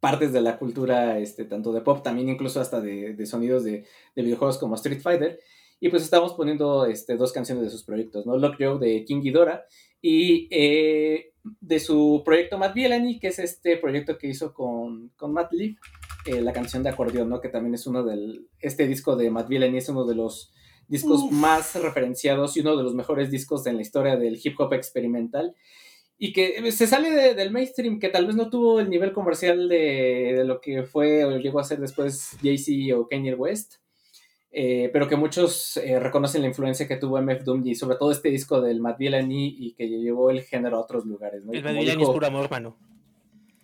partes 0.00 0.32
de 0.32 0.40
la 0.40 0.58
cultura, 0.58 1.18
este, 1.18 1.44
tanto 1.44 1.72
de 1.72 1.82
pop, 1.82 2.02
también 2.02 2.28
incluso 2.28 2.60
hasta 2.60 2.80
de, 2.80 3.14
de 3.14 3.26
sonidos 3.26 3.64
de, 3.64 3.84
de, 4.16 4.22
videojuegos 4.22 4.58
como 4.58 4.74
Street 4.74 5.00
Fighter. 5.00 5.38
Y 5.84 5.90
pues 5.90 6.02
estamos 6.02 6.32
poniendo 6.32 6.86
este, 6.86 7.14
dos 7.14 7.30
canciones 7.30 7.62
de 7.62 7.68
sus 7.68 7.84
proyectos, 7.84 8.24
¿no? 8.24 8.38
Lock 8.38 8.54
Joe 8.58 8.78
de 8.78 9.04
King 9.04 9.20
Ghidorah 9.20 9.66
y 10.00 10.48
eh, 10.50 11.34
de 11.42 11.78
su 11.78 12.22
proyecto 12.24 12.56
Matt 12.56 12.72
Bielany, 12.72 13.18
que 13.18 13.26
es 13.26 13.38
este 13.38 13.76
proyecto 13.76 14.16
que 14.16 14.28
hizo 14.28 14.54
con, 14.54 15.10
con 15.10 15.34
Matt 15.34 15.52
Lee, 15.52 15.76
eh, 16.24 16.40
la 16.40 16.54
canción 16.54 16.82
de 16.82 16.88
acordeón, 16.88 17.28
¿no? 17.28 17.38
Que 17.38 17.50
también 17.50 17.74
es 17.74 17.86
uno 17.86 18.02
del, 18.02 18.48
este 18.60 18.86
disco 18.86 19.14
de 19.14 19.30
Matt 19.30 19.48
Bielany 19.48 19.76
es 19.76 19.90
uno 19.90 20.06
de 20.06 20.14
los 20.14 20.54
discos 20.88 21.30
más 21.30 21.74
referenciados 21.74 22.56
y 22.56 22.60
uno 22.60 22.78
de 22.78 22.82
los 22.82 22.94
mejores 22.94 23.30
discos 23.30 23.66
en 23.66 23.76
la 23.76 23.82
historia 23.82 24.16
del 24.16 24.40
hip 24.42 24.58
hop 24.58 24.72
experimental 24.72 25.54
y 26.16 26.32
que 26.32 26.72
se 26.72 26.86
sale 26.86 27.34
del 27.34 27.50
mainstream, 27.50 28.00
que 28.00 28.08
tal 28.08 28.24
vez 28.24 28.36
no 28.36 28.48
tuvo 28.48 28.80
el 28.80 28.88
nivel 28.88 29.12
comercial 29.12 29.68
de, 29.68 30.32
de 30.34 30.44
lo 30.46 30.62
que 30.62 30.84
fue 30.84 31.26
o 31.26 31.36
llegó 31.36 31.60
a 31.60 31.64
ser 31.64 31.78
después 31.78 32.38
Jay-Z 32.42 32.96
o 32.96 33.06
Kanye 33.06 33.34
West, 33.34 33.83
eh, 34.56 34.88
pero 34.92 35.08
que 35.08 35.16
muchos 35.16 35.76
eh, 35.78 35.98
reconocen 35.98 36.42
la 36.42 36.48
influencia 36.48 36.86
que 36.86 36.96
tuvo 36.96 37.20
MF 37.20 37.42
Doom 37.42 37.66
y 37.66 37.74
sobre 37.74 37.96
todo 37.96 38.12
este 38.12 38.28
disco 38.28 38.60
del 38.60 38.80
Matt 38.80 38.98
Villani 38.98 39.56
y 39.58 39.72
que 39.72 39.88
llevó 39.88 40.30
el 40.30 40.42
género 40.42 40.76
a 40.76 40.80
otros 40.80 41.04
lugares. 41.04 41.44
¿no? 41.44 41.52
El 41.52 41.64
Matt 41.64 41.74
Villani 41.74 42.02
es 42.04 42.08
puro 42.08 42.26
amor, 42.26 42.48
mano. 42.48 42.76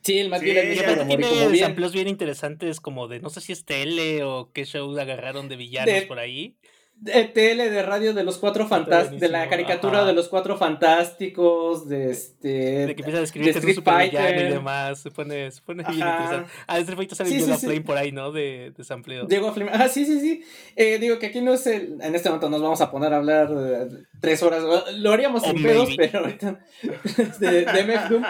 Sí, 0.03 0.19
el 0.19 0.31
Matt 0.31 0.43
Villani 0.43 0.71
es 0.71 0.83
puro 0.83 1.03
amor. 1.03 1.17
Tiene 1.17 1.49
bien... 1.49 1.65
samples 1.65 1.93
bien 1.93 2.09
interesantes 2.09 2.81
como 2.81 3.07
de, 3.07 3.21
no 3.21 3.31
sé 3.31 3.41
si 3.41 3.53
es 3.53 3.65
tele 3.65 4.25
o 4.25 4.51
qué 4.53 4.65
show 4.65 4.99
agarraron 4.99 5.49
de 5.49 5.57
villanos 5.57 6.05
por 6.05 6.19
ahí 6.19 6.57
de 7.01 7.25
tele, 7.25 7.71
de 7.71 7.83
radio, 7.83 8.13
de 8.13 8.25
los 8.25 8.37
cuatro 8.37 8.69
fantásticos, 8.69 9.21
de 9.21 9.29
la 9.31 9.49
caricatura 9.49 10.05
de 10.05 10.13
los 10.13 10.29
cuatro 10.29 10.59
fantásticos, 10.59 11.89
de 11.89 12.11
este. 12.11 12.49
De 12.49 12.95
que 12.95 13.01
empieza 13.01 13.19
a 13.19 13.21
describir 13.23 13.57
Street 13.57 13.79
Fighter 13.83 14.47
y 14.47 14.51
demás. 14.51 15.01
Se 15.01 15.11
pone, 15.11 15.51
se 15.51 15.63
pone 15.63 15.83
bien 15.83 15.99
interesante. 15.99 16.51
Ah, 16.67 16.79
Street 16.79 16.97
Fighter 16.99 17.17
sale 17.17 17.31
sí, 17.31 17.41
sí, 17.41 17.53
sí. 17.53 17.67
Flame 17.67 17.81
por 17.81 17.97
ahí, 17.97 18.13
¿no? 18.13 18.33
De, 18.33 18.73
de 18.77 18.85
sampleo. 18.85 19.27
Diego 19.27 19.53
Flame. 19.55 19.71
Ah, 19.73 19.89
sí, 19.89 20.05
sí, 20.05 20.21
sí. 20.21 20.45
Eh, 20.77 20.99
digo 20.99 21.19
que 21.19 21.27
aquí 21.27 21.41
no 21.41 21.55
es 21.55 21.67
el. 21.67 21.99
En 22.03 22.15
este 22.15 22.29
momento 22.29 22.51
nos 22.51 22.61
vamos 22.61 22.81
a 22.83 22.91
poner 22.91 23.15
a 23.15 23.17
hablar 23.17 23.49
eh, 23.51 23.89
tres 24.21 24.43
horas. 24.43 24.63
Lo 24.97 25.13
haríamos 25.13 25.43
sin 25.43 25.63
pedos, 25.63 25.89
pero 25.97 26.19
ahorita. 26.19 26.61
de, 27.41 27.65
de 27.65 27.85
MF 27.85 28.11
Doom. 28.11 28.23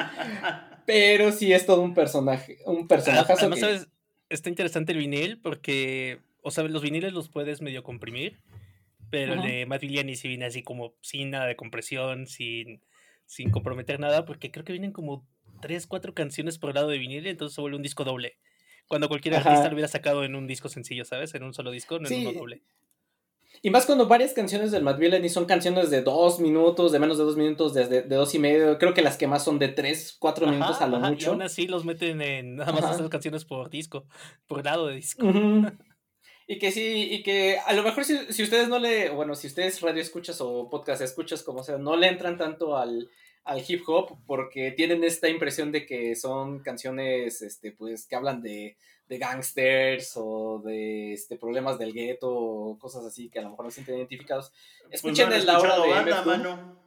Pero 0.87 1.33
sí 1.33 1.52
es 1.52 1.66
todo 1.66 1.83
un 1.83 1.94
personaje. 1.94 2.59
Un 2.66 2.87
personaje. 2.87 3.33
Además, 3.33 3.59
que... 3.59 3.64
¿sabes? 3.64 3.88
Está 4.28 4.48
interesante 4.48 4.92
el 4.92 4.98
vinil 4.98 5.40
porque. 5.40 6.20
O 6.42 6.52
sea, 6.52 6.64
los 6.64 6.83
viniles 6.83 7.12
los 7.12 7.28
puedes 7.28 7.61
medio 7.61 7.83
comprimir 7.83 8.38
pero 9.11 9.35
el 9.35 9.42
de 9.42 9.66
Matt 9.66 9.83
Villani 9.83 10.16
sí 10.16 10.29
viene 10.29 10.46
así 10.46 10.62
como 10.62 10.94
sin 11.01 11.31
nada 11.31 11.46
de 11.46 11.57
compresión, 11.57 12.27
sin, 12.27 12.83
sin 13.27 13.51
comprometer 13.51 14.01
nada, 14.01 14.25
porque 14.25 14.51
creo 14.51 14.64
que 14.64 14.73
vienen 14.73 14.92
como 14.92 15.27
tres, 15.61 15.87
cuatro 15.87 16.14
canciones 16.14 16.59
por 16.59 16.75
lado 16.75 16.88
de 16.88 16.99
vinil, 16.99 17.27
entonces 17.27 17.55
se 17.55 17.61
vuelve 17.61 17.77
un 17.77 17.83
disco 17.83 18.05
doble. 18.05 18.38
Cuando 18.88 19.09
cualquier 19.09 19.37
artista 19.37 19.68
lo 19.68 19.75
hubiera 19.75 19.88
sacado 19.88 20.25
en 20.25 20.35
un 20.35 20.46
disco 20.46 20.68
sencillo, 20.68 21.05
¿sabes? 21.05 21.35
En 21.35 21.44
un 21.44 21.55
solo 21.55 21.70
disco, 21.70 21.99
no 21.99 22.09
en 22.09 22.27
uno 22.27 22.33
doble. 22.33 22.62
Y 23.62 23.70
más 23.70 23.85
cuando 23.85 24.07
varias 24.07 24.33
canciones 24.33 24.70
del 24.70 24.83
Matt 24.83 24.99
Villani 24.99 25.29
son 25.29 25.44
canciones 25.44 25.90
de 25.90 26.03
dos 26.03 26.40
minutos, 26.40 26.92
de 26.92 26.99
menos 26.99 27.18
de 27.18 27.25
dos 27.25 27.37
minutos, 27.37 27.75
de, 27.75 27.87
de, 27.87 28.03
dos 28.03 28.35
y 28.35 28.38
medio. 28.38 28.79
Creo 28.79 28.94
que 28.94 29.03
las 29.03 29.16
que 29.18 29.27
más 29.27 29.44
son 29.44 29.59
de 29.59 29.68
tres, 29.68 30.16
cuatro 30.18 30.46
minutos 30.46 30.81
a 30.81 30.87
lo 30.87 30.99
mucho. 30.99 31.27
Y 31.27 31.29
aún 31.31 31.42
así 31.42 31.66
los 31.66 31.85
meten 31.85 32.23
en 32.23 32.57
nada 32.57 32.73
más 32.73 32.94
esas 32.94 33.09
canciones 33.11 33.44
por 33.44 33.68
disco, 33.68 34.07
por 34.46 34.64
lado 34.64 34.87
de 34.87 34.94
disco. 34.94 35.27
Y 36.50 36.58
que 36.58 36.72
sí, 36.72 37.06
y 37.12 37.22
que 37.22 37.60
a 37.64 37.72
lo 37.74 37.84
mejor 37.84 38.04
si, 38.04 38.18
si, 38.32 38.42
ustedes 38.42 38.66
no 38.66 38.80
le, 38.80 39.08
bueno, 39.10 39.36
si 39.36 39.46
ustedes 39.46 39.80
radio 39.82 40.02
escuchas 40.02 40.40
o 40.40 40.68
podcast 40.68 41.00
escuchas, 41.00 41.44
como 41.44 41.62
sea, 41.62 41.78
no 41.78 41.94
le 41.94 42.08
entran 42.08 42.36
tanto 42.36 42.76
al, 42.76 43.08
al 43.44 43.62
hip 43.68 43.84
hop 43.86 44.18
porque 44.26 44.72
tienen 44.72 45.04
esta 45.04 45.28
impresión 45.28 45.70
de 45.70 45.86
que 45.86 46.16
son 46.16 46.58
canciones, 46.58 47.40
este, 47.42 47.70
pues, 47.70 48.04
que 48.08 48.16
hablan 48.16 48.42
de, 48.42 48.76
de 49.08 49.18
gangsters 49.18 50.14
o 50.16 50.60
de 50.64 51.12
este, 51.12 51.36
problemas 51.36 51.78
del 51.78 51.92
gueto 51.92 52.28
o 52.34 52.78
cosas 52.80 53.04
así 53.04 53.28
que 53.28 53.38
a 53.38 53.42
lo 53.42 53.50
mejor 53.50 53.66
no 53.66 53.70
se 53.70 53.76
sienten 53.76 53.98
identificados. 53.98 54.52
Escuchen 54.90 55.28
pues 55.28 55.46
no 55.46 55.52
el 55.52 55.68
la 55.68 55.76
de 55.76 55.88
banda, 55.88 56.22
mano. 56.24 56.80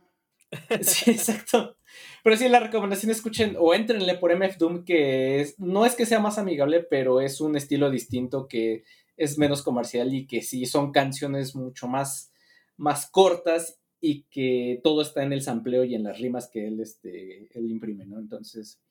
sí, 0.82 1.12
exacto. 1.12 1.78
Pero 2.22 2.38
sí, 2.38 2.50
la 2.50 2.60
recomendación 2.60 3.12
escuchen 3.12 3.56
o 3.58 3.74
entrenle 3.74 4.16
por 4.16 4.36
MF 4.36 4.58
Doom, 4.58 4.84
que 4.84 5.40
es, 5.40 5.58
no 5.58 5.86
es 5.86 5.96
que 5.96 6.06
sea 6.06 6.20
más 6.20 6.38
amigable, 6.38 6.82
pero 6.82 7.22
es 7.22 7.40
un 7.40 7.56
estilo 7.56 7.90
distinto 7.90 8.48
que 8.48 8.84
es 9.18 9.38
menos 9.38 9.62
comercial 9.62 10.14
y 10.14 10.28
que 10.28 10.42
sí 10.42 10.66
son 10.66 10.92
canciones 10.92 11.56
mucho 11.56 11.88
más, 11.88 12.32
más 12.78 13.10
cortas 13.10 13.80
y 14.00 14.24
que 14.24 14.82
todo 14.84 15.02
está 15.02 15.24
en 15.24 15.34
el 15.34 15.42
sampleo 15.42 15.84
y 15.84 15.96
en 15.96 16.04
las 16.04 16.20
rimas 16.20 16.50
que 16.50 16.68
él, 16.68 16.80
este, 16.82 17.48
él 17.58 17.70
imprime, 17.70 18.06
¿no? 18.06 18.20
Entonces, 18.20 18.82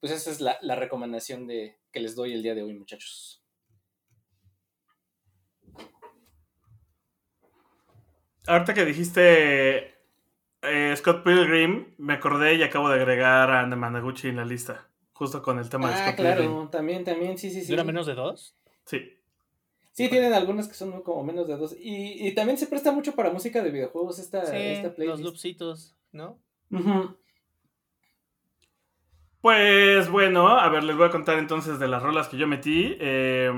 pues 0.00 0.12
esa 0.12 0.30
es 0.30 0.40
la, 0.40 0.76
recomendación 0.76 1.46
de, 1.46 1.78
que 1.92 2.00
les 2.00 2.14
doy 2.14 2.32
el 2.32 2.42
día 2.42 2.54
de 2.54 2.62
hoy, 2.62 2.74
muchachos. 2.74 3.42
Ahorita 8.46 8.72
que 8.72 8.84
dijiste 8.84 9.94
eh, 10.62 10.94
Scott 10.96 11.22
Pilgrim, 11.22 11.94
me 11.98 12.14
acordé 12.14 12.54
y 12.54 12.62
acabo 12.62 12.88
de 12.88 12.96
agregar 12.96 13.50
a 13.50 13.66
Managuchi 13.66 14.28
en 14.28 14.36
la 14.36 14.44
lista. 14.44 14.88
Justo 15.12 15.42
con 15.42 15.58
el 15.58 15.68
tema 15.68 15.88
de 15.88 15.94
Ah, 15.94 16.06
Scott 16.06 16.16
claro, 16.16 16.40
Pilgrim. 16.42 16.70
también, 16.70 17.04
también, 17.04 17.38
sí, 17.38 17.50
sí, 17.50 17.60
sí. 17.60 17.68
¿Dura 17.68 17.84
menos 17.84 18.06
de 18.06 18.14
dos? 18.14 18.56
Sí. 18.84 19.17
Sí, 19.98 20.08
tienen 20.08 20.32
algunas 20.32 20.68
que 20.68 20.74
son 20.74 21.02
como 21.02 21.24
menos 21.24 21.48
de 21.48 21.56
dos. 21.56 21.74
Y, 21.78 22.26
y 22.26 22.32
también 22.34 22.56
se 22.56 22.66
presta 22.68 22.92
mucho 22.92 23.14
para 23.16 23.30
música 23.32 23.62
de 23.62 23.70
videojuegos 23.70 24.18
esta, 24.20 24.44
Sí, 24.44 24.52
esta 24.56 24.86
los 24.88 24.94
playlist. 24.96 25.22
loopsitos, 25.24 25.96
¿no? 26.12 26.38
Pues 29.40 30.08
bueno, 30.10 30.48
a 30.48 30.68
ver, 30.68 30.82
les 30.84 30.96
voy 30.96 31.06
a 31.06 31.10
contar 31.10 31.38
entonces 31.38 31.78
de 31.78 31.88
las 31.88 32.02
rolas 32.02 32.28
que 32.28 32.36
yo 32.36 32.46
metí. 32.46 32.96
Eh, 33.00 33.52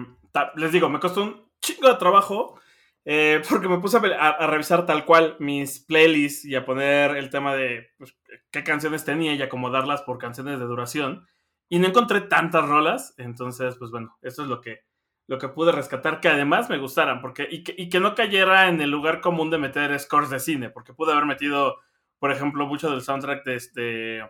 les 0.56 0.72
digo, 0.72 0.88
me 0.88 1.00
costó 1.00 1.22
un 1.22 1.50
chingo 1.60 1.88
de 1.88 1.94
trabajo 1.96 2.58
eh, 3.04 3.42
porque 3.48 3.68
me 3.68 3.78
puse 3.78 3.96
a, 3.96 4.00
ve- 4.00 4.14
a- 4.14 4.28
a 4.30 4.46
revisar 4.46 4.84
tal 4.86 5.04
cual 5.04 5.36
mis 5.40 5.80
playlists 5.80 6.44
y 6.44 6.54
a 6.54 6.64
poner 6.64 7.16
el 7.16 7.30
tema 7.30 7.54
de 7.54 7.88
pues, 7.98 8.14
qué 8.50 8.62
canciones 8.62 9.04
tenía 9.04 9.34
y 9.34 9.42
acomodarlas 9.42 10.02
por 10.02 10.18
canciones 10.18 10.58
de 10.58 10.66
duración. 10.66 11.26
Y 11.68 11.78
no 11.78 11.86
encontré 11.86 12.20
tantas 12.22 12.66
rolas, 12.68 13.14
entonces, 13.16 13.76
pues 13.76 13.90
bueno, 13.90 14.16
eso 14.22 14.42
es 14.42 14.48
lo 14.48 14.60
que, 14.60 14.80
lo 15.30 15.38
que 15.38 15.46
pude 15.46 15.70
rescatar, 15.70 16.18
que 16.18 16.26
además 16.26 16.68
me 16.68 16.78
gustaran, 16.78 17.20
porque, 17.20 17.46
y, 17.48 17.62
que, 17.62 17.72
y 17.78 17.88
que 17.88 18.00
no 18.00 18.16
cayera 18.16 18.66
en 18.66 18.80
el 18.80 18.90
lugar 18.90 19.20
común 19.20 19.48
de 19.48 19.58
meter 19.58 19.96
scores 20.00 20.28
de 20.28 20.40
cine, 20.40 20.70
porque 20.70 20.92
pude 20.92 21.12
haber 21.12 21.24
metido, 21.24 21.78
por 22.18 22.32
ejemplo, 22.32 22.66
mucho 22.66 22.90
del 22.90 23.00
soundtrack 23.00 23.44
de 23.44 23.54
este 23.54 24.22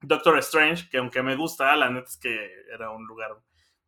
Doctor 0.00 0.38
Strange, 0.38 0.88
que 0.88 0.96
aunque 0.96 1.22
me 1.22 1.36
gusta, 1.36 1.76
la 1.76 1.90
neta 1.90 2.08
es 2.08 2.16
que 2.16 2.50
era 2.72 2.88
un 2.92 3.06
lugar 3.06 3.36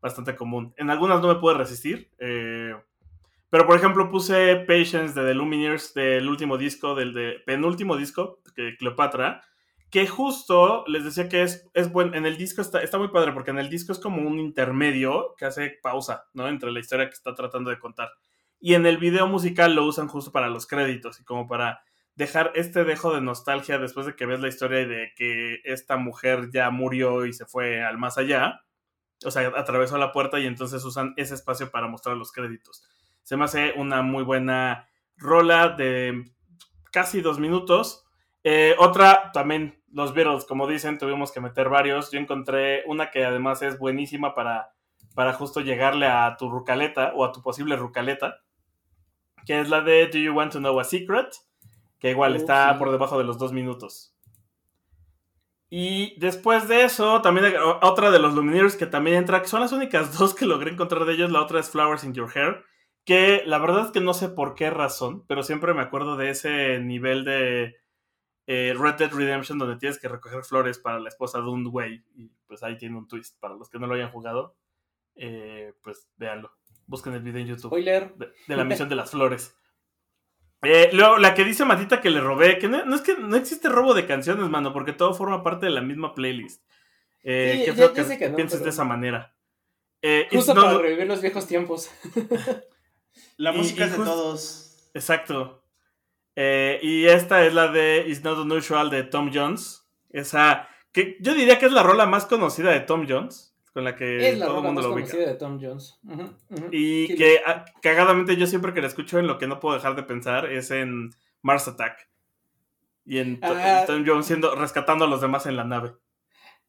bastante 0.02 0.36
común. 0.36 0.74
En 0.76 0.90
algunas 0.90 1.22
no 1.22 1.28
me 1.28 1.40
pude 1.40 1.54
resistir, 1.54 2.10
eh, 2.18 2.76
pero 3.48 3.66
por 3.66 3.78
ejemplo 3.78 4.10
puse 4.10 4.56
Patience 4.66 5.18
de 5.18 5.28
The 5.28 5.34
Lumineers 5.34 5.94
del 5.94 6.28
último 6.28 6.58
disco, 6.58 6.94
del 6.94 7.14
de, 7.14 7.40
penúltimo 7.46 7.96
disco, 7.96 8.42
que 8.54 8.76
Cleopatra, 8.76 9.40
que 9.90 10.06
justo 10.06 10.84
les 10.86 11.04
decía 11.04 11.28
que 11.28 11.42
es, 11.42 11.68
es 11.72 11.90
bueno, 11.90 12.14
en 12.14 12.26
el 12.26 12.36
disco 12.36 12.60
está, 12.60 12.82
está 12.82 12.98
muy 12.98 13.08
padre, 13.08 13.32
porque 13.32 13.50
en 13.50 13.58
el 13.58 13.70
disco 13.70 13.92
es 13.92 13.98
como 13.98 14.20
un 14.20 14.38
intermedio 14.38 15.34
que 15.36 15.46
hace 15.46 15.78
pausa, 15.82 16.26
¿no? 16.34 16.48
Entre 16.48 16.70
la 16.70 16.80
historia 16.80 17.06
que 17.06 17.14
está 17.14 17.34
tratando 17.34 17.70
de 17.70 17.78
contar. 17.78 18.10
Y 18.60 18.74
en 18.74 18.86
el 18.86 18.98
video 18.98 19.26
musical 19.26 19.74
lo 19.74 19.84
usan 19.84 20.08
justo 20.08 20.32
para 20.32 20.48
los 20.48 20.66
créditos 20.66 21.20
y 21.20 21.24
como 21.24 21.46
para 21.46 21.82
dejar 22.16 22.50
este 22.56 22.84
dejo 22.84 23.14
de 23.14 23.20
nostalgia 23.20 23.78
después 23.78 24.04
de 24.04 24.16
que 24.16 24.26
ves 24.26 24.40
la 24.40 24.48
historia 24.48 24.86
de 24.86 25.12
que 25.16 25.60
esta 25.64 25.96
mujer 25.96 26.50
ya 26.52 26.68
murió 26.70 27.24
y 27.24 27.32
se 27.32 27.46
fue 27.46 27.82
al 27.82 27.96
más 27.96 28.18
allá. 28.18 28.64
O 29.24 29.30
sea, 29.30 29.52
atravesó 29.56 29.96
la 29.98 30.12
puerta 30.12 30.38
y 30.38 30.46
entonces 30.46 30.84
usan 30.84 31.14
ese 31.16 31.34
espacio 31.34 31.70
para 31.70 31.86
mostrar 31.86 32.16
los 32.16 32.32
créditos. 32.32 32.84
Se 33.22 33.36
me 33.36 33.44
hace 33.44 33.72
una 33.76 34.02
muy 34.02 34.24
buena 34.24 34.88
rola 35.16 35.68
de 35.68 36.24
casi 36.90 37.20
dos 37.20 37.38
minutos. 37.38 38.04
Eh, 38.42 38.74
otra, 38.78 39.30
también 39.32 39.77
los 39.92 40.14
Beatles, 40.14 40.44
como 40.44 40.66
dicen, 40.66 40.98
tuvimos 40.98 41.32
que 41.32 41.40
meter 41.40 41.68
varios. 41.68 42.10
Yo 42.10 42.18
encontré 42.18 42.82
una 42.86 43.10
que 43.10 43.24
además 43.24 43.62
es 43.62 43.78
buenísima 43.78 44.34
para, 44.34 44.72
para 45.14 45.32
justo 45.32 45.60
llegarle 45.60 46.06
a 46.06 46.36
tu 46.36 46.50
rucaleta 46.50 47.12
o 47.14 47.24
a 47.24 47.32
tu 47.32 47.42
posible 47.42 47.76
rucaleta, 47.76 48.40
que 49.46 49.60
es 49.60 49.68
la 49.68 49.80
de 49.80 50.06
Do 50.06 50.18
You 50.18 50.34
Want 50.34 50.52
to 50.52 50.58
Know 50.58 50.78
a 50.78 50.84
Secret? 50.84 51.28
Que 51.98 52.10
igual 52.10 52.36
está 52.36 52.72
sí. 52.72 52.78
por 52.78 52.90
debajo 52.90 53.18
de 53.18 53.24
los 53.24 53.38
dos 53.38 53.52
minutos. 53.52 54.14
Y 55.70 56.18
después 56.18 56.66
de 56.66 56.84
eso, 56.84 57.20
también 57.20 57.52
otra 57.82 58.10
de 58.10 58.18
los 58.18 58.34
Lumineers 58.34 58.76
que 58.76 58.86
también 58.86 59.16
entra, 59.16 59.42
que 59.42 59.48
son 59.48 59.60
las 59.60 59.72
únicas 59.72 60.12
dos 60.18 60.34
que 60.34 60.46
logré 60.46 60.70
encontrar 60.70 61.04
de 61.04 61.14
ellos. 61.14 61.30
La 61.30 61.42
otra 61.42 61.60
es 61.60 61.70
Flowers 61.70 62.04
in 62.04 62.14
Your 62.14 62.30
Hair, 62.34 62.64
que 63.04 63.42
la 63.44 63.58
verdad 63.58 63.86
es 63.86 63.90
que 63.90 64.00
no 64.00 64.14
sé 64.14 64.28
por 64.28 64.54
qué 64.54 64.70
razón, 64.70 65.24
pero 65.26 65.42
siempre 65.42 65.74
me 65.74 65.82
acuerdo 65.82 66.16
de 66.16 66.30
ese 66.30 66.78
nivel 66.78 67.24
de 67.24 67.76
eh, 68.50 68.74
Red 68.76 68.94
Dead 68.94 69.12
Redemption 69.12 69.58
donde 69.58 69.76
tienes 69.76 69.98
que 70.00 70.08
recoger 70.08 70.42
flores 70.42 70.78
para 70.78 70.98
la 70.98 71.08
esposa 71.10 71.38
de 71.40 71.48
un 71.48 71.64
güey. 71.70 72.02
Y 72.16 72.30
pues 72.46 72.62
ahí 72.62 72.76
tiene 72.78 72.96
un 72.96 73.06
twist. 73.06 73.38
Para 73.38 73.54
los 73.54 73.68
que 73.68 73.78
no 73.78 73.86
lo 73.86 73.94
hayan 73.94 74.10
jugado, 74.10 74.56
eh, 75.14 75.74
pues 75.82 76.08
véanlo. 76.16 76.50
Busquen 76.86 77.12
el 77.12 77.20
video 77.22 77.42
en 77.42 77.46
YouTube 77.48 77.68
Spoiler. 77.68 78.14
de, 78.14 78.32
de 78.48 78.56
la 78.56 78.64
misión 78.64 78.88
de 78.88 78.96
las 78.96 79.10
flores. 79.12 79.54
Eh, 80.62 80.90
luego, 80.92 81.18
la 81.18 81.34
que 81.34 81.44
dice 81.44 81.64
Matita 81.64 82.00
que 82.00 82.10
le 82.10 82.20
robé, 82.20 82.58
que 82.58 82.66
no, 82.66 82.84
no 82.84 82.96
es 82.96 83.02
que 83.02 83.16
no 83.16 83.36
existe 83.36 83.68
robo 83.68 83.94
de 83.94 84.08
canciones, 84.08 84.50
mano, 84.50 84.72
porque 84.72 84.92
todo 84.92 85.14
forma 85.14 85.44
parte 85.44 85.66
de 85.66 85.70
la 85.70 85.82
misma 85.82 86.16
playlist. 86.16 86.64
Eh, 87.22 87.52
Sí, 87.52 87.60
qué 87.60 87.66
ya- 87.66 87.74
feo 87.74 87.94
ya 87.94 88.18
que, 88.18 88.28
no, 88.30 88.34
pienses 88.34 88.58
pero- 88.58 88.64
de 88.64 88.70
esa 88.70 88.82
manera. 88.82 89.36
Eh, 90.02 90.26
Justo 90.32 90.50
It's 90.50 90.56
Not- 90.60 90.64
para 90.72 90.78
revivir 90.82 91.06
los 91.06 91.20
viejos 91.22 91.46
tiempos. 91.46 91.88
La 93.36 93.52
música 93.52 93.84
y 93.84 93.86
es 93.86 93.92
de 93.98 94.04
todos. 94.04 94.90
Exacto. 94.94 95.62
Eh, 96.40 96.78
y 96.82 97.06
esta 97.06 97.44
es 97.44 97.52
la 97.52 97.66
de 97.66 98.04
It's 98.06 98.22
Not 98.22 98.38
Unusual 98.38 98.90
de 98.90 99.02
Tom 99.02 99.32
Jones. 99.34 99.84
Esa, 100.10 100.68
que 100.92 101.16
yo 101.20 101.34
diría 101.34 101.58
que 101.58 101.66
es 101.66 101.72
la 101.72 101.82
rola 101.82 102.06
más 102.06 102.26
conocida 102.26 102.70
de 102.70 102.78
Tom 102.78 103.06
Jones, 103.08 103.56
con 103.72 103.82
la 103.82 103.96
que 103.96 104.28
es 104.28 104.38
la 104.38 104.46
todo 104.46 104.58
el 104.58 104.62
mundo 104.66 104.80
más 104.82 104.84
lo 104.88 104.94
ubica. 104.94 105.08
conocida 105.10 105.32
de 105.32 105.36
Tom 105.36 105.58
Jones. 105.60 105.98
Y 106.70 107.12
que 107.16 107.40
ah, 107.44 107.64
cagadamente 107.82 108.36
yo 108.36 108.46
siempre 108.46 108.72
que 108.72 108.80
la 108.80 108.86
escucho 108.86 109.18
en 109.18 109.26
lo 109.26 109.36
que 109.36 109.48
no 109.48 109.58
puedo 109.58 109.74
dejar 109.74 109.96
de 109.96 110.04
pensar 110.04 110.46
es 110.52 110.70
en 110.70 111.10
Mars 111.42 111.66
Attack. 111.66 112.08
Y 113.04 113.18
en 113.18 113.40
Ah. 113.42 113.82
Tom 113.84 114.04
Jones 114.06 114.26
siendo, 114.26 114.54
rescatando 114.54 115.06
a 115.06 115.08
los 115.08 115.20
demás 115.20 115.46
en 115.46 115.56
la 115.56 115.64
nave. 115.64 115.90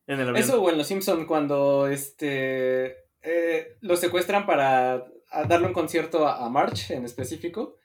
En 0.07 0.19
el 0.19 0.29
avión. 0.29 0.37
Eso 0.43 0.59
o 0.59 0.69
en 0.71 0.79
Los 0.79 0.87
Simpson 0.87 1.27
cuando 1.27 1.87
este 1.87 2.95
eh, 3.21 3.77
lo 3.81 3.95
secuestran 3.97 4.47
para 4.47 5.05
darle 5.47 5.67
un 5.67 5.73
concierto 5.73 6.27
a, 6.27 6.43
a 6.43 6.49
March 6.49 6.89
en 6.89 7.05
específico 7.05 7.75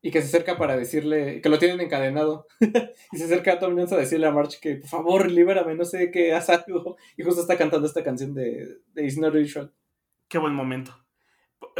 y 0.00 0.10
que 0.10 0.20
se 0.20 0.28
acerca 0.28 0.56
para 0.56 0.76
decirle 0.76 1.40
que 1.40 1.48
lo 1.48 1.58
tienen 1.58 1.80
encadenado 1.80 2.46
y 3.12 3.18
se 3.18 3.24
acerca 3.24 3.54
a 3.54 3.58
Tom 3.58 3.74
Jones 3.74 3.92
a 3.92 3.96
decirle 3.96 4.26
a 4.26 4.32
March 4.32 4.60
que 4.60 4.76
por 4.76 4.88
favor 4.88 5.30
libérame 5.30 5.74
no 5.74 5.84
sé 5.84 6.10
qué 6.10 6.32
haz 6.34 6.50
algo 6.50 6.96
y 7.16 7.22
justo 7.24 7.40
está 7.40 7.58
cantando 7.58 7.86
esta 7.86 8.04
canción 8.04 8.32
de, 8.34 8.78
de 8.94 9.04
It's 9.04 9.18
Not 9.18 9.34
Usual 9.34 9.72
Qué 10.28 10.38
buen 10.38 10.54
momento. 10.54 10.94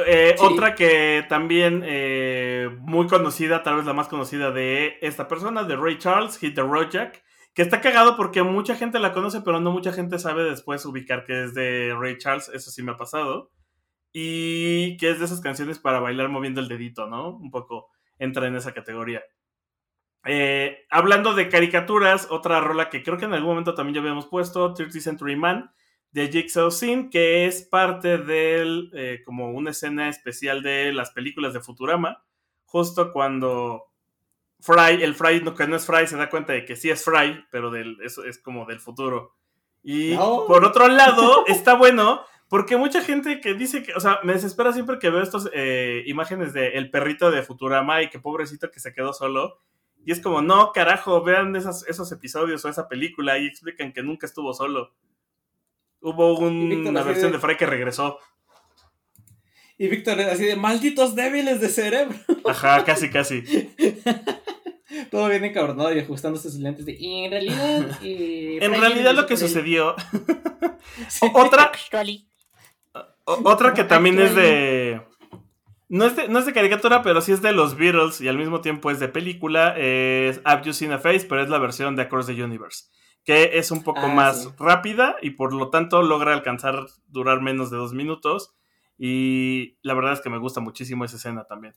Eh, 0.06 0.34
Sí. 0.38 0.44
Otra 0.44 0.74
que 0.74 1.24
también 1.28 1.82
eh, 1.84 2.68
muy 2.80 3.06
conocida, 3.06 3.62
tal 3.62 3.76
vez 3.76 3.84
la 3.84 3.92
más 3.92 4.08
conocida 4.08 4.50
de 4.50 4.96
esta 5.02 5.28
persona, 5.28 5.64
de 5.64 5.76
Ray 5.76 5.98
Charles, 5.98 6.38
Hit 6.38 6.54
the 6.54 6.62
Road 6.62 6.90
Jack, 6.90 7.22
que 7.54 7.62
está 7.62 7.80
cagado 7.80 8.16
porque 8.16 8.42
mucha 8.42 8.74
gente 8.74 8.98
la 8.98 9.12
conoce, 9.12 9.42
pero 9.42 9.60
no 9.60 9.70
mucha 9.70 9.92
gente 9.92 10.18
sabe 10.18 10.44
después 10.44 10.86
ubicar 10.86 11.24
que 11.24 11.44
es 11.44 11.54
de 11.54 11.94
Ray 11.98 12.16
Charles, 12.18 12.48
eso 12.48 12.70
sí 12.70 12.82
me 12.82 12.92
ha 12.92 12.96
pasado. 12.96 13.50
Y 14.12 14.96
que 14.96 15.10
es 15.10 15.18
de 15.18 15.26
esas 15.26 15.40
canciones 15.40 15.78
para 15.78 16.00
bailar 16.00 16.30
moviendo 16.30 16.60
el 16.60 16.68
dedito, 16.68 17.06
¿no? 17.06 17.36
Un 17.36 17.50
poco 17.50 17.90
entra 18.18 18.46
en 18.46 18.56
esa 18.56 18.72
categoría. 18.72 19.22
Eh, 20.24 20.86
hablando 20.90 21.34
de 21.34 21.48
caricaturas, 21.48 22.28
otra 22.30 22.60
rola 22.60 22.90
que 22.90 23.02
creo 23.02 23.16
que 23.18 23.24
en 23.24 23.32
algún 23.34 23.50
momento 23.50 23.74
también 23.74 23.94
ya 23.94 24.00
habíamos 24.00 24.26
puesto, 24.26 24.74
30th 24.74 25.00
Century 25.00 25.36
Man, 25.36 25.70
de 26.10 26.28
Jigsaw 26.28 26.70
Scene, 26.70 27.08
que 27.10 27.46
es 27.46 27.62
parte 27.62 28.18
del, 28.18 28.90
eh, 28.94 29.22
como 29.24 29.50
una 29.52 29.70
escena 29.70 30.08
especial 30.08 30.62
de 30.62 30.92
las 30.92 31.10
películas 31.10 31.52
de 31.52 31.60
Futurama, 31.60 32.24
justo 32.64 33.12
cuando 33.12 33.84
Fry, 34.60 35.02
el 35.02 35.14
Fry, 35.14 35.40
no, 35.42 35.54
que 35.54 35.66
no 35.66 35.76
es 35.76 35.86
Fry, 35.86 36.06
se 36.06 36.16
da 36.16 36.28
cuenta 36.30 36.52
de 36.52 36.64
que 36.64 36.76
sí 36.76 36.90
es 36.90 37.04
Fry, 37.04 37.44
pero 37.50 37.70
del, 37.70 37.98
eso 38.02 38.24
es 38.24 38.38
como 38.38 38.66
del 38.66 38.80
futuro. 38.80 39.34
Y 39.82 40.14
No. 40.16 40.44
por 40.46 40.64
otro 40.64 40.88
lado, 40.88 41.44
está 41.46 41.74
bueno, 41.74 42.22
porque 42.48 42.76
mucha 42.76 43.02
gente 43.02 43.40
que 43.40 43.54
dice 43.54 43.82
que, 43.82 43.92
o 43.94 44.00
sea, 44.00 44.20
me 44.24 44.32
desespera 44.32 44.72
siempre 44.72 44.98
que 44.98 45.10
veo 45.10 45.22
estas 45.22 45.48
eh, 45.52 46.02
imágenes 46.06 46.52
de 46.52 46.68
el 46.78 46.90
perrito 46.90 47.30
de 47.30 47.42
Futurama 47.42 48.02
y 48.02 48.08
que 48.10 48.18
pobrecito 48.18 48.70
que 48.70 48.80
se 48.80 48.92
quedó 48.92 49.12
solo. 49.12 49.60
Y 50.04 50.12
es 50.12 50.20
como, 50.20 50.40
no, 50.40 50.72
carajo, 50.72 51.22
vean 51.22 51.54
esas, 51.56 51.86
esos 51.88 52.10
episodios 52.12 52.64
o 52.64 52.68
esa 52.68 52.88
película 52.88 53.36
y 53.38 53.46
explican 53.46 53.92
que 53.92 54.02
nunca 54.02 54.26
estuvo 54.26 54.54
solo. 54.54 54.94
Hubo 56.00 56.38
un- 56.38 56.62
Y 56.62 56.68
Víctor 56.76 56.90
una 56.90 57.02
versión 57.02 57.32
de- 57.32 57.36
de 57.38 57.40
Fry 57.42 57.56
que 57.56 57.66
regresó. 57.66 58.18
y 59.76 59.88
Víctor 59.88 60.20
así 60.20 60.44
de 60.44 60.56
malditos 60.56 61.14
débiles 61.14 61.60
de 61.60 61.68
cerebro 61.68 62.16
Ajá, 62.46 62.84
casi, 62.84 63.10
casi. 63.10 63.42
todo 65.10 65.28
bien 65.28 65.44
encabronado 65.44 65.92
y 65.94 65.98
ajustándose 66.00 66.50
sus 66.50 66.60
lentes 66.60 66.86
de 66.86 66.92
y 66.98 67.24
en 67.24 67.30
realidad 67.30 67.98
eh, 68.02 68.58
En 68.62 68.72
realidad 68.80 69.14
lo 69.14 69.26
que 69.26 69.36
sucedió. 69.36 69.94
él". 70.12 70.70
Sí. 71.08 71.26
Otra, 71.34 71.70
otra 73.44 73.74
que 73.74 73.84
también 73.84 74.18
es 74.18 74.34
de. 74.34 75.02
No 75.90 76.04
es 76.04 76.16
de, 76.16 76.28
no 76.28 76.38
es 76.38 76.44
de 76.46 76.52
caricatura, 76.52 77.02
pero 77.02 77.20
sí 77.22 77.32
es 77.32 77.40
de 77.40 77.52
los 77.52 77.76
Beatles 77.76 78.20
y 78.20 78.28
al 78.28 78.36
mismo 78.36 78.60
tiempo 78.60 78.90
es 78.90 79.00
de 79.00 79.08
película. 79.08 79.74
Es 79.78 80.40
Have 80.44 80.62
You 80.64 80.72
Seen 80.74 80.92
a 80.92 80.98
Face, 80.98 81.26
pero 81.28 81.42
es 81.42 81.48
la 81.48 81.58
versión 81.58 81.96
de 81.96 82.02
Across 82.02 82.26
the 82.26 82.42
Universe. 82.42 82.84
Que 83.24 83.58
es 83.58 83.70
un 83.70 83.82
poco 83.82 84.00
Ah, 84.02 84.08
más 84.14 84.42
sí. 84.44 84.48
rápida 84.58 85.16
y 85.22 85.30
por 85.30 85.54
lo 85.54 85.70
tanto 85.70 86.02
logra 86.02 86.34
alcanzar 86.34 86.86
durar 87.06 87.40
menos 87.40 87.70
de 87.70 87.78
dos 87.78 87.94
minutos. 87.94 88.54
Y 88.98 89.78
la 89.82 89.94
verdad 89.94 90.12
es 90.12 90.20
que 90.20 90.28
me 90.30 90.38
gusta 90.38 90.60
muchísimo 90.60 91.04
esa 91.04 91.16
escena 91.16 91.44
también. 91.44 91.72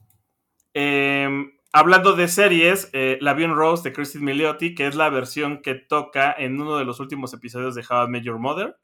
Em, 0.73 1.51
hablando 1.71 2.13
de 2.13 2.27
series, 2.27 2.89
eh, 2.93 3.17
La 3.21 3.33
Bien 3.33 3.53
Rose 3.53 3.83
de 3.83 3.93
Christine 3.93 4.25
Milioti, 4.25 4.75
que 4.75 4.87
es 4.87 4.95
la 4.95 5.09
versión 5.09 5.61
que 5.61 5.75
toca 5.75 6.33
en 6.33 6.59
uno 6.59 6.77
de 6.77 6.85
los 6.85 6.99
últimos 6.99 7.33
episodios 7.33 7.75
de 7.75 7.85
How 7.89 8.07
I 8.07 8.09
Met 8.09 8.23
Your 8.23 8.39
Mother. 8.39 8.77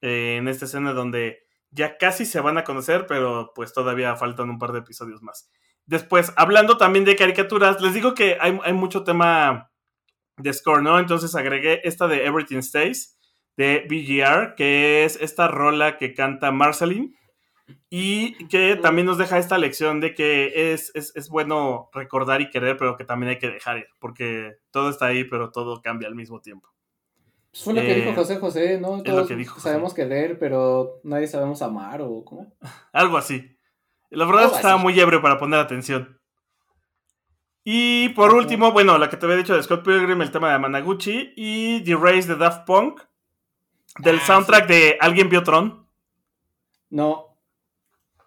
Eh, 0.00 0.36
en 0.38 0.48
esta 0.48 0.64
escena 0.66 0.92
donde 0.92 1.46
ya 1.72 1.96
casi 1.96 2.26
se 2.26 2.40
van 2.40 2.58
a 2.58 2.64
conocer, 2.64 3.06
pero 3.06 3.52
pues 3.54 3.72
todavía 3.72 4.14
faltan 4.16 4.50
un 4.50 4.58
par 4.58 4.72
de 4.72 4.80
episodios 4.80 5.22
más. 5.22 5.50
Después, 5.86 6.32
hablando 6.36 6.76
también 6.76 7.04
de 7.04 7.16
caricaturas, 7.16 7.80
les 7.80 7.94
digo 7.94 8.14
que 8.14 8.38
hay, 8.40 8.72
mucho 8.72 9.02
tema 9.02 9.70
de 10.36 10.52
score, 10.52 10.82
¿no? 10.82 10.98
Entonces 10.98 11.34
agregué 11.34 11.80
esta 11.84 12.06
de 12.06 12.24
Everything 12.26 12.62
Stays 12.62 13.18
de 13.56 13.86
BGR, 13.88 14.54
que 14.54 15.04
es 15.04 15.16
esta 15.20 15.48
rola 15.48 15.98
que 15.98 16.14
canta 16.14 16.52
Marceline 16.52 17.14
y 17.90 18.46
que 18.48 18.76
también 18.76 19.06
nos 19.06 19.18
deja 19.18 19.38
esta 19.38 19.58
lección 19.58 20.00
de 20.00 20.14
que 20.14 20.72
es, 20.72 20.90
es, 20.94 21.14
es, 21.16 21.28
bueno 21.28 21.90
recordar 21.92 22.40
y 22.40 22.50
querer, 22.50 22.76
pero 22.76 22.96
que 22.96 23.04
también 23.04 23.30
hay 23.30 23.38
que 23.38 23.50
dejar 23.50 23.78
ir, 23.78 23.86
porque 23.98 24.56
todo 24.70 24.90
está 24.90 25.06
ahí, 25.06 25.24
pero 25.24 25.50
todo 25.50 25.82
cambia 25.82 26.08
al 26.08 26.14
mismo 26.14 26.40
tiempo. 26.40 26.71
Pues 27.52 27.64
fue 27.64 27.74
lo 27.74 27.82
que 27.82 27.94
dijo 27.94 28.10
eh, 28.10 28.14
José 28.14 28.36
José, 28.38 28.80
¿no? 28.80 29.02
Todos 29.02 29.20
lo 29.20 29.26
que 29.26 29.36
dijo 29.36 29.60
sabemos 29.60 29.92
querer, 29.92 30.38
pero 30.38 31.00
nadie 31.04 31.26
sabemos 31.26 31.60
amar, 31.60 32.00
o 32.00 32.24
¿cómo? 32.24 32.50
Algo 32.92 33.18
así. 33.18 33.56
La 34.08 34.24
verdad 34.24 34.44
es 34.44 34.50
que 34.50 34.56
estaba 34.56 34.78
muy 34.78 34.98
ebrio 34.98 35.20
para 35.20 35.38
poner 35.38 35.60
atención. 35.60 36.18
Y 37.62 38.08
por 38.10 38.34
último, 38.34 38.72
bueno, 38.72 38.96
la 38.96 39.10
que 39.10 39.18
te 39.18 39.26
había 39.26 39.36
dicho 39.36 39.54
de 39.54 39.62
Scott 39.62 39.84
Pilgrim, 39.84 40.22
el 40.22 40.30
tema 40.30 40.50
de 40.50 40.58
Managuchi, 40.58 41.34
y 41.36 41.84
The 41.84 41.94
Race 41.94 42.26
de 42.26 42.36
Daft 42.36 42.66
Punk, 42.66 43.02
del 43.98 44.16
ah, 44.16 44.26
soundtrack 44.26 44.66
de 44.66 44.96
¿Alguien 44.98 45.28
vio 45.28 45.42
Tron? 45.42 45.86
No. 46.88 47.36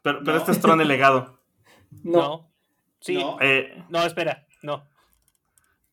Pero, 0.03 0.38
este 0.38 0.51
es 0.51 0.61
Tron 0.61 0.81
el 0.81 0.88
legado. 0.88 1.33
No. 2.03 2.51
Sí. 2.99 3.23
Eh, 3.39 3.83
no. 3.89 4.03
espera, 4.03 4.45
no. 4.61 4.83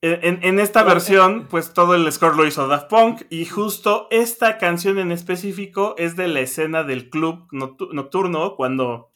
En, 0.05 0.59
esta 0.59 0.83
versión, 0.83 1.47
pues 1.49 1.73
todo 1.73 1.95
el 1.95 2.11
score 2.11 2.37
lo 2.37 2.45
hizo 2.45 2.67
Daft 2.67 2.91
Punk 2.91 3.23
y 3.31 3.45
justo 3.45 4.09
esta 4.11 4.59
canción 4.59 4.99
en 4.99 5.13
específico 5.13 5.95
es 5.97 6.17
de 6.17 6.27
la 6.27 6.41
escena 6.41 6.83
del 6.83 7.09
club 7.09 7.47
nocturno 7.53 8.57
cuando 8.57 9.13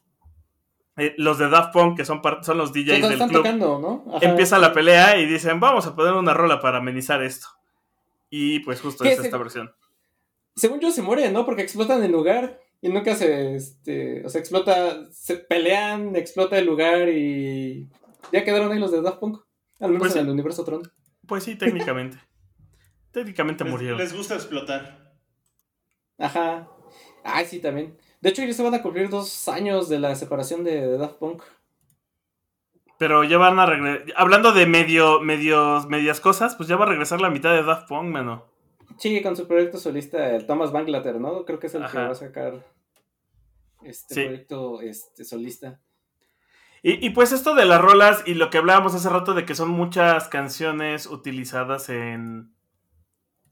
eh, 0.97 1.13
los 1.19 1.39
de 1.39 1.49
Daft 1.49 1.73
Punk, 1.73 1.97
que 1.97 2.05
son, 2.05 2.23
son 2.43 2.57
los 2.57 2.73
DJs 2.73 3.09
del 3.09 3.19
club, 3.19 3.47
¿no? 3.59 4.05
empieza 4.21 4.61
la 4.61 4.73
pelea 4.73 5.19
y 5.19 5.27
dicen, 5.27 5.59
vamos 5.59 5.89
a 5.89 5.97
poner 5.97 6.13
una 6.13 6.35
rola 6.35 6.61
para 6.61 6.79
amenizar 6.79 7.21
esto. 7.21 7.49
Y 8.31 8.61
pues 8.61 8.81
justo 8.81 9.03
es 9.03 9.19
esta 9.19 9.39
versión. 9.39 9.75
Según 10.55 10.79
yo 10.79 10.93
se 10.93 11.03
muere, 11.03 11.33
¿no? 11.33 11.45
Porque 11.45 11.63
explotan 11.63 12.05
el 12.05 12.13
lugar 12.13 12.61
y 12.81 12.91
nunca 12.91 13.17
se, 13.17 13.57
este, 13.57 14.25
o 14.25 14.29
sea, 14.29 14.41
explota, 14.41 15.11
se 15.11 15.37
pelean, 15.37 16.15
explota 16.15 16.57
el 16.57 16.67
lugar 16.67 17.09
y 17.09 17.89
ya 18.33 18.45
quedaron 18.45 18.71
ahí 18.71 18.79
los 18.79 18.93
de 18.93 19.03
Daft 19.03 19.19
Punk. 19.19 19.46
Al 19.81 19.89
menos 19.89 20.09
pues 20.09 20.17
en 20.17 20.23
el 20.23 20.31
universo 20.31 20.65
Tron. 20.65 20.83
Pues 21.27 21.45
sí, 21.45 21.57
técnicamente. 21.57 22.19
técnicamente 23.13 23.65
murieron. 23.65 23.99
Les 23.99 24.15
gusta 24.15 24.35
explotar. 24.35 25.15
Ajá. 26.19 26.69
Ay, 27.25 27.47
sí, 27.47 27.61
también. 27.61 27.97
De 28.21 28.31
hecho, 28.31 28.43
ya 28.43 28.53
se 28.53 28.63
van 28.63 28.75
a 28.75 28.83
cumplir 28.83 29.09
dos 29.09 29.49
años 29.49 29.89
de 29.89 29.99
la 29.99 30.15
separación 30.15 30.65
de, 30.65 30.97
Daft 30.97 31.17
Punk. 31.17 31.43
Pero 32.99 33.25
ya 33.25 33.37
van 33.37 33.59
a 33.59 33.67
regresar. 33.67 34.07
Hablando 34.17 34.53
de 34.53 34.67
medio, 34.67 35.21
medios, 35.21 35.87
medias 35.87 36.21
cosas, 36.21 36.55
pues 36.55 36.69
ya 36.69 36.77
va 36.77 36.87
a 36.87 36.89
regresar 36.89 37.21
la 37.21 37.31
mitad 37.31 37.55
de 37.55 37.63
Daft 37.63 37.89
Punk, 37.89 38.09
mano. 38.09 38.47
Sí, 38.99 39.21
con 39.23 39.37
su 39.37 39.47
proyecto 39.47 39.79
solista, 39.79 40.35
el 40.35 40.47
Thomas 40.47 40.73
Banglater, 40.73 41.21
¿no? 41.21 41.45
Creo 41.45 41.59
que 41.59 41.67
es 41.67 41.75
el 41.75 41.87
que 41.87 41.99
va 41.99 42.11
a 42.11 42.15
sacar 42.15 42.65
este 43.83 44.25
proyecto 44.25 44.81
este, 44.81 45.25
solista. 45.25 45.81
Y, 46.83 47.11
pues 47.11 47.33
esto 47.33 47.55
de 47.55 47.65
las 47.65 47.81
rolas 47.81 48.23
y 48.27 48.35
lo 48.35 48.49
que 48.49 48.59
hablábamos 48.59 48.95
hace 48.95 49.09
rato 49.09 49.35
de 49.35 49.45
que 49.45 49.57
son 49.57 49.71
muchas 49.71 50.29
canciones 50.29 51.07
utilizadas 51.07 51.89
en, 51.89 52.53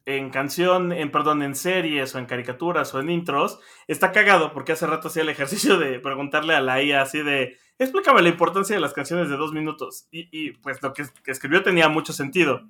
en 0.07 0.31
canción, 0.31 0.93
en 0.93 1.11
perdón, 1.11 1.43
en 1.43 1.57
series 1.57 2.15
o 2.15 2.19
en 2.19 2.27
caricaturas 2.27 2.95
o 2.95 3.01
en 3.01 3.11
intros, 3.11 3.59
está 3.89 4.13
cagado 4.13 4.53
porque 4.53 4.73
hace 4.73 4.87
rato 4.87 5.09
hacía 5.09 5.23
el 5.23 5.31
ejercicio 5.31 5.79
de 5.79 5.99
preguntarle 5.99 6.55
a 6.55 6.61
la 6.61 6.81
IA 6.83 7.03
así 7.03 7.23
de, 7.23 7.57
explícame 7.79 8.23
la 8.23 8.29
importancia 8.29 8.77
de 8.77 8.83
las 8.83 8.93
canciones 8.93 9.29
de 9.29 9.37
dos 9.37 9.53
minutos. 9.53 10.07
Y, 10.11 10.53
pues 10.59 10.83
lo 10.83 10.93
que, 10.93 11.05
escribió 11.27 11.63
tenía 11.63 11.89
mucho 11.89 12.13
sentido. 12.13 12.63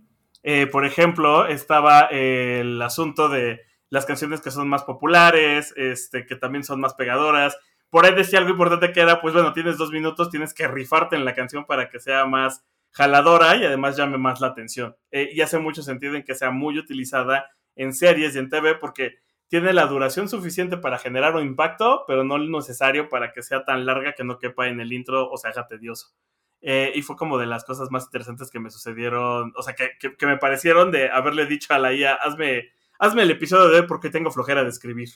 Eh, 0.43 0.67
por 0.67 0.85
ejemplo, 0.85 1.47
estaba 1.47 2.03
el 2.11 2.81
asunto 2.81 3.29
de 3.29 3.63
las 3.91 4.07
canciones 4.07 4.41
que 4.41 4.51
son 4.51 4.69
más 4.69 4.85
populares, 4.85 5.73
este, 5.77 6.27
que 6.27 6.37
también 6.37 6.65
son 6.65 6.81
más 6.81 6.95
pegadoras, 6.95 7.57
por 7.95 8.07
ahí 8.07 8.13
decía 8.13 8.41
algo 8.41 8.51
importante 8.51 8.91
que 8.91 8.99
era, 8.99 9.21
pues 9.21 9.35
bueno, 9.35 9.53
tienes 9.53 9.79
dos 9.79 9.93
minutos, 9.93 10.29
tienes 10.29 10.53
que 10.53 10.67
rifarte 10.67 11.15
en 11.15 11.25
la 11.25 11.33
canción 11.33 11.65
para 11.65 11.91
que 11.91 12.01
sea 12.01 12.27
más 12.27 12.67
jaladora 12.91 13.55
y 13.55 13.65
además 13.65 13.97
llame 13.97 14.19
más 14.19 14.41
la 14.41 14.49
atención. 14.49 14.97
Eh, 15.13 15.31
y 15.33 15.41
hace 15.43 15.61
mucho 15.61 15.81
sentido 15.81 16.17
en 16.17 16.25
que 16.25 16.35
sea 16.35 16.51
muy 16.51 16.77
utilizada 16.77 17.47
en 17.77 17.93
series 17.93 18.35
y 18.35 18.41
en 18.41 18.49
TV 18.49 18.75
porque 18.75 19.19
tiene 19.47 19.73
la 19.73 19.87
duración 19.87 20.29
suficiente 20.29 20.77
para 20.77 20.99
generar 20.99 21.37
un 21.37 21.47
impacto, 21.47 22.03
pero 22.09 22.25
no 22.25 22.37
lo 22.37 22.59
necesario 22.59 23.09
para 23.09 23.33
que 23.33 23.45
sea 23.45 23.65
tan 23.65 23.87
larga 23.87 24.15
que 24.15 24.25
no 24.25 24.41
quepa 24.41 24.67
en 24.67 24.81
el 24.81 24.93
intro 24.93 25.31
o 25.31 25.37
se 25.37 25.47
haga 25.47 25.69
tedioso. 25.69 26.17
Eh, 26.63 26.91
y 26.97 27.03
fue 27.03 27.15
como 27.15 27.39
de 27.39 27.47
las 27.47 27.65
cosas 27.65 27.93
más 27.93 28.07
interesantes 28.07 28.51
que 28.51 28.59
me 28.59 28.73
sucedieron, 28.73 29.53
o 29.55 29.63
sea, 29.63 29.77
que, 29.77 29.93
que, 30.01 30.27
me 30.27 30.37
parecieron 30.37 30.91
de 30.91 31.11
haberle 31.11 31.47
dicho 31.47 31.73
a 31.73 31.79
la 31.79 31.93
IA, 31.93 32.15
hazme, 32.15 32.71
hazme 32.99 33.23
el 33.23 33.31
episodio 33.31 33.69
de 33.69 33.83
hoy 33.83 33.87
porque 33.87 34.11
tengo 34.11 34.33
flojera 34.33 34.65
de 34.65 34.71
escribir. 34.71 35.11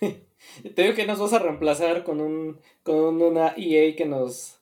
Te 0.00 0.82
digo 0.82 0.94
que 0.94 1.06
nos 1.06 1.18
vas 1.18 1.32
a 1.32 1.38
reemplazar 1.38 2.04
con 2.04 2.20
un 2.20 2.60
con 2.82 3.20
una 3.22 3.54
EA 3.56 3.94
que 3.96 4.06
nos 4.06 4.60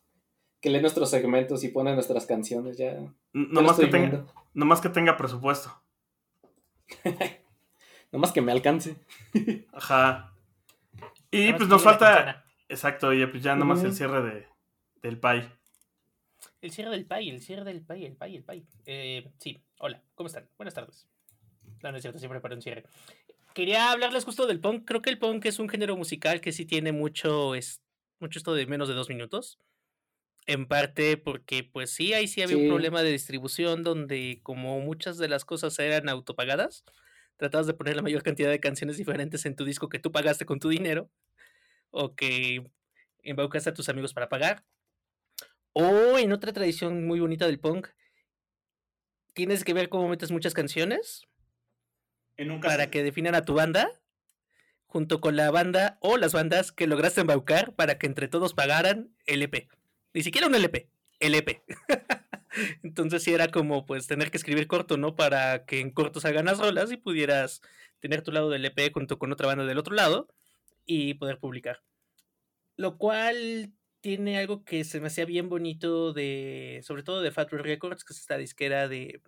que 0.60 0.70
lee 0.70 0.80
nuestros 0.80 1.10
segmentos 1.10 1.62
y 1.64 1.68
pone 1.68 1.94
nuestras 1.94 2.26
canciones 2.26 2.76
ya. 2.76 2.98
No 3.32 3.62
más 3.62 3.78
que 3.78 3.86
tenga 3.86 4.26
no 4.54 4.66
más 4.66 4.80
que 4.80 4.88
tenga 4.88 5.16
presupuesto. 5.16 5.70
no 8.12 8.18
más 8.18 8.32
que 8.32 8.40
me 8.40 8.52
alcance. 8.52 8.96
Ajá. 9.72 10.34
Y 11.30 11.52
pues 11.52 11.68
nos 11.68 11.82
falta 11.82 12.44
exacto, 12.68 13.12
y 13.12 13.24
pues 13.26 13.42
ya 13.42 13.54
nomás 13.54 13.84
el 13.84 13.94
cierre 13.94 14.22
de, 14.22 14.46
del 15.02 15.20
PAI. 15.20 15.48
El 16.60 16.70
cierre 16.72 16.90
del 16.90 17.06
PAI, 17.06 17.30
el 17.30 17.40
cierre 17.40 17.64
del 17.64 17.82
PAI, 17.82 18.06
el 18.06 18.16
PAI, 18.16 18.36
el 18.36 18.44
PAI. 18.44 18.66
Eh, 18.86 19.30
sí, 19.38 19.62
hola, 19.78 20.02
¿cómo 20.14 20.26
están? 20.26 20.48
Buenas 20.56 20.74
tardes. 20.74 21.06
No, 21.82 21.90
no 21.92 21.96
es 21.96 22.02
cierto, 22.02 22.18
siempre 22.18 22.40
para 22.40 22.54
un 22.54 22.62
cierre 22.62 22.84
quería 23.58 23.90
hablarles 23.90 24.24
justo 24.24 24.46
del 24.46 24.60
punk. 24.60 24.84
Creo 24.86 25.02
que 25.02 25.10
el 25.10 25.18
punk 25.18 25.44
es 25.46 25.58
un 25.58 25.68
género 25.68 25.96
musical 25.96 26.40
que 26.40 26.52
sí 26.52 26.64
tiene 26.64 26.92
mucho, 26.92 27.56
es, 27.56 27.82
mucho 28.20 28.38
esto 28.38 28.54
de 28.54 28.68
menos 28.68 28.86
de 28.86 28.94
dos 28.94 29.08
minutos. 29.08 29.58
En 30.46 30.68
parte 30.68 31.16
porque, 31.16 31.64
pues 31.64 31.90
sí, 31.90 32.14
ahí 32.14 32.28
sí 32.28 32.40
había 32.40 32.56
un 32.56 32.68
problema 32.68 33.02
de 33.02 33.10
distribución 33.10 33.82
donde, 33.82 34.38
como 34.44 34.78
muchas 34.78 35.18
de 35.18 35.26
las 35.26 35.44
cosas 35.44 35.76
eran 35.80 36.08
autopagadas, 36.08 36.84
tratabas 37.36 37.66
de 37.66 37.74
poner 37.74 37.96
la 37.96 38.02
mayor 38.02 38.22
cantidad 38.22 38.48
de 38.48 38.60
canciones 38.60 38.96
diferentes 38.96 39.44
en 39.44 39.56
tu 39.56 39.64
disco 39.64 39.88
que 39.88 39.98
tú 39.98 40.12
pagaste 40.12 40.46
con 40.46 40.60
tu 40.60 40.68
dinero 40.68 41.10
o 41.90 42.14
que 42.14 42.64
embaucaste 43.24 43.70
a 43.70 43.74
tus 43.74 43.88
amigos 43.88 44.14
para 44.14 44.28
pagar. 44.28 44.64
O 45.72 46.16
en 46.16 46.30
otra 46.30 46.52
tradición 46.52 47.08
muy 47.08 47.18
bonita 47.18 47.46
del 47.46 47.58
punk, 47.58 47.88
tienes 49.34 49.64
que 49.64 49.74
ver 49.74 49.88
cómo 49.88 50.08
metes 50.08 50.30
muchas 50.30 50.54
canciones 50.54 51.28
para 52.62 52.90
que 52.90 53.02
definan 53.02 53.34
a 53.34 53.44
tu 53.44 53.54
banda, 53.54 53.90
junto 54.86 55.20
con 55.20 55.36
la 55.36 55.50
banda 55.50 55.98
o 56.00 56.16
las 56.16 56.32
bandas 56.32 56.72
que 56.72 56.86
lograste 56.86 57.20
embaucar 57.20 57.74
para 57.74 57.98
que 57.98 58.06
entre 58.06 58.28
todos 58.28 58.54
pagaran 58.54 59.10
el 59.26 59.42
EP. 59.42 59.68
Ni 60.14 60.22
siquiera 60.22 60.46
un 60.46 60.54
LP, 60.54 60.88
el 61.20 61.34
EP. 61.34 61.62
Entonces 62.82 63.22
sí 63.22 63.32
era 63.32 63.48
como 63.48 63.84
pues 63.86 64.06
tener 64.06 64.30
que 64.30 64.38
escribir 64.38 64.66
corto, 64.66 64.96
¿no? 64.96 65.14
Para 65.14 65.66
que 65.66 65.80
en 65.80 65.90
corto 65.90 66.20
salgan 66.20 66.46
las 66.46 66.58
rolas 66.58 66.90
y 66.90 66.96
pudieras 66.96 67.60
tener 68.00 68.22
tu 68.22 68.32
lado 68.32 68.50
del 68.50 68.64
EP 68.64 68.92
junto 68.92 69.18
con 69.18 69.32
otra 69.32 69.46
banda 69.46 69.66
del 69.66 69.78
otro 69.78 69.94
lado 69.94 70.28
y 70.86 71.14
poder 71.14 71.38
publicar. 71.38 71.82
Lo 72.76 72.96
cual 72.96 73.72
tiene 74.00 74.38
algo 74.38 74.64
que 74.64 74.84
se 74.84 75.00
me 75.00 75.08
hacía 75.08 75.24
bien 75.24 75.48
bonito 75.48 76.12
de, 76.12 76.80
sobre 76.84 77.02
todo 77.02 77.20
de 77.20 77.30
Fat 77.30 77.50
Records, 77.50 78.04
que 78.04 78.12
es 78.12 78.20
esta 78.20 78.38
disquera 78.38 78.88
de 78.88 79.20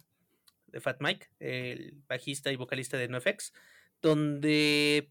de 0.72 0.80
Fat 0.80 1.00
Mike, 1.00 1.28
el 1.38 2.02
bajista 2.09 2.52
y 2.52 2.56
vocalista 2.56 2.96
de 2.96 3.09
NoFX, 3.09 3.52
donde 4.02 5.11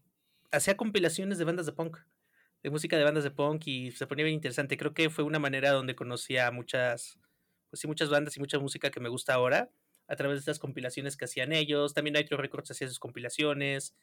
hacía 0.50 0.76
compilaciones 0.76 1.38
de 1.38 1.44
bandas 1.44 1.66
de 1.66 1.72
punk, 1.72 1.98
de 2.62 2.70
música 2.70 2.96
de 2.96 3.04
bandas 3.04 3.24
de 3.24 3.30
punk 3.30 3.66
y 3.66 3.90
se 3.92 4.06
ponía 4.06 4.24
bien 4.24 4.34
interesante. 4.34 4.76
Creo 4.76 4.94
que 4.94 5.10
fue 5.10 5.24
una 5.24 5.38
manera 5.38 5.70
donde 5.70 5.94
conocía 5.94 6.50
muchas, 6.50 7.18
pues 7.70 7.80
sí, 7.80 7.86
muchas 7.86 8.10
bandas 8.10 8.36
y 8.36 8.40
mucha 8.40 8.58
música 8.58 8.90
que 8.90 9.00
me 9.00 9.08
gusta 9.08 9.34
ahora 9.34 9.70
a 10.08 10.16
través 10.16 10.36
de 10.36 10.40
estas 10.40 10.58
compilaciones 10.58 11.16
que 11.16 11.24
hacían 11.24 11.52
ellos. 11.52 11.94
También 11.94 12.14
Nitro 12.14 12.36
Records 12.36 12.70
hacía 12.70 12.88
sus 12.88 12.98
compilaciones, 12.98 13.94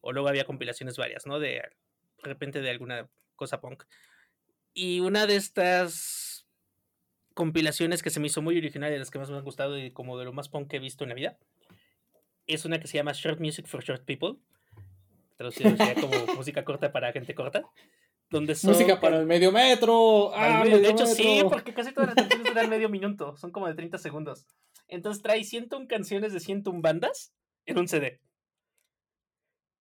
o 0.00 0.12
luego 0.12 0.28
había 0.28 0.44
compilaciones 0.44 0.96
varias, 0.96 1.26
¿no? 1.26 1.38
De, 1.38 1.50
de 1.50 2.28
repente 2.28 2.60
de 2.60 2.70
alguna 2.70 3.08
cosa 3.36 3.60
punk. 3.60 3.84
Y 4.74 5.00
una 5.00 5.26
de 5.26 5.36
estas 5.36 6.21
compilaciones 7.34 8.02
que 8.02 8.10
se 8.10 8.20
me 8.20 8.26
hizo 8.26 8.42
muy 8.42 8.56
original 8.56 8.92
y 8.92 8.98
las 8.98 9.10
que 9.10 9.18
más 9.18 9.30
me 9.30 9.36
han 9.36 9.44
gustado 9.44 9.78
y 9.78 9.90
como 9.90 10.18
de 10.18 10.24
lo 10.24 10.32
más 10.32 10.48
punk 10.48 10.68
que 10.68 10.76
he 10.76 10.80
visto 10.80 11.04
en 11.04 11.10
la 11.10 11.14
vida. 11.14 11.38
Es 12.46 12.64
una 12.64 12.80
que 12.80 12.86
se 12.86 12.98
llama 12.98 13.12
Short 13.12 13.40
Music 13.40 13.66
for 13.66 13.82
Short 13.82 14.04
People. 14.04 14.38
Traducido 15.36 15.70
sería 15.76 15.94
como 15.94 16.34
música 16.34 16.64
corta 16.64 16.92
para 16.92 17.12
gente 17.12 17.34
corta. 17.34 17.62
Donde 18.30 18.56
música 18.62 18.98
para 18.98 19.18
el 19.18 19.26
medio 19.26 19.52
metro. 19.52 20.34
Ah, 20.34 20.64
de 20.64 20.88
hecho, 20.88 21.04
sí, 21.06 21.42
porque 21.50 21.74
casi 21.74 21.92
todas 21.92 22.08
las 22.08 22.16
canciones 22.16 22.48
duran 22.48 22.70
medio 22.70 22.88
minuto. 22.88 23.36
Son 23.36 23.50
como 23.50 23.68
de 23.68 23.74
30 23.74 23.98
segundos. 23.98 24.46
Entonces 24.88 25.22
trae 25.22 25.44
101 25.44 25.86
canciones 25.86 26.32
de 26.32 26.40
101 26.40 26.80
bandas 26.80 27.34
en 27.66 27.78
un 27.78 27.88
CD. 27.88 28.20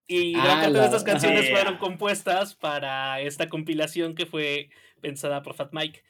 Y 0.06 0.36
Ah, 0.36 0.44
gran 0.44 0.62
parte 0.62 0.80
de 0.80 0.86
estas 0.86 1.04
canciones 1.04 1.46
ajá. 1.46 1.50
fueron 1.56 1.78
compuestas 1.78 2.56
para 2.56 3.22
esta 3.22 3.48
compilación 3.48 4.16
que 4.16 4.26
fue 4.26 4.70
pensada 5.00 5.42
por 5.42 5.54
Fat 5.54 5.72
Mike. 5.72 6.04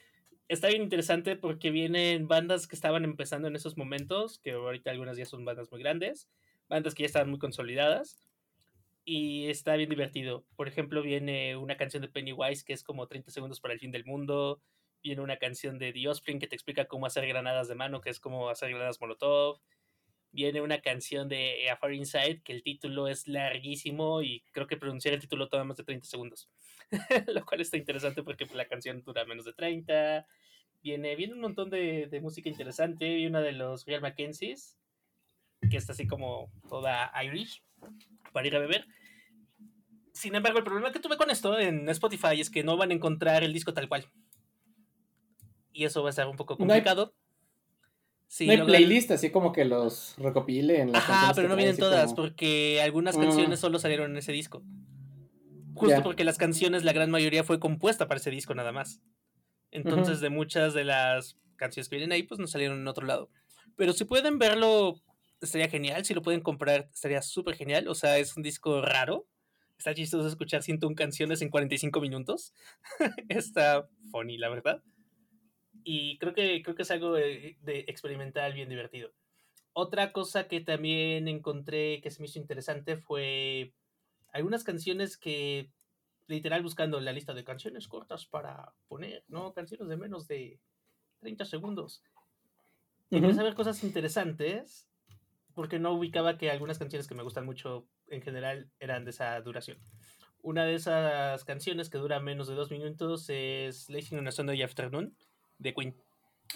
Está 0.52 0.68
bien 0.68 0.82
interesante 0.82 1.38
porque 1.38 1.72
vienen 1.72 2.28
bandas 2.28 2.68
que 2.68 2.76
estaban 2.76 3.06
empezando 3.06 3.48
en 3.48 3.56
esos 3.56 3.78
momentos, 3.78 4.38
que 4.38 4.52
ahorita 4.52 4.92
algunas 4.92 5.16
ya 5.16 5.26
son 5.26 5.46
bandas 5.46 5.72
muy 5.72 5.80
grandes, 5.80 6.28
bandas 6.68 6.94
que 6.94 7.04
ya 7.04 7.08
estaban 7.08 7.30
muy 7.30 7.40
consolidadas. 7.40 8.20
Y 9.06 9.48
está 9.48 9.78
bien 9.78 9.90
divertido. 9.90 10.46
Por 10.58 10.68
ejemplo, 10.68 11.04
viene 11.04 11.56
una 11.56 11.78
canción 11.78 12.02
de 12.02 12.10
Pennywise 12.10 12.66
que 12.66 12.74
es 12.74 12.84
como 12.84 13.08
30 13.08 13.32
segundos 13.32 13.62
para 13.62 13.74
el 13.74 13.80
fin 13.80 13.92
del 13.92 14.04
mundo. 14.04 14.62
Viene 15.02 15.22
una 15.22 15.38
canción 15.38 15.80
de 15.80 15.94
The 15.94 16.10
Offspring 16.10 16.40
que 16.40 16.48
te 16.48 16.56
explica 16.56 16.84
cómo 16.84 17.06
hacer 17.06 17.26
granadas 17.28 17.70
de 17.70 17.76
mano, 17.76 18.02
que 18.02 18.10
es 18.10 18.20
como 18.20 18.50
hacer 18.50 18.72
granadas 18.72 19.00
molotov. 19.00 19.62
Viene 20.34 20.60
una 20.60 20.82
canción 20.82 21.30
de 21.30 21.70
A 21.70 21.78
Far 21.78 21.94
Inside 21.94 22.42
que 22.44 22.52
el 22.52 22.64
título 22.64 23.08
es 23.08 23.26
larguísimo 23.30 24.22
y 24.22 24.44
creo 24.52 24.68
que 24.68 24.76
pronunciar 24.76 25.14
el 25.14 25.22
título 25.22 25.48
toma 25.48 25.64
más 25.64 25.78
de 25.78 25.86
30 25.86 26.08
segundos. 26.08 26.50
Lo 27.28 27.46
cual 27.46 27.62
está 27.62 27.78
interesante 27.78 28.24
porque 28.24 28.46
pues, 28.46 28.56
la 28.58 28.68
canción 28.68 29.02
dura 29.04 29.26
menos 29.26 29.46
de 29.46 29.54
30. 29.54 30.26
Viene, 30.84 31.16
viene 31.16 31.34
un 31.34 31.42
montón 31.42 31.70
de, 31.70 32.08
de 32.08 32.22
música 32.22 32.50
interesante. 32.50 33.06
Viene 33.14 33.30
una 33.30 33.42
de 33.42 33.52
los 33.54 33.86
Real 33.86 34.02
Mackenzies, 34.02 34.78
que 35.70 35.78
está 35.78 35.94
así 35.94 36.08
como 36.08 36.52
toda 36.70 37.12
Irish, 37.24 37.64
para 38.34 38.48
ir 38.48 38.56
a 38.56 38.60
beber. 38.60 38.86
Sin 40.14 40.36
embargo, 40.36 40.58
el 40.58 40.64
problema 40.66 40.92
que 40.92 41.00
tuve 41.00 41.18
con 41.18 41.30
esto 41.30 41.58
en 41.58 41.88
Spotify 41.90 42.40
es 42.42 42.50
que 42.50 42.64
no 42.64 42.78
van 42.78 42.92
a 42.92 42.94
encontrar 42.94 43.44
el 43.44 43.54
disco 43.54 43.74
tal 43.74 43.88
cual. 43.88 44.06
Y 45.72 45.86
eso 45.86 46.02
va 46.04 46.10
a 46.10 46.12
estar 46.12 46.28
un 46.28 46.36
poco 46.36 46.56
No 46.60 46.66
hay- 46.74 46.82
complicado. 46.82 47.14
Sí, 48.28 48.46
no 48.46 48.52
hay 48.54 48.58
logran- 48.60 48.66
playlist 48.68 49.12
así 49.12 49.30
como 49.30 49.52
que 49.52 49.66
los 49.66 50.16
recopile 50.18 50.80
en 50.82 50.92
las 50.94 51.04
Ajá, 51.04 51.34
pero 51.36 51.48
no 51.50 51.56
vienen 51.56 51.78
todas, 51.78 52.06
como- 52.14 52.16
porque 52.28 52.82
algunas 52.82 53.18
Mm. 53.18 53.22
canciones 53.22 53.60
solo 53.60 53.78
salieron 53.80 54.12
en 54.12 54.18
ese 54.18 54.32
disco. 54.32 54.64
Justo 55.74 55.98
Ya. 55.98 56.04
porque 56.04 56.24
las 56.24 56.38
canciones, 56.38 56.84
la 56.84 56.94
gran 56.94 57.10
mayoría 57.12 57.44
fue 57.44 57.60
compuesta 57.60 58.08
para 58.08 58.20
ese 58.20 58.32
disco 58.32 58.54
nada 58.56 58.72
más. 58.72 59.02
Entonces, 59.72 60.20
de 60.20 60.30
muchas 60.30 60.74
de 60.74 60.84
las 60.84 61.38
canciones 61.56 61.88
que 61.88 61.96
vienen 61.96 62.12
ahí, 62.12 62.24
pues 62.24 62.40
no 62.40 62.48
salieron 62.48 62.80
en 62.80 62.88
otro 62.88 63.06
lado. 63.06 63.30
Pero 63.78 63.94
si 63.94 64.04
pueden 64.04 64.38
verlo, 64.38 64.96
estaría 65.40 65.70
genial. 65.70 66.04
Si 66.04 66.14
lo 66.14 66.22
pueden 66.22 66.42
comprar, 66.42 66.90
estaría 66.94 67.22
súper 67.22 67.56
genial. 67.56 67.88
O 67.88 67.96
sea, 67.96 68.18
es 68.18 68.36
un 68.36 68.44
disco 68.44 68.82
raro. 68.82 69.28
Está 69.78 69.94
chistoso 69.96 70.28
escuchar 70.28 70.62
101 70.62 70.96
canciones 70.96 71.42
en 71.42 71.50
45 71.50 72.02
minutos. 72.02 72.54
Está 73.30 73.88
funny, 74.12 74.38
la 74.38 74.50
verdad. 74.50 74.84
Y 75.84 76.18
creo 76.20 76.34
que, 76.34 76.62
creo 76.62 76.76
que 76.76 76.84
es 76.84 76.92
algo 76.92 77.14
de, 77.14 77.58
de 77.62 77.80
experimental 77.88 78.54
bien 78.54 78.70
divertido. 78.70 79.12
Otra 79.74 80.12
cosa 80.12 80.48
que 80.48 80.60
también 80.60 81.28
encontré 81.28 82.02
que 82.02 82.12
se 82.12 82.22
me 82.22 82.28
hizo 82.28 82.38
interesante 82.40 82.98
fue 82.98 83.74
algunas 84.32 84.64
canciones 84.64 85.18
que, 85.18 85.72
literal, 86.28 86.64
buscando 86.64 87.00
la 87.00 87.12
lista 87.12 87.34
de 87.34 87.44
canciones 87.44 87.88
cortas 87.88 88.26
para 88.26 88.74
poner, 88.88 89.24
¿no? 89.28 89.54
Canciones 89.54 89.88
de 89.88 89.98
menos 89.98 90.28
de 90.28 90.60
30 91.20 91.46
segundos. 91.46 92.04
Empecé 93.10 93.42
a 93.42 93.44
ver 93.44 93.56
cosas 93.56 93.84
interesantes 93.84 94.88
porque 95.54 95.80
no 95.80 95.92
ubicaba 95.92 96.38
que 96.38 96.50
algunas 96.50 96.80
canciones 96.80 97.08
que 97.08 97.16
me 97.16 97.24
gustan 97.24 97.46
mucho 97.46 97.86
en 98.08 98.22
general 98.22 98.70
eran 98.80 99.04
de 99.04 99.12
esa 99.12 99.40
duración. 99.42 99.78
Una 100.42 100.64
de 100.66 100.76
esas 100.76 101.44
canciones 101.44 101.90
que 101.90 101.98
dura 101.98 102.20
menos 102.22 102.48
de 102.48 102.56
dos 102.56 102.72
minutos 102.72 103.26
es 103.30 103.90
Lazy 103.90 104.16
on 104.16 104.28
a 104.28 104.32
Sunday 104.32 104.62
Afternoon 104.64 105.14
de 105.60 105.74
Queen, 105.74 105.96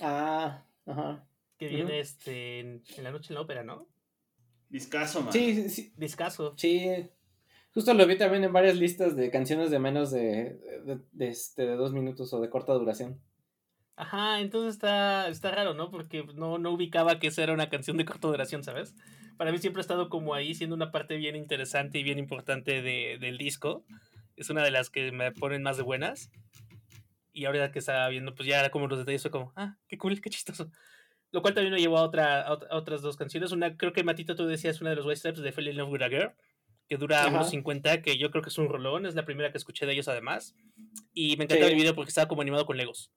Ah, 0.02 0.66
ajá. 0.86 1.28
que 1.60 1.68
viene 1.68 2.00
este, 2.00 2.60
en, 2.62 2.84
en 2.98 3.04
la 3.04 3.12
noche 3.12 3.28
en 3.30 3.36
la 3.36 3.42
ópera, 3.42 3.64
¿no? 3.64 3.88
Discaso, 4.70 5.22
man. 5.22 5.32
Sí, 5.34 5.54
sí, 5.56 5.70
sí, 5.70 5.94
Discaso. 5.98 6.54
sí. 6.58 7.10
Justo 7.76 7.94
lo 7.94 8.08
vi 8.08 8.18
también 8.18 8.46
en 8.46 8.54
varias 8.54 8.78
listas 8.78 9.18
de 9.18 9.30
canciones 9.30 9.70
de 9.70 9.80
menos 9.80 10.10
de, 10.10 10.58
de, 11.12 11.28
este, 11.28 11.66
de 11.66 11.76
dos 11.76 11.92
minutos 11.92 12.32
o 12.34 12.40
de 12.40 12.50
corta 12.50 12.72
duración. 12.72 13.20
Ajá, 13.98 14.40
entonces 14.40 14.76
está, 14.76 15.28
está 15.28 15.52
raro, 15.52 15.74
¿no? 15.74 15.92
Porque 15.92 16.24
no, 16.36 16.58
no 16.58 16.72
ubicaba 16.72 17.20
que 17.20 17.28
esa 17.28 17.44
era 17.44 17.52
una 17.52 17.68
canción 17.68 17.98
de 17.98 18.06
corta 18.06 18.30
duración, 18.30 18.64
¿sabes? 18.64 18.96
Para 19.36 19.52
mí 19.52 19.58
siempre 19.58 19.82
ha 19.82 19.88
estado 19.88 20.08
como 20.08 20.34
ahí, 20.34 20.56
siendo 20.56 20.74
una 20.74 20.92
parte 20.94 21.18
bien 21.18 21.36
interesante 21.36 22.00
y 22.00 22.04
bien 22.04 22.18
importante 22.18 22.82
de, 22.82 23.18
del 23.20 23.38
disco. 23.38 23.84
Es 24.38 24.50
una 24.50 24.64
de 24.64 24.72
las 24.72 24.90
que 24.90 25.12
me 25.12 25.34
ponen 25.34 25.62
más 25.62 25.76
de 25.76 25.84
buenas. 25.84 26.32
Y 27.34 27.44
ahora 27.44 27.74
que 27.74 27.80
estaba 27.80 28.08
viendo, 28.08 28.36
pues 28.36 28.48
ya 28.48 28.62
era 28.62 28.70
como 28.70 28.88
los 28.88 29.00
detalles, 29.00 29.22
fue 29.22 29.32
como, 29.32 29.52
ah, 29.58 29.76
qué 29.90 29.98
cool, 29.98 30.22
qué 30.22 30.30
chistoso. 30.30 30.72
Lo 31.32 31.42
cual 31.42 31.54
también 31.54 31.74
me 31.74 31.82
llevó 31.82 31.98
a, 31.98 32.04
otra, 32.04 32.40
a, 32.40 32.54
a 32.54 32.78
otras 32.78 33.02
dos 33.02 33.18
canciones. 33.18 33.52
Una, 33.52 33.76
creo 33.76 33.92
que 33.92 34.06
Matito 34.06 34.38
tú 34.38 34.46
decías 34.46 34.80
una 34.80 34.92
de 34.92 34.96
los 34.96 35.06
White 35.06 35.20
Stripes 35.20 35.44
de 35.44 35.52
Fell 35.52 35.76
Love 35.76 35.92
with 35.92 36.02
a 36.04 36.08
Girl, 36.08 36.32
que 36.88 36.98
dura 36.98 37.22
Ajá. 37.26 37.30
unos 37.30 37.50
50, 37.50 38.02
que 38.02 38.18
yo 38.18 38.30
creo 38.32 38.42
que 38.44 38.50
es 38.50 38.58
un 38.58 38.70
rolón, 38.70 39.06
es 39.06 39.16
la 39.16 39.26
primera 39.26 39.52
que 39.52 39.58
escuché 39.58 39.86
de 39.86 39.94
ellos 39.94 40.08
además. 40.08 40.56
Y 41.14 41.36
me 41.38 41.46
encantaba 41.46 41.68
Sí. 41.70 41.74
el 41.74 41.80
video 41.80 41.96
porque 41.96 42.10
estaba 42.10 42.28
como 42.28 42.42
animado 42.42 42.66
con 42.66 42.78
Legos. 42.78 43.12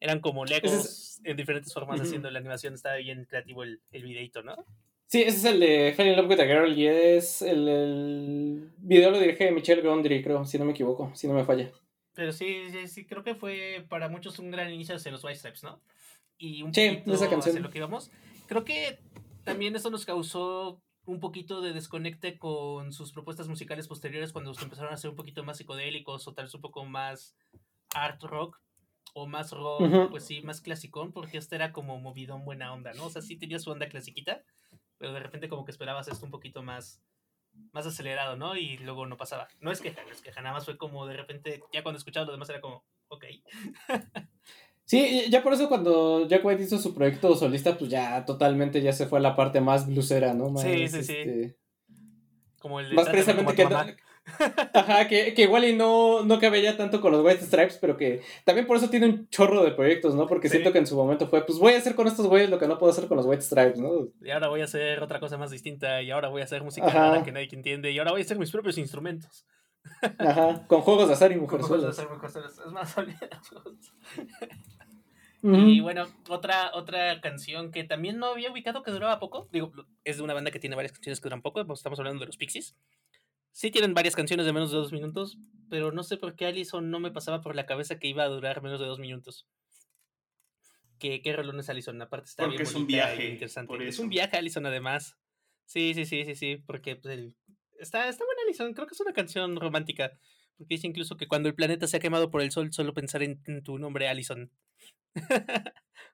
Eran 0.00 0.20
como 0.20 0.44
Legos 0.44 0.72
es- 0.72 1.20
en 1.24 1.36
diferentes 1.36 1.72
formas 1.72 1.98
Ujú. 2.00 2.06
haciendo 2.06 2.30
la 2.30 2.38
animación. 2.38 2.74
Estaba 2.74 2.96
bien 2.96 3.24
creativo 3.24 3.62
el, 3.62 3.80
el 3.92 4.02
videito, 4.02 4.42
¿no? 4.42 4.56
Sí, 5.08 5.22
ese 5.22 5.36
es 5.38 5.44
el 5.44 5.60
de 5.60 5.92
Fell 5.96 6.08
in 6.08 6.16
Love 6.16 6.28
with 6.30 6.40
a 6.40 6.46
Girl 6.46 6.76
y 6.76 6.86
es 6.88 7.40
el, 7.40 7.68
el 7.68 8.70
video 8.78 9.12
lo 9.12 9.20
dirige 9.20 9.52
Michelle 9.52 9.80
Gondry, 9.82 10.20
creo, 10.22 10.44
si 10.44 10.58
no 10.58 10.64
me 10.64 10.72
equivoco, 10.72 11.12
si 11.14 11.28
no 11.28 11.34
me 11.34 11.44
falla. 11.44 11.70
Pero 12.12 12.32
sí, 12.32 12.70
sí, 12.72 12.88
sí, 12.88 13.06
creo 13.06 13.22
que 13.22 13.34
fue 13.36 13.84
para 13.88 14.08
muchos 14.08 14.38
un 14.40 14.50
gran 14.50 14.72
inicio 14.72 14.96
hacia 14.96 15.12
los 15.12 15.22
White 15.22 15.38
Stripes, 15.38 15.62
¿no? 15.62 15.80
Y 16.38 16.62
un 16.62 16.74
Sí, 16.74 16.88
poquito 16.90 17.14
esa 17.14 17.30
canción. 17.30 17.52
hacia 17.54 17.60
lo 17.62 17.70
que 17.70 17.78
íbamos. 17.78 18.10
Creo 18.48 18.64
que 18.64 18.98
también 19.44 19.76
eso 19.76 19.90
nos 19.90 20.04
causó 20.04 20.82
un 21.06 21.20
poquito 21.20 21.60
de 21.60 21.72
desconecte 21.72 22.38
con 22.38 22.92
sus 22.92 23.12
propuestas 23.12 23.48
musicales 23.48 23.88
posteriores 23.88 24.32
cuando 24.32 24.52
se 24.54 24.64
empezaron 24.64 24.92
a 24.92 24.96
ser 24.96 25.10
un 25.10 25.16
poquito 25.16 25.44
más 25.44 25.56
psicodélicos 25.56 26.26
o 26.26 26.34
tal 26.34 26.46
vez 26.46 26.54
un 26.54 26.60
poco 26.60 26.84
más 26.84 27.36
art 27.94 28.22
rock 28.22 28.60
o 29.14 29.26
más 29.26 29.52
rock, 29.52 29.80
Ujú. 29.80 30.10
pues 30.10 30.24
sí, 30.24 30.42
más 30.42 30.60
clasicón, 30.60 31.12
porque 31.12 31.38
este 31.38 31.56
era 31.56 31.72
como 31.72 31.98
movidón 31.98 32.44
buena 32.44 32.72
onda, 32.72 32.92
¿no? 32.92 33.06
O 33.06 33.10
sea, 33.10 33.22
sí 33.22 33.36
tenía 33.36 33.58
su 33.58 33.70
onda 33.70 33.88
clasiquita, 33.88 34.42
pero 34.98 35.12
de 35.12 35.20
repente 35.20 35.48
como 35.48 35.64
que 35.64 35.70
esperabas 35.70 36.08
esto 36.08 36.26
un 36.26 36.32
poquito 36.32 36.62
más 36.62 37.00
más 37.72 37.86
acelerado, 37.86 38.36
¿no? 38.36 38.56
Y 38.56 38.76
luego 38.78 39.06
no 39.06 39.16
pasaba. 39.16 39.48
No 39.60 39.70
es 39.70 39.80
queja, 39.80 40.02
no 40.04 40.12
es 40.12 40.20
queja, 40.20 40.42
nada 40.42 40.54
más 40.54 40.66
fue 40.66 40.76
como 40.76 41.06
de 41.06 41.16
repente, 41.16 41.62
ya 41.72 41.82
cuando 41.82 41.98
escuchaba 41.98 42.26
lo 42.26 42.32
demás 42.32 42.50
era 42.50 42.60
como, 42.60 42.84
ok. 43.08 43.24
Sí, 44.86 45.24
ya 45.30 45.42
por 45.42 45.52
eso 45.52 45.68
cuando 45.68 46.26
Jack 46.28 46.44
White 46.44 46.62
hizo 46.62 46.78
su 46.78 46.94
proyecto 46.94 47.34
solista, 47.36 47.76
pues 47.76 47.90
ya 47.90 48.24
totalmente 48.24 48.80
ya 48.80 48.92
se 48.92 49.06
fue 49.06 49.18
a 49.18 49.22
la 49.22 49.34
parte 49.36 49.60
más 49.60 49.86
blusera, 49.86 50.32
¿no? 50.32 50.48
Más, 50.50 50.62
Sí, 50.62 50.88
sí, 50.88 51.02
sí. 51.02 51.12
este, 51.12 51.56
Como 52.60 52.78
el 52.80 52.90
de 52.90 52.94
Más 52.94 53.08
precisamente 53.08 53.54
que. 53.54 53.66
Ajá, 54.74 55.06
que, 55.06 55.34
que 55.34 55.42
igual 55.42 55.64
y 55.64 55.72
no, 55.76 56.24
no 56.24 56.40
cabe 56.40 56.60
ya 56.60 56.76
tanto 56.76 57.00
con 57.00 57.12
los 57.12 57.24
White 57.24 57.42
Stripes, 57.46 57.78
pero 57.80 57.96
que 57.96 58.22
también 58.44 58.66
por 58.66 58.76
eso 58.76 58.90
tiene 58.90 59.06
un 59.06 59.28
chorro 59.28 59.62
de 59.64 59.70
proyectos, 59.70 60.16
¿no? 60.16 60.26
Porque 60.26 60.48
Sí. 60.48 60.52
siento 60.54 60.72
que 60.72 60.78
en 60.78 60.86
su 60.88 60.96
momento 60.96 61.28
fue, 61.28 61.46
pues 61.46 61.58
voy 61.60 61.74
a 61.74 61.78
hacer 61.78 61.94
con 61.94 62.08
estos 62.08 62.26
güeyes 62.26 62.50
lo 62.50 62.58
que 62.58 62.66
no 62.66 62.76
puedo 62.78 62.90
hacer 62.90 63.06
con 63.06 63.16
los 63.18 63.26
White 63.26 63.42
Stripes, 63.42 63.78
¿no? 63.78 64.08
Y 64.20 64.30
ahora 64.30 64.48
voy 64.48 64.62
a 64.62 64.64
hacer 64.64 65.00
otra 65.00 65.20
cosa 65.20 65.36
más 65.38 65.52
distinta, 65.52 66.02
y 66.02 66.10
ahora 66.10 66.28
voy 66.28 66.40
a 66.40 66.44
hacer 66.44 66.62
música 66.64 67.22
que 67.24 67.30
nadie 67.30 67.48
entiende, 67.52 67.92
y 67.92 67.98
ahora 67.98 68.10
voy 68.12 68.20
a 68.20 68.24
hacer 68.24 68.38
mis 68.38 68.50
propios 68.50 68.78
instrumentos. 68.78 69.46
Ajá, 70.18 70.66
con 70.66 70.80
juegos 70.82 71.08
de 71.08 71.14
azar 71.14 71.32
y 71.32 71.36
Como 71.36 71.46
cosas 71.46 71.68
de 71.68 71.76
mujerzuelas. 71.76 71.98
hacer 71.98 72.08
mujerzuelas. 72.10 72.58
Es 72.58 72.72
más. 72.72 72.96
Ujú. 75.42 75.56
Y 75.68 75.80
bueno, 75.80 76.06
otra, 76.28 76.70
otra 76.74 77.20
canción 77.20 77.70
que 77.70 77.84
también 77.84 78.18
no 78.18 78.26
había 78.26 78.50
ubicado 78.50 78.82
que 78.82 78.90
duraba 78.90 79.18
poco. 79.20 79.48
Digo, 79.52 79.72
es 80.04 80.16
de 80.16 80.22
una 80.22 80.34
banda 80.34 80.50
que 80.50 80.58
tiene 80.58 80.74
varias 80.76 80.92
canciones 80.92 81.20
que 81.20 81.24
duran 81.24 81.42
poco. 81.42 81.64
pues, 81.66 81.78
Estamos 81.78 81.98
hablando 81.98 82.20
de 82.20 82.26
los 82.26 82.36
Pixies. 82.36 82.76
Sí 83.52 83.70
tienen 83.70 83.94
varias 83.94 84.16
canciones 84.16 84.44
de 84.44 84.52
menos 84.52 84.70
de 84.70 84.76
dos 84.78 84.92
minutos, 84.92 85.38
pero 85.70 85.92
no 85.92 86.02
sé 86.02 86.16
por 86.16 86.34
qué 86.34 86.46
Allison 86.46 86.90
no 86.90 87.00
me 87.00 87.10
pasaba 87.10 87.40
por 87.40 87.54
la 87.54 87.64
cabeza 87.64 87.98
que 87.98 88.08
iba 88.08 88.22
a 88.24 88.28
durar 88.28 88.62
menos 88.62 88.80
de 88.80 88.86
dos 88.86 88.98
minutos. 88.98 89.46
¿Qué, 90.98 91.22
qué 91.22 91.32
rolón 91.34 91.60
es 91.60 91.68
Allison? 91.68 92.00
Aparte 92.02 92.28
está 92.30 92.42
Porque 92.44 92.58
bien 92.58 92.68
es 92.68 92.74
un 92.74 92.82
y 92.82 92.86
viaje, 92.86 93.28
interesante. 93.30 93.88
Es 93.88 93.98
un 93.98 94.08
viaje 94.08 94.36
Allison 94.36 94.66
además. 94.66 95.16
Sí, 95.64 95.94
sí, 95.94 96.06
sí, 96.06 96.24
sí, 96.24 96.34
sí, 96.34 96.56
porque 96.66 96.96
pues, 96.96 97.14
el- 97.14 97.36
está, 97.80 98.08
está 98.08 98.24
buena 98.24 98.42
Allison. 98.46 98.72
Creo 98.74 98.86
que 98.86 98.94
es 98.94 99.00
una 99.00 99.12
canción 99.12 99.56
romántica. 99.56 100.12
Porque 100.58 100.74
dice 100.76 100.86
incluso 100.86 101.16
que 101.16 101.28
cuando 101.28 101.48
el 101.48 101.54
planeta 101.54 101.86
se 101.86 101.98
ha 101.98 102.00
quemado 102.00 102.30
por 102.30 102.40
el 102.40 102.50
sol, 102.50 102.72
solo 102.72 102.94
pensar 102.94 103.22
en, 103.22 103.40
en 103.46 103.62
tu 103.62 103.78
nombre, 103.78 104.08
Allison. 104.08 104.50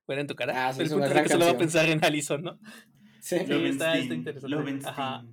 Fuera 0.07 0.20
en 0.20 0.27
tu 0.27 0.35
cara. 0.35 0.68
Ah, 0.68 0.72
sí, 0.72 0.83
el 0.83 0.92
una 0.92 1.07
punto 1.07 1.18
es 1.18 1.22
que 1.25 1.29
solo 1.29 1.44
va 1.44 1.51
a 1.51 1.55
canción. 1.55 1.59
pensar 1.59 1.88
en 1.88 2.05
Allison, 2.05 2.42
¿no? 2.42 2.59
Sí. 3.20 3.38
Sí, 3.38 3.53
está- 3.66 3.96
está 3.98 4.14
interesante. 4.14 4.88
Ajá. 4.88 5.25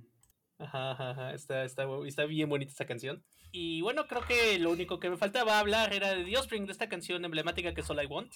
Ajá, 0.58 0.90
ajá, 0.92 1.10
ajá, 1.10 1.34
Está, 1.34 1.64
está, 1.64 1.84
está 2.06 2.24
bien 2.26 2.48
bonita 2.48 2.70
esta 2.70 2.86
canción. 2.86 3.24
Y 3.50 3.80
bueno, 3.80 4.06
creo 4.06 4.20
que 4.26 4.58
lo 4.58 4.70
único 4.70 5.00
que 5.00 5.10
me 5.10 5.16
faltaba 5.16 5.58
hablar 5.58 5.92
era 5.94 6.14
de 6.14 6.24
The 6.24 6.36
Offspring, 6.36 6.66
de 6.66 6.72
esta 6.72 6.88
canción 6.88 7.24
emblemática 7.24 7.72
que 7.74 7.80
es 7.80 7.90
All 7.90 8.02
I 8.02 8.06
Want. 8.06 8.32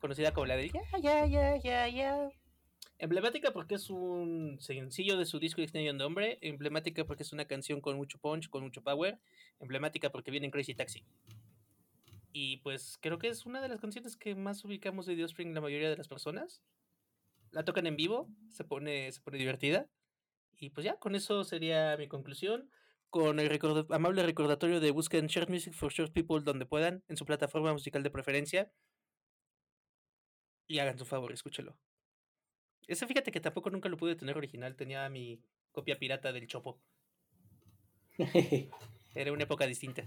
Conocida 0.00 0.32
como 0.32 0.46
la 0.46 0.56
de 0.56 0.70
Ya, 0.70 0.80
ya, 1.02 1.26
ya, 1.26 1.56
ya, 1.62 1.88
ya. 1.88 2.28
Emblemática 3.00 3.52
porque 3.52 3.76
es 3.76 3.90
un 3.90 4.58
sencillo 4.60 5.16
de 5.16 5.24
su 5.24 5.38
disco 5.38 5.60
Extension 5.60 5.98
de 5.98 6.04
Hombre. 6.04 6.38
Emblemática 6.42 7.04
porque 7.04 7.22
es 7.22 7.32
una 7.32 7.44
canción 7.44 7.80
con 7.80 7.96
mucho 7.96 8.18
punch, 8.18 8.48
con 8.48 8.64
mucho 8.64 8.82
power. 8.82 9.20
Emblemática 9.60 10.10
porque 10.10 10.32
viene 10.32 10.46
en 10.46 10.50
Crazy 10.50 10.74
Taxi. 10.74 11.04
Y 12.32 12.56
pues 12.58 12.98
creo 13.00 13.18
que 13.18 13.28
es 13.28 13.46
una 13.46 13.60
de 13.60 13.68
las 13.68 13.80
canciones 13.80 14.16
que 14.16 14.34
más 14.34 14.64
ubicamos 14.64 15.06
de 15.06 15.14
The 15.14 15.24
Offspring 15.24 15.54
la 15.54 15.60
mayoría 15.60 15.88
de 15.88 15.96
las 15.96 16.08
personas. 16.08 16.60
La 17.52 17.64
tocan 17.64 17.86
en 17.86 17.96
vivo, 17.96 18.28
se 18.50 18.64
pone, 18.64 19.10
divertida. 19.32 19.88
Y 20.56 20.70
pues 20.70 20.84
ya, 20.84 20.98
con 20.98 21.14
eso 21.14 21.44
sería 21.44 21.96
mi 21.96 22.08
conclusión. 22.08 22.68
con 23.10 23.38
el 23.38 23.60
amable 23.90 24.22
recordatorio 24.24 24.80
de 24.80 24.90
busquen 24.90 25.28
Short 25.28 25.48
Music 25.48 25.72
for 25.72 25.92
Short 25.92 26.12
People 26.12 26.40
donde 26.42 26.66
puedan, 26.66 27.04
en 27.08 27.16
su 27.16 27.24
plataforma 27.24 27.72
musical 27.72 28.02
de 28.02 28.10
preferencia. 28.10 28.72
Y 30.66 30.80
hagan 30.80 30.98
su 30.98 31.06
favor, 31.06 31.32
escúchelo. 31.32 31.76
Ese 32.88 33.06
fíjate 33.06 33.30
que 33.30 33.40
tampoco 33.40 33.68
nunca 33.70 33.88
lo 33.90 33.98
pude 33.98 34.16
tener 34.16 34.36
original, 34.36 34.74
tenía 34.74 35.08
mi 35.10 35.40
copia 35.72 35.98
pirata 35.98 36.32
del 36.32 36.48
Chopo. 36.48 36.80
era 39.14 39.32
una 39.32 39.44
época 39.44 39.66
distinta. 39.66 40.04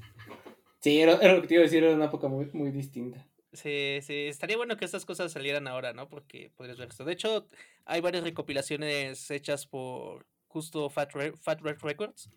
Sí, 0.79 0.99
era, 0.99 1.15
lo 1.34 1.41
que 1.41 1.47
te 1.47 1.53
iba 1.53 1.61
a 1.61 1.65
decir, 1.65 1.84
era 1.84 1.95
una 1.95 2.05
época 2.05 2.27
muy, 2.27 2.49
muy 2.53 2.71
distinta. 2.71 3.25
Sí, 3.53 3.99
sí, 4.01 4.25
estaría 4.27 4.57
bueno 4.57 4.77
que 4.77 4.86
estas 4.86 5.05
cosas 5.05 5.32
salieran 5.32 5.67
ahora, 5.67 5.93
¿no? 5.93 6.09
Porque 6.09 6.51
podrías 6.55 6.79
ver 6.79 6.89
esto. 6.89 7.05
De 7.05 7.13
hecho, 7.13 7.47
hay 7.86 8.01
varias 8.01 8.23
recopilaciones 8.23 9.29
hechas 9.29 9.67
por 9.67 10.25
justo 10.47 10.89
Fat, 10.89 11.11
Fat 11.39 11.61
Red 11.61 11.77
Records. 11.82 12.32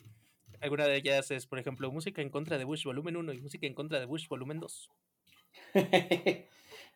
Alguna 0.61 0.87
de 0.87 0.97
ellas 0.97 1.31
es, 1.31 1.47
por 1.47 1.59
ejemplo, 1.59 1.91
música 1.91 2.21
en 2.21 2.29
contra 2.29 2.59
de 2.59 2.65
Bush 2.65 2.85
volumen 2.85 3.17
1 3.17 3.33
y 3.33 3.41
música 3.41 3.67
en 3.67 3.75
contra 3.75 3.99
de 3.99 4.07
Bush 4.07 4.29
volumen 4.29 4.61
2. 4.61 4.91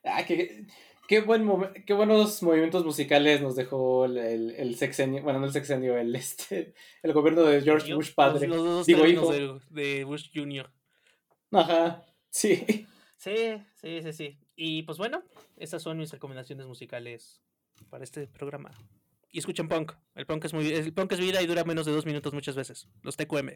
ah, 0.04 0.24
qué, 0.26 0.66
qué, 1.08 1.22
buen 1.22 1.48
qué 1.86 1.94
buenos 1.94 2.42
movimientos 2.42 2.84
musicales 2.84 3.40
nos 3.40 3.56
dejó 3.56 4.04
el, 4.04 4.18
el, 4.18 4.76
sexenio, 4.76 5.22
bueno, 5.22 5.40
no 5.40 5.46
el 5.46 5.52
sexenio, 5.52 5.96
el, 5.96 6.14
este, 6.14 6.74
el 7.02 7.12
gobierno 7.12 7.42
de 7.42 7.62
George 7.62 7.92
Bush 7.92 8.14
padre. 8.14 8.46
Los, 8.46 8.58
dos 8.58 8.86
Digo, 8.86 9.06
hijo. 9.06 9.32
De, 9.32 9.58
de 9.70 10.04
Bush 10.04 10.30
Jr. 10.32 10.70
Ajá, 11.50 12.06
sí. 12.30 12.86
Sí, 13.16 13.34
sí, 13.74 14.02
sí, 14.02 14.12
sí. 14.12 14.38
Y 14.54 14.82
pues 14.84 14.98
bueno, 14.98 15.24
estas 15.56 15.82
son 15.82 15.98
mis 15.98 16.12
recomendaciones 16.12 16.66
musicales 16.66 17.42
para 17.90 18.04
este 18.04 18.28
programa. 18.28 18.70
Y 19.32 19.38
escuchen 19.38 19.68
punk. 19.68 19.92
El 20.14 20.26
punk 20.26 20.44
es 20.44 20.54
muy 20.54 20.68
el 20.68 20.92
punk 20.92 21.12
es 21.12 21.20
vida 21.20 21.42
y 21.42 21.46
dura 21.46 21.64
menos 21.64 21.86
de 21.86 21.92
dos 21.92 22.06
minutos 22.06 22.32
muchas 22.32 22.54
veces. 22.54 22.86
Los 23.02 23.16
TQM. 23.16 23.50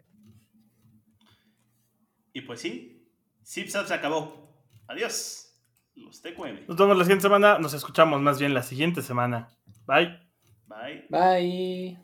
Y 2.32 2.40
pues 2.40 2.61
sí, 2.61 3.09
Zipzap 3.44 3.86
se 3.86 3.94
acabó. 3.94 4.66
Adiós. 4.88 5.51
Los 5.95 6.22
TQM. 6.22 6.66
Nos 6.68 6.76
vemos 6.76 6.97
la 6.97 7.05
siguiente 7.05 7.22
semana. 7.22 7.59
Nos 7.59 7.74
escuchamos 7.74 8.20
más 8.20 8.38
bien 8.38 8.55
la 8.55 8.62
siguiente 8.62 9.03
semana. 9.03 9.49
Bye. 9.86 10.18
Bye. 10.66 11.07
Bye. 11.11 11.99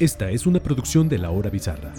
Esta 0.00 0.30
es 0.30 0.46
una 0.46 0.60
producción 0.60 1.08
de 1.08 1.18
La 1.18 1.30
Hora 1.30 1.50
Bizarra. 1.50 1.92